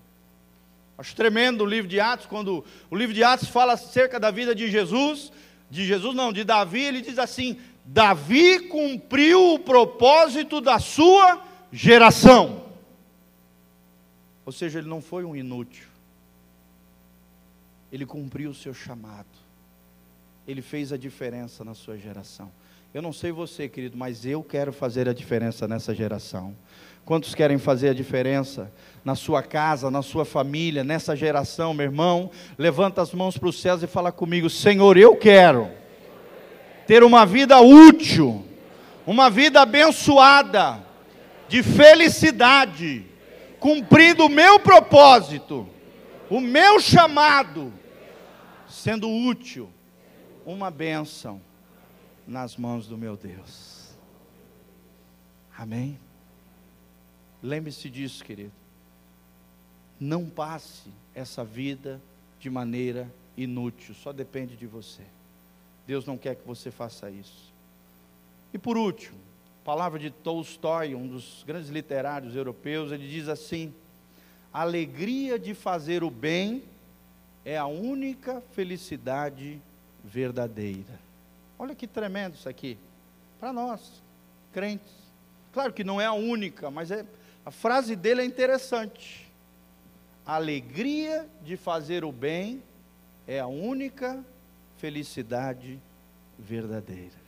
Acho 0.98 1.14
tremendo 1.14 1.62
o 1.62 1.66
livro 1.66 1.88
de 1.88 2.00
Atos, 2.00 2.26
quando 2.26 2.64
o 2.90 2.96
livro 2.96 3.14
de 3.14 3.22
Atos 3.22 3.48
fala 3.48 3.74
acerca 3.74 4.18
da 4.18 4.32
vida 4.32 4.56
de 4.56 4.68
Jesus, 4.68 5.30
de 5.70 5.86
Jesus 5.86 6.16
não, 6.16 6.32
de 6.32 6.42
Davi, 6.42 6.82
ele 6.82 7.00
diz 7.00 7.16
assim: 7.18 7.58
Davi 7.86 8.60
cumpriu 8.68 9.54
o 9.54 9.58
propósito 9.60 10.60
da 10.60 10.80
sua 10.80 11.40
geração. 11.72 12.64
Ou 14.44 14.50
seja, 14.50 14.80
ele 14.80 14.88
não 14.88 15.00
foi 15.00 15.24
um 15.24 15.36
inútil. 15.36 15.86
Ele 17.92 18.04
cumpriu 18.04 18.50
o 18.50 18.54
seu 18.54 18.74
chamado. 18.74 19.26
Ele 20.48 20.60
fez 20.60 20.92
a 20.92 20.96
diferença 20.96 21.64
na 21.64 21.74
sua 21.74 21.96
geração. 21.96 22.50
Eu 22.92 23.00
não 23.00 23.12
sei 23.12 23.30
você, 23.30 23.68
querido, 23.68 23.96
mas 23.96 24.26
eu 24.26 24.42
quero 24.42 24.72
fazer 24.72 25.08
a 25.08 25.12
diferença 25.12 25.68
nessa 25.68 25.94
geração. 25.94 26.56
Quantos 27.04 27.36
querem 27.36 27.56
fazer 27.56 27.90
a 27.90 27.94
diferença 27.94 28.72
na 29.04 29.14
sua 29.14 29.44
casa, 29.44 29.92
na 29.92 30.02
sua 30.02 30.24
família, 30.24 30.82
nessa 30.82 31.14
geração, 31.14 31.72
meu 31.72 31.84
irmão? 31.84 32.30
Levanta 32.58 33.00
as 33.00 33.12
mãos 33.12 33.38
para 33.38 33.48
os 33.48 33.60
céus 33.60 33.80
e 33.82 33.86
fala 33.86 34.10
comigo: 34.10 34.50
Senhor, 34.50 34.96
eu 34.96 35.14
quero 35.16 35.70
ter 36.86 37.02
uma 37.02 37.26
vida 37.26 37.60
útil, 37.60 38.44
uma 39.06 39.28
vida 39.28 39.60
abençoada, 39.62 40.84
de 41.48 41.62
felicidade, 41.62 43.04
cumprindo 43.58 44.26
o 44.26 44.28
meu 44.28 44.60
propósito, 44.60 45.68
o 46.30 46.40
meu 46.40 46.80
chamado, 46.80 47.72
sendo 48.68 49.08
útil 49.08 49.70
uma 50.44 50.70
bênção 50.70 51.40
nas 52.26 52.56
mãos 52.56 52.86
do 52.86 52.96
meu 52.96 53.16
Deus. 53.16 53.96
Amém? 55.56 55.98
Lembre-se 57.42 57.88
disso, 57.88 58.24
querido. 58.24 58.52
Não 59.98 60.28
passe 60.28 60.90
essa 61.14 61.44
vida 61.44 62.00
de 62.38 62.50
maneira 62.50 63.12
inútil, 63.36 63.94
só 63.94 64.12
depende 64.12 64.56
de 64.56 64.66
você. 64.66 65.02
Deus 65.86 66.04
não 66.04 66.18
quer 66.18 66.36
que 66.36 66.46
você 66.46 66.70
faça 66.70 67.10
isso. 67.10 67.54
E 68.52 68.58
por 68.58 68.76
último, 68.76 69.18
palavra 69.64 69.98
de 69.98 70.10
Tolstói, 70.10 70.94
um 70.94 71.06
dos 71.06 71.44
grandes 71.46 71.68
literários 71.68 72.34
europeus, 72.34 72.90
ele 72.90 73.08
diz 73.08 73.28
assim: 73.28 73.72
a 74.52 74.62
alegria 74.62 75.38
de 75.38 75.54
fazer 75.54 76.02
o 76.02 76.10
bem 76.10 76.62
é 77.44 77.56
a 77.56 77.66
única 77.66 78.40
felicidade 78.52 79.60
verdadeira. 80.04 80.98
Olha 81.58 81.74
que 81.74 81.86
tremendo 81.86 82.34
isso 82.34 82.48
aqui. 82.48 82.78
Para 83.38 83.52
nós, 83.52 84.02
crentes. 84.52 84.92
Claro 85.52 85.72
que 85.72 85.84
não 85.84 86.00
é 86.00 86.06
a 86.06 86.12
única, 86.12 86.70
mas 86.70 86.90
é, 86.90 87.04
a 87.44 87.50
frase 87.50 87.94
dele 87.94 88.22
é 88.22 88.24
interessante. 88.24 89.30
A 90.24 90.34
alegria 90.34 91.28
de 91.44 91.56
fazer 91.56 92.04
o 92.04 92.10
bem 92.10 92.62
é 93.26 93.40
a 93.40 93.46
única 93.46 94.12
felicidade 94.12 94.35
verdadeira. 96.38 97.26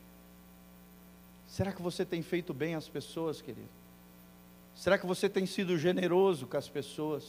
Será 1.47 1.73
que 1.73 1.81
você 1.81 2.05
tem 2.05 2.23
feito 2.23 2.53
bem 2.53 2.75
às 2.75 2.89
pessoas, 2.89 3.41
querido? 3.41 3.69
Será 4.75 4.99
que 4.99 5.07
você 5.07 5.29
tem 5.29 5.47
sido 5.47 5.77
generoso 5.77 6.47
com 6.47 6.57
as 6.57 6.69
pessoas? 6.69 7.25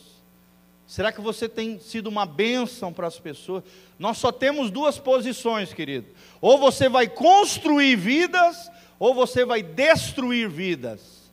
Será 0.86 1.11
que 1.11 1.22
você 1.22 1.47
tem 1.47 1.80
sido 1.80 2.07
uma 2.07 2.26
bênção 2.26 2.91
para 2.91 3.07
as 3.07 3.20
pessoas? 3.20 3.63
Nós 3.97 4.17
só 4.17 4.32
temos 4.32 4.70
duas 4.70 4.99
posições, 4.99 5.74
querido. 5.74 6.07
Ou 6.41 6.57
você 6.57 6.89
vai 6.89 7.07
construir 7.07 7.95
vidas, 7.95 8.70
ou 8.97 9.13
você 9.13 9.45
vai 9.45 9.63
destruir 9.63 10.49
vidas. 10.49 11.32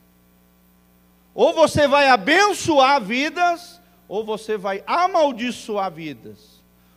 Ou 1.35 1.53
você 1.53 1.89
vai 1.89 2.09
abençoar 2.09 3.03
vidas, 3.03 3.81
ou 4.09 4.25
você 4.25 4.57
vai 4.57 4.83
amaldiçoar 4.87 5.91
vidas. 5.93 6.56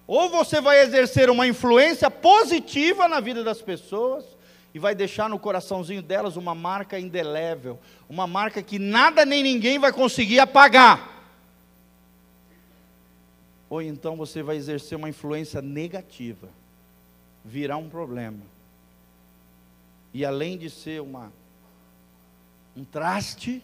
Ou 0.09 0.27
você 0.27 0.59
vai 0.59 0.81
exercer 0.81 1.29
uma 1.29 1.45
influência 1.45 2.09
positiva 2.09 3.07
na 3.07 3.19
vida 3.19 3.43
das 3.43 3.61
pessoas 3.61 4.25
e 4.73 4.79
vai 4.79 4.95
deixar 4.95 5.29
no 5.29 5.37
coraçãozinho 5.37 6.01
delas 6.01 6.35
uma 6.35 6.55
marca 6.55 6.99
indelével, 6.99 7.77
uma 8.09 8.25
marca 8.25 8.63
que 8.63 8.79
nada 8.79 9.23
nem 9.23 9.43
ninguém 9.43 9.77
vai 9.77 9.93
conseguir 9.93 10.39
apagar. 10.39 11.29
Ou 13.69 13.83
então 13.83 14.15
você 14.15 14.41
vai 14.41 14.55
exercer 14.55 14.97
uma 14.97 15.09
influência 15.09 15.61
negativa, 15.61 16.49
virar 17.45 17.77
um 17.77 17.87
problema. 17.87 18.41
E 20.11 20.25
além 20.25 20.57
de 20.57 20.71
ser 20.71 21.03
uma 21.03 21.31
um 22.75 22.83
traste, 22.83 23.63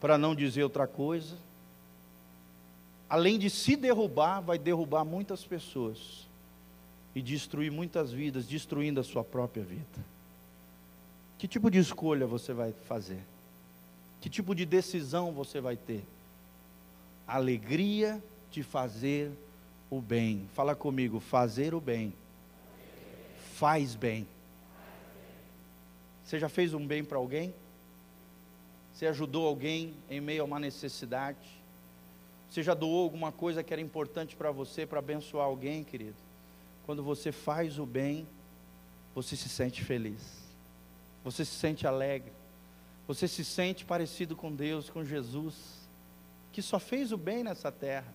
para 0.00 0.18
não 0.18 0.34
dizer 0.34 0.64
outra 0.64 0.88
coisa, 0.88 1.36
além 3.14 3.38
de 3.38 3.48
se 3.48 3.76
derrubar, 3.76 4.40
vai 4.40 4.58
derrubar 4.58 5.04
muitas 5.04 5.44
pessoas 5.44 6.28
e 7.14 7.22
destruir 7.22 7.70
muitas 7.70 8.10
vidas, 8.10 8.44
destruindo 8.44 8.98
a 8.98 9.04
sua 9.04 9.22
própria 9.22 9.62
vida. 9.62 10.04
Que 11.38 11.46
tipo 11.46 11.70
de 11.70 11.78
escolha 11.78 12.26
você 12.26 12.52
vai 12.52 12.72
fazer? 12.88 13.20
Que 14.20 14.28
tipo 14.28 14.52
de 14.52 14.66
decisão 14.66 15.30
você 15.30 15.60
vai 15.60 15.76
ter? 15.76 16.04
Alegria 17.24 18.20
de 18.50 18.64
fazer 18.64 19.30
o 19.88 20.00
bem. 20.00 20.48
Fala 20.52 20.74
comigo, 20.74 21.20
fazer 21.20 21.72
o 21.72 21.80
bem. 21.80 22.12
Faz 23.54 23.94
bem. 23.94 24.26
Você 26.24 26.36
já 26.40 26.48
fez 26.48 26.74
um 26.74 26.84
bem 26.84 27.04
para 27.04 27.18
alguém? 27.18 27.54
Você 28.92 29.06
ajudou 29.06 29.46
alguém 29.46 29.94
em 30.10 30.20
meio 30.20 30.42
a 30.42 30.44
uma 30.44 30.58
necessidade? 30.58 31.53
Você 32.54 32.62
já 32.62 32.72
doou 32.72 33.02
alguma 33.02 33.32
coisa 33.32 33.64
que 33.64 33.72
era 33.72 33.82
importante 33.82 34.36
para 34.36 34.52
você, 34.52 34.86
para 34.86 35.00
abençoar 35.00 35.44
alguém, 35.44 35.82
querido? 35.82 36.14
Quando 36.86 37.02
você 37.02 37.32
faz 37.32 37.80
o 37.80 37.84
bem, 37.84 38.28
você 39.12 39.34
se 39.34 39.48
sente 39.48 39.82
feliz, 39.82 40.22
você 41.24 41.44
se 41.44 41.50
sente 41.50 41.84
alegre, 41.84 42.30
você 43.08 43.26
se 43.26 43.44
sente 43.44 43.84
parecido 43.84 44.36
com 44.36 44.54
Deus, 44.54 44.88
com 44.88 45.04
Jesus, 45.04 45.56
que 46.52 46.62
só 46.62 46.78
fez 46.78 47.10
o 47.10 47.16
bem 47.16 47.42
nessa 47.42 47.72
terra. 47.72 48.14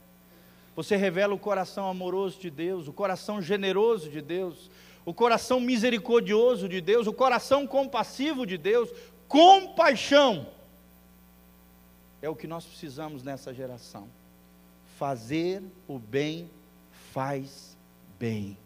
Você 0.74 0.96
revela 0.96 1.34
o 1.34 1.38
coração 1.38 1.90
amoroso 1.90 2.40
de 2.40 2.50
Deus, 2.50 2.88
o 2.88 2.94
coração 2.94 3.42
generoso 3.42 4.10
de 4.10 4.22
Deus, 4.22 4.72
o 5.04 5.14
coração 5.14 5.60
misericordioso 5.60 6.70
de 6.70 6.80
Deus, 6.80 7.08
o 7.08 7.14
coração 7.14 7.68
compassivo 7.68 8.46
de 8.46 8.58
Deus, 8.58 8.90
compaixão. 9.28 10.48
É 12.22 12.30
o 12.30 12.36
que 12.38 12.48
nós 12.48 12.66
precisamos 12.66 13.22
nessa 13.22 13.54
geração. 13.54 14.08
Fazer 15.00 15.64
o 15.88 15.98
bem 15.98 16.52
faz 17.14 17.78
bem. 18.20 18.58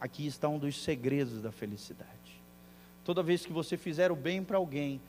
Aqui 0.00 0.26
está 0.26 0.48
um 0.48 0.58
dos 0.58 0.82
segredos 0.82 1.40
da 1.40 1.52
felicidade. 1.52 2.10
Toda 3.04 3.22
vez 3.22 3.46
que 3.46 3.52
você 3.52 3.76
fizer 3.76 4.10
o 4.10 4.16
bem 4.16 4.42
para 4.42 4.56
alguém, 4.56 5.00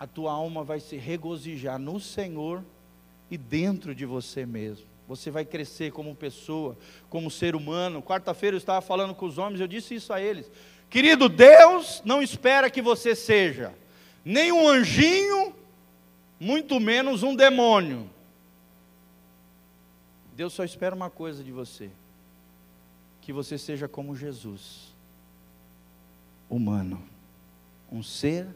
a 0.00 0.06
tua 0.06 0.32
alma 0.32 0.64
vai 0.64 0.80
se 0.80 0.96
regozijar 0.96 1.78
no 1.78 2.00
Senhor 2.00 2.64
e 3.30 3.36
dentro 3.36 3.94
de 3.94 4.06
você 4.06 4.46
mesmo. 4.46 4.86
Você 5.06 5.30
vai 5.30 5.44
crescer 5.44 5.92
como 5.92 6.14
pessoa, 6.14 6.74
como 7.10 7.30
ser 7.30 7.54
humano. 7.54 8.02
Quarta-feira 8.02 8.54
eu 8.54 8.58
estava 8.58 8.80
falando 8.80 9.14
com 9.14 9.26
os 9.26 9.36
homens, 9.36 9.60
eu 9.60 9.68
disse 9.68 9.94
isso 9.94 10.14
a 10.14 10.20
eles. 10.20 10.50
Querido, 10.88 11.28
Deus 11.28 12.00
não 12.06 12.22
espera 12.22 12.70
que 12.70 12.80
você 12.80 13.14
seja 13.14 13.74
nem 14.24 14.50
um 14.50 14.66
anjinho, 14.66 15.54
muito 16.40 16.80
menos 16.80 17.22
um 17.22 17.36
demônio. 17.36 18.08
Deus 20.38 20.52
só 20.52 20.62
espera 20.62 20.94
uma 20.94 21.10
coisa 21.10 21.42
de 21.42 21.50
você: 21.50 21.90
que 23.20 23.32
você 23.32 23.58
seja 23.58 23.88
como 23.88 24.14
Jesus, 24.14 24.94
humano, 26.48 27.02
um 27.90 28.04
ser 28.04 28.46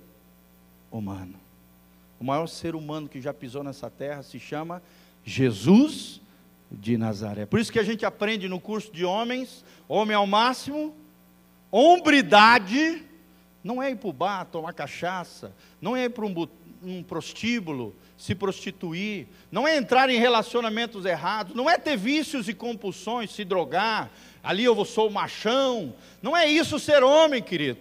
humano. 0.92 1.34
O 2.20 2.24
maior 2.24 2.46
ser 2.46 2.76
humano 2.76 3.08
que 3.08 3.20
já 3.20 3.34
pisou 3.34 3.64
nessa 3.64 3.90
terra 3.90 4.22
se 4.22 4.38
chama 4.38 4.80
Jesus 5.24 6.20
de 6.70 6.96
Nazaré. 6.96 7.46
Por 7.46 7.58
isso 7.58 7.72
que 7.72 7.80
a 7.80 7.84
gente 7.84 8.06
aprende 8.06 8.46
no 8.46 8.60
curso 8.60 8.92
de 8.92 9.04
homens, 9.04 9.64
homem 9.88 10.14
ao 10.14 10.24
máximo, 10.24 10.94
hombridade, 11.68 13.04
não 13.64 13.82
é 13.82 13.90
ir 13.90 13.96
para 13.96 14.08
o 14.08 14.12
bar 14.12 14.44
tomar 14.44 14.72
cachaça, 14.72 15.52
não 15.80 15.96
é 15.96 16.04
ir 16.04 16.10
para 16.10 16.26
um, 16.26 16.48
um 16.84 17.02
prostíbulo 17.02 17.94
se 18.16 18.34
prostituir, 18.34 19.26
não 19.50 19.66
é 19.66 19.76
entrar 19.76 20.08
em 20.08 20.18
relacionamentos 20.18 21.04
errados, 21.04 21.54
não 21.56 21.68
é 21.68 21.76
ter 21.76 21.96
vícios 21.96 22.48
e 22.48 22.54
compulsões, 22.54 23.32
se 23.32 23.44
drogar, 23.44 24.10
ali 24.42 24.64
eu 24.64 24.84
sou 24.84 25.10
machão. 25.10 25.94
Não 26.22 26.36
é 26.36 26.46
isso 26.46 26.78
ser 26.78 27.02
homem, 27.02 27.42
querido. 27.42 27.80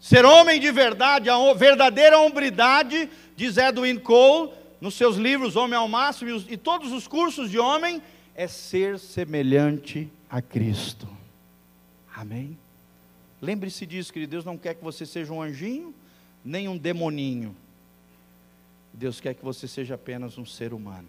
Ser 0.00 0.24
homem 0.24 0.58
de 0.58 0.72
verdade, 0.72 1.28
a 1.28 1.52
verdadeira 1.52 2.18
hombridade, 2.18 3.10
diz 3.36 3.58
Edwin 3.58 3.98
Cole, 3.98 4.52
nos 4.80 4.94
seus 4.94 5.16
livros 5.16 5.56
Homem 5.56 5.76
ao 5.76 5.86
Máximo 5.86 6.42
e, 6.48 6.56
todos 6.56 6.90
os 6.90 7.06
cursos 7.06 7.50
de 7.50 7.58
homem, 7.58 8.00
é 8.34 8.48
ser 8.48 8.98
semelhante 8.98 10.10
a 10.30 10.40
Cristo. 10.40 11.06
Amém? 12.14 12.56
Lembre-se 13.42 13.84
disso, 13.84 14.12
querido. 14.12 14.30
Deus 14.30 14.44
não 14.44 14.56
quer 14.56 14.74
que 14.74 14.82
você 14.82 15.04
seja 15.04 15.32
um 15.32 15.42
anjinho, 15.42 15.94
nem 16.42 16.68
um 16.68 16.78
demoninho. 16.78 17.54
Deus 18.92 19.20
quer 19.20 19.34
que 19.34 19.44
você 19.44 19.66
seja 19.68 19.94
apenas 19.94 20.38
um 20.38 20.44
ser 20.44 20.72
humano. 20.72 21.08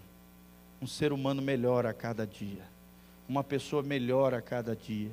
Um 0.81 0.87
ser 0.87 1.13
humano 1.13 1.41
melhor 1.41 1.85
a 1.85 1.93
cada 1.93 2.25
dia 2.25 2.71
uma 3.31 3.45
pessoa 3.45 3.81
melhor 3.81 4.33
a 4.33 4.41
cada 4.41 4.75
dia. 4.75 5.11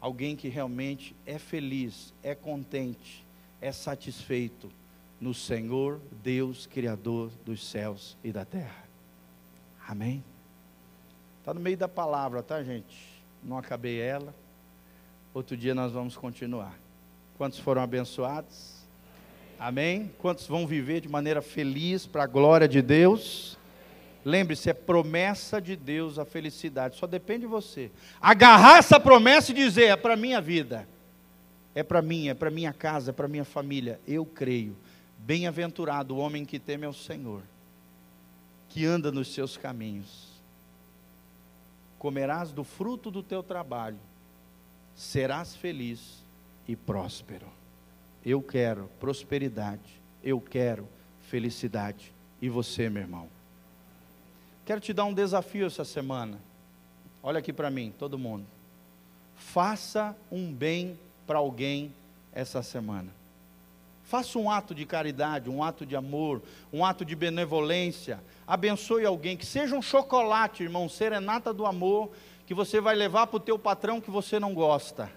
Alguém 0.00 0.34
que 0.34 0.48
realmente 0.48 1.14
é 1.24 1.38
feliz, 1.38 2.12
é 2.20 2.34
contente, 2.34 3.24
é 3.60 3.70
satisfeito 3.70 4.68
no 5.20 5.32
Senhor, 5.32 6.00
Deus, 6.24 6.66
Criador 6.66 7.30
dos 7.44 7.64
céus 7.64 8.16
e 8.24 8.32
da 8.32 8.44
terra. 8.44 8.84
Amém? 9.86 10.24
Está 11.38 11.54
no 11.54 11.60
meio 11.60 11.76
da 11.76 11.86
palavra, 11.86 12.42
tá, 12.42 12.64
gente? 12.64 13.22
Não 13.44 13.56
acabei 13.56 14.00
ela. 14.00 14.34
Outro 15.32 15.56
dia 15.56 15.72
nós 15.72 15.92
vamos 15.92 16.16
continuar. 16.16 16.76
Quantos 17.38 17.60
foram 17.60 17.80
abençoados? 17.80 18.75
Amém? 19.58 20.12
Quantos 20.18 20.46
vão 20.46 20.66
viver 20.66 21.00
de 21.00 21.08
maneira 21.08 21.40
feliz 21.40 22.06
para 22.06 22.24
a 22.24 22.26
glória 22.26 22.68
de 22.68 22.82
Deus? 22.82 23.58
Lembre-se, 24.24 24.68
é 24.68 24.74
promessa 24.74 25.60
de 25.60 25.76
Deus 25.76 26.18
a 26.18 26.24
felicidade, 26.24 26.96
só 26.96 27.06
depende 27.06 27.42
de 27.42 27.46
você. 27.46 27.90
Agarrar 28.20 28.78
essa 28.78 28.98
promessa 28.98 29.52
e 29.52 29.54
dizer: 29.54 29.84
é 29.84 29.96
para 29.96 30.16
minha 30.16 30.40
vida, 30.40 30.86
é 31.74 31.82
para 31.82 32.02
mim, 32.02 32.28
é 32.28 32.34
para 32.34 32.50
minha 32.50 32.72
casa, 32.72 33.10
é 33.10 33.14
para 33.14 33.28
minha 33.28 33.44
família. 33.44 34.00
Eu 34.06 34.26
creio. 34.26 34.76
Bem-aventurado 35.18 36.14
o 36.14 36.18
homem 36.18 36.44
que 36.44 36.58
teme 36.58 36.84
ao 36.84 36.92
Senhor, 36.92 37.42
que 38.68 38.84
anda 38.84 39.10
nos 39.10 39.32
seus 39.32 39.56
caminhos. 39.56 40.26
Comerás 41.98 42.52
do 42.52 42.62
fruto 42.62 43.10
do 43.10 43.22
teu 43.22 43.42
trabalho, 43.42 43.98
serás 44.94 45.56
feliz 45.56 46.22
e 46.68 46.76
próspero. 46.76 47.46
Eu 48.26 48.42
quero 48.42 48.90
prosperidade, 48.98 50.02
eu 50.20 50.40
quero 50.40 50.88
felicidade. 51.20 52.12
E 52.42 52.48
você, 52.48 52.90
meu 52.90 53.04
irmão? 53.04 53.28
Quero 54.64 54.80
te 54.80 54.92
dar 54.92 55.04
um 55.04 55.14
desafio 55.14 55.64
essa 55.64 55.84
semana. 55.84 56.40
Olha 57.22 57.38
aqui 57.38 57.52
para 57.52 57.70
mim, 57.70 57.94
todo 57.96 58.18
mundo. 58.18 58.44
Faça 59.36 60.16
um 60.28 60.52
bem 60.52 60.98
para 61.24 61.38
alguém 61.38 61.94
essa 62.32 62.64
semana. 62.64 63.14
Faça 64.02 64.36
um 64.40 64.50
ato 64.50 64.74
de 64.74 64.84
caridade, 64.84 65.48
um 65.48 65.62
ato 65.62 65.86
de 65.86 65.94
amor, 65.94 66.42
um 66.72 66.84
ato 66.84 67.04
de 67.04 67.14
benevolência. 67.14 68.20
Abençoe 68.44 69.04
alguém, 69.04 69.36
que 69.36 69.46
seja 69.46 69.76
um 69.76 69.82
chocolate, 69.82 70.64
irmão, 70.64 70.88
serenata 70.88 71.54
do 71.54 71.64
amor, 71.64 72.10
que 72.44 72.54
você 72.54 72.80
vai 72.80 72.96
levar 72.96 73.28
para 73.28 73.36
o 73.36 73.40
teu 73.40 73.56
patrão 73.56 74.00
que 74.00 74.10
você 74.10 74.40
não 74.40 74.52
gosta. 74.52 75.12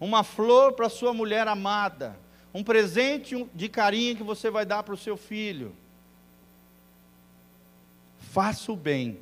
Uma 0.00 0.24
flor 0.24 0.72
para 0.72 0.88
sua 0.88 1.12
mulher 1.12 1.46
amada, 1.46 2.18
um 2.54 2.64
presente 2.64 3.46
de 3.54 3.68
carinho 3.68 4.16
que 4.16 4.22
você 4.22 4.50
vai 4.50 4.64
dar 4.64 4.82
para 4.82 4.94
o 4.94 4.96
seu 4.96 5.16
filho. 5.16 5.76
Faça 8.18 8.72
o 8.72 8.76
bem, 8.76 9.18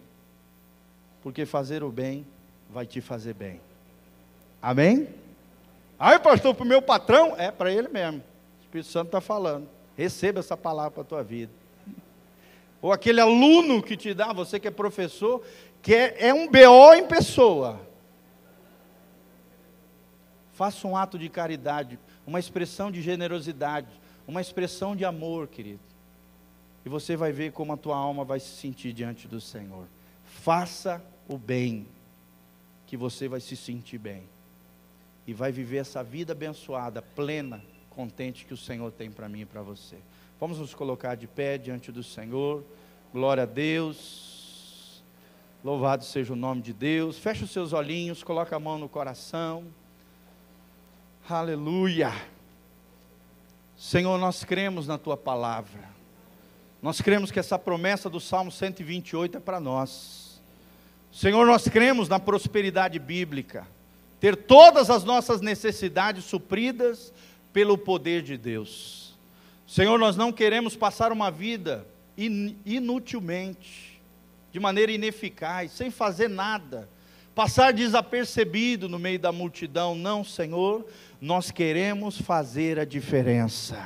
porque 1.23 1.45
fazer 1.45 1.83
o 1.83 1.91
bem 1.91 2.25
vai 2.71 2.87
te 2.87 3.01
fazer 3.01 3.35
bem. 3.35 3.61
Amém? 4.63 5.09
Aí, 5.99 6.19
pastor, 6.19 6.55
para 6.55 6.65
o 6.65 6.69
meu 6.69 6.81
patrão, 6.81 7.35
é 7.37 7.51
para 7.51 7.73
ele 7.73 7.89
mesmo. 7.89 8.19
O 8.19 8.63
Espírito 8.63 8.89
Santo 8.89 9.07
está 9.07 9.21
falando. 9.21 9.69
Receba 9.97 10.39
essa 10.39 10.57
palavra 10.57 10.93
para 10.93 11.03
a 11.03 11.07
tua 11.07 11.23
vida. 11.25 11.51
Ou 12.81 12.93
aquele 12.93 13.21
aluno 13.21 13.83
que 13.83 13.97
te 13.97 14.15
dá, 14.15 14.33
você 14.33 14.61
que 14.61 14.69
é 14.69 14.71
professor, 14.71 15.43
que 15.83 15.93
é, 15.93 16.29
é 16.29 16.35
um 16.35 16.47
BO 16.47 16.95
em 16.95 17.05
pessoa. 17.07 17.81
Faça 20.59 20.89
um 20.89 20.97
ato 20.97 21.17
de 21.17 21.29
caridade, 21.29 22.01
uma 22.27 22.41
expressão 22.41 22.91
de 22.91 23.01
generosidade, 23.01 23.87
uma 24.27 24.41
expressão 24.41 24.97
de 24.97 25.05
amor, 25.05 25.47
querido. 25.47 25.79
E 26.85 26.89
você 26.89 27.15
vai 27.15 27.31
ver 27.31 27.53
como 27.53 27.73
a 27.73 27.77
tua 27.77 27.97
alma 27.97 28.25
vai 28.25 28.41
se 28.41 28.57
sentir 28.57 28.93
diante 28.93 29.29
do 29.29 29.41
Senhor. 29.41 29.87
Faça 30.25 31.01
o 31.29 31.39
bem, 31.39 31.87
que 32.89 32.97
você 32.97 33.29
vai 33.29 33.39
se 33.39 33.55
sentir 33.55 33.99
bem 33.99 34.25
e 35.29 35.33
vai 35.33 35.53
viver 35.53 35.77
essa 35.77 36.03
vida 36.03 36.33
abençoada, 36.33 37.01
plena, 37.01 37.63
contente 37.89 38.45
que 38.45 38.53
o 38.53 38.57
Senhor 38.57 38.91
tem 38.91 39.13
para 39.13 39.29
mim 39.29 39.43
e 39.43 39.47
para 39.47 39.63
você. 39.63 39.99
Vamos 40.41 40.59
nos 40.59 40.75
colocar 40.75 41.15
de 41.15 41.29
pé 41.29 41.57
diante 41.57 41.93
do 41.93 42.03
Senhor. 42.03 42.65
Glória 43.13 43.45
a 43.45 43.47
Deus. 43.47 45.05
Louvado 45.63 46.03
seja 46.03 46.33
o 46.33 46.37
nome 46.37 46.63
de 46.63 46.73
Deus. 46.73 47.17
Feche 47.17 47.45
os 47.45 47.53
seus 47.53 47.73
olhinhos, 47.73 48.25
coloca 48.25 48.57
a 48.57 48.59
mão 48.59 48.77
no 48.77 48.89
coração. 48.89 49.65
Aleluia. 51.31 52.11
Senhor, 53.77 54.19
nós 54.19 54.45
cremos 54.45 54.87
na 54.87 54.97
tua 54.97 55.15
palavra. 55.15 55.91
Nós 56.81 57.03
cremos 57.03 57.31
que 57.31 57.39
essa 57.39 57.59
promessa 57.59 58.09
do 58.09 58.19
Salmo 58.19 58.51
128 58.51 59.37
é 59.37 59.41
para 59.41 59.61
nós. 59.61 60.41
Senhor, 61.13 61.47
nós 61.47 61.69
cremos 61.69 62.09
na 62.09 62.19
prosperidade 62.19 62.99
bíblica 62.99 63.67
ter 64.19 64.37
todas 64.37 64.89
as 64.89 65.05
nossas 65.05 65.43
necessidades 65.43 66.25
supridas 66.25 67.13
pelo 67.53 67.77
poder 67.77 68.23
de 68.23 68.39
Deus. 68.39 69.15
Senhor, 69.67 69.99
nós 69.99 70.17
não 70.17 70.33
queremos 70.33 70.77
passar 70.77 71.13
uma 71.13 71.31
vida 71.31 71.87
inutilmente, 72.65 74.01
de 74.51 74.59
maneira 74.59 74.93
ineficaz, 74.93 75.73
sem 75.73 75.91
fazer 75.91 76.29
nada, 76.29 76.89
passar 77.39 77.73
desapercebido 77.73 78.89
no 78.89 78.99
meio 78.99 79.17
da 79.17 79.31
multidão. 79.31 79.95
Não, 79.95 80.25
Senhor, 80.25 80.85
nós 81.21 81.53
queremos 81.53 82.21
fazer 82.21 82.81
a 82.81 82.85
diferença. 82.85 83.81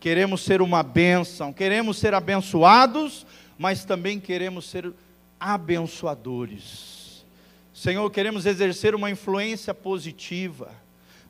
Queremos 0.00 0.40
ser 0.40 0.60
uma 0.60 0.82
bênção, 0.82 1.52
queremos 1.52 1.98
ser 1.98 2.14
abençoados, 2.14 3.24
mas 3.56 3.84
também 3.84 4.18
queremos 4.18 4.68
ser 4.68 4.92
abençoadores. 5.38 7.24
Senhor, 7.72 8.10
queremos 8.10 8.44
exercer 8.44 8.92
uma 8.92 9.08
influência 9.08 9.72
positiva 9.72 10.72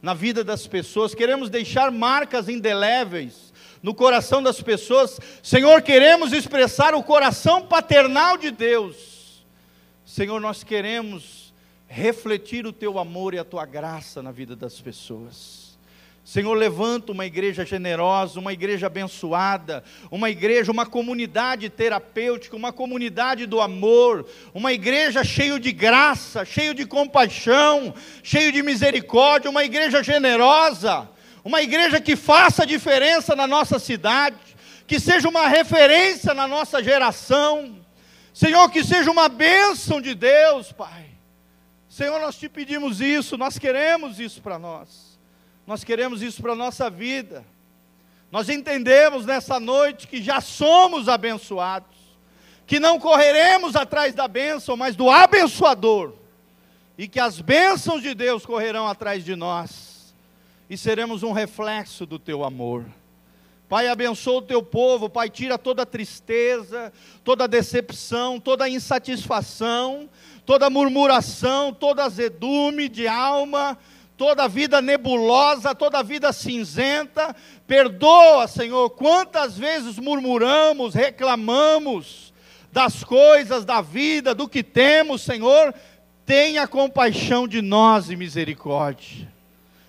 na 0.01 0.14
vida 0.14 0.42
das 0.42 0.66
pessoas, 0.66 1.14
queremos 1.14 1.51
deixar 1.51 1.90
marcas 1.90 2.49
indeléveis 2.49 3.53
no 3.82 3.95
coração 3.95 4.42
das 4.42 4.62
pessoas. 4.62 5.20
Senhor, 5.42 5.82
queremos 5.82 6.32
expressar 6.32 6.95
o 6.95 7.03
coração 7.03 7.66
paternal 7.66 8.38
de 8.38 8.51
Deus. 8.51 9.14
Senhor, 10.07 10.39
nós 10.39 10.63
queremos 10.63 11.55
refletir 11.89 12.67
o 12.67 12.73
teu 12.73 12.99
amor 12.99 13.33
e 13.33 13.39
a 13.39 13.45
tua 13.45 13.65
graça 13.65 14.23
na 14.23 14.31
vida 14.31 14.55
das 14.55 14.79
pessoas. 14.79 15.79
Senhor, 16.23 16.55
levanta 16.55 17.13
uma 17.13 17.25
igreja 17.25 17.65
generosa, 17.65 18.39
uma 18.39 18.53
igreja 18.53 18.87
abençoada, 18.87 19.83
uma 20.11 20.29
igreja, 20.31 20.73
uma 20.73 20.85
comunidade 20.85 21.71
terapêutica, 21.71 22.57
uma 22.57 22.73
comunidade 22.73 23.47
do 23.47 23.61
amor, 23.61 24.27
uma 24.53 24.73
igreja 24.73 25.25
cheia 25.25 25.59
de 25.59 25.73
graça, 25.73 26.45
cheia 26.45 26.75
de 26.75 26.87
compaixão, 26.87 27.95
cheia 28.23 28.53
de 28.53 28.63
misericórdia, 28.63 29.51
uma 29.51 29.65
igreja 29.65 30.03
generosa, 30.03 31.09
uma 31.43 31.63
igreja 31.63 32.01
que 32.01 32.17
faça 32.17 32.67
diferença 32.67 33.35
na 33.35 33.47
nossa 33.47 33.79
cidade, 33.79 34.37
que 34.87 35.01
seja 35.01 35.29
uma 35.29 35.47
referência 35.49 36.33
na 36.35 36.47
nossa 36.47 36.83
geração. 36.83 37.84
Senhor, 38.35 38.68
que 38.68 38.82
seja 38.82 39.12
uma 39.12 39.28
bênção 39.28 40.01
de 40.01 40.12
Deus, 40.12 40.72
Pai. 40.72 41.07
Senhor, 41.89 42.20
nós 42.20 42.37
te 42.37 42.49
pedimos 42.49 43.01
isso, 43.01 43.39
nós 43.39 43.57
queremos 43.57 44.18
isso 44.18 44.43
para 44.43 44.59
nós. 44.59 45.16
Nós 45.64 45.85
queremos 45.85 46.20
isso 46.20 46.43
para 46.43 46.51
a 46.51 46.57
nossa 46.57 46.91
vida. 46.91 47.45
Nós 48.32 48.49
entendemos 48.49 49.24
nessa 49.24 49.61
noite 49.61 50.09
que 50.09 50.20
já 50.20 50.41
somos 50.41 51.09
abençoados, 51.09 51.97
que 52.66 52.80
não 52.80 52.99
correremos 52.99 53.76
atrás 53.76 54.12
da 54.16 54.26
bênção, 54.26 54.76
mas 54.76 54.97
do 54.97 55.09
abençoador, 55.09 56.14
e 56.99 57.07
que 57.07 57.20
as 57.20 57.41
bênçãos 57.41 58.03
de 58.03 58.14
Deus 58.14 58.45
correrão 58.45 58.89
atrás 58.89 59.24
de 59.24 59.37
nós, 59.37 60.12
e 60.68 60.76
seremos 60.76 61.22
um 61.22 61.30
reflexo 61.30 62.05
do 62.05 62.18
teu 62.18 62.43
amor. 62.43 62.85
Pai, 63.69 63.89
abençoa 63.89 64.39
o 64.39 64.43
teu 64.43 64.62
povo, 64.62 65.09
Pai, 65.09 65.31
tira 65.31 65.57
toda 65.57 65.87
tristeza, 65.87 66.93
toda 67.25 67.49
decepção, 67.49 68.39
toda 68.39 68.69
insatisfação, 68.69 70.09
toda 70.45 70.69
murmuração, 70.69 71.73
toda 71.73 72.05
azedume 72.05 72.89
de 72.89 73.09
alma, 73.09 73.79
toda 74.17 74.49
vida 74.49 74.83
nebulosa, 74.83 75.75
toda 75.75 76.03
vida 76.03 76.33
cinzenta. 76.33 77.35
Perdoa, 77.67 78.47
Senhor, 78.47 78.91
quantas 78.91 79.57
vezes 79.57 79.99
murmuramos, 79.99 80.95
reclamamos 80.95 82.35
das 82.71 83.03
coisas, 83.03 83.65
da 83.65 83.81
vida, 83.81 84.35
do 84.35 84.47
que 84.47 84.62
temos, 84.62 85.23
Senhor. 85.23 85.75
Tenha 86.27 86.67
compaixão 86.67 87.49
de 87.49 87.62
nós 87.62 88.11
e 88.11 88.17
misericórdia. 88.17 89.33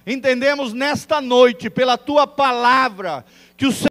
Entendemos 0.07 0.71
nesta 0.71 1.19
noite, 1.19 1.67
pela 1.67 1.97
tua 1.97 2.27
palavra, 2.27 3.25
que 3.57 3.65
o 3.65 3.71
Senhor 3.71 3.83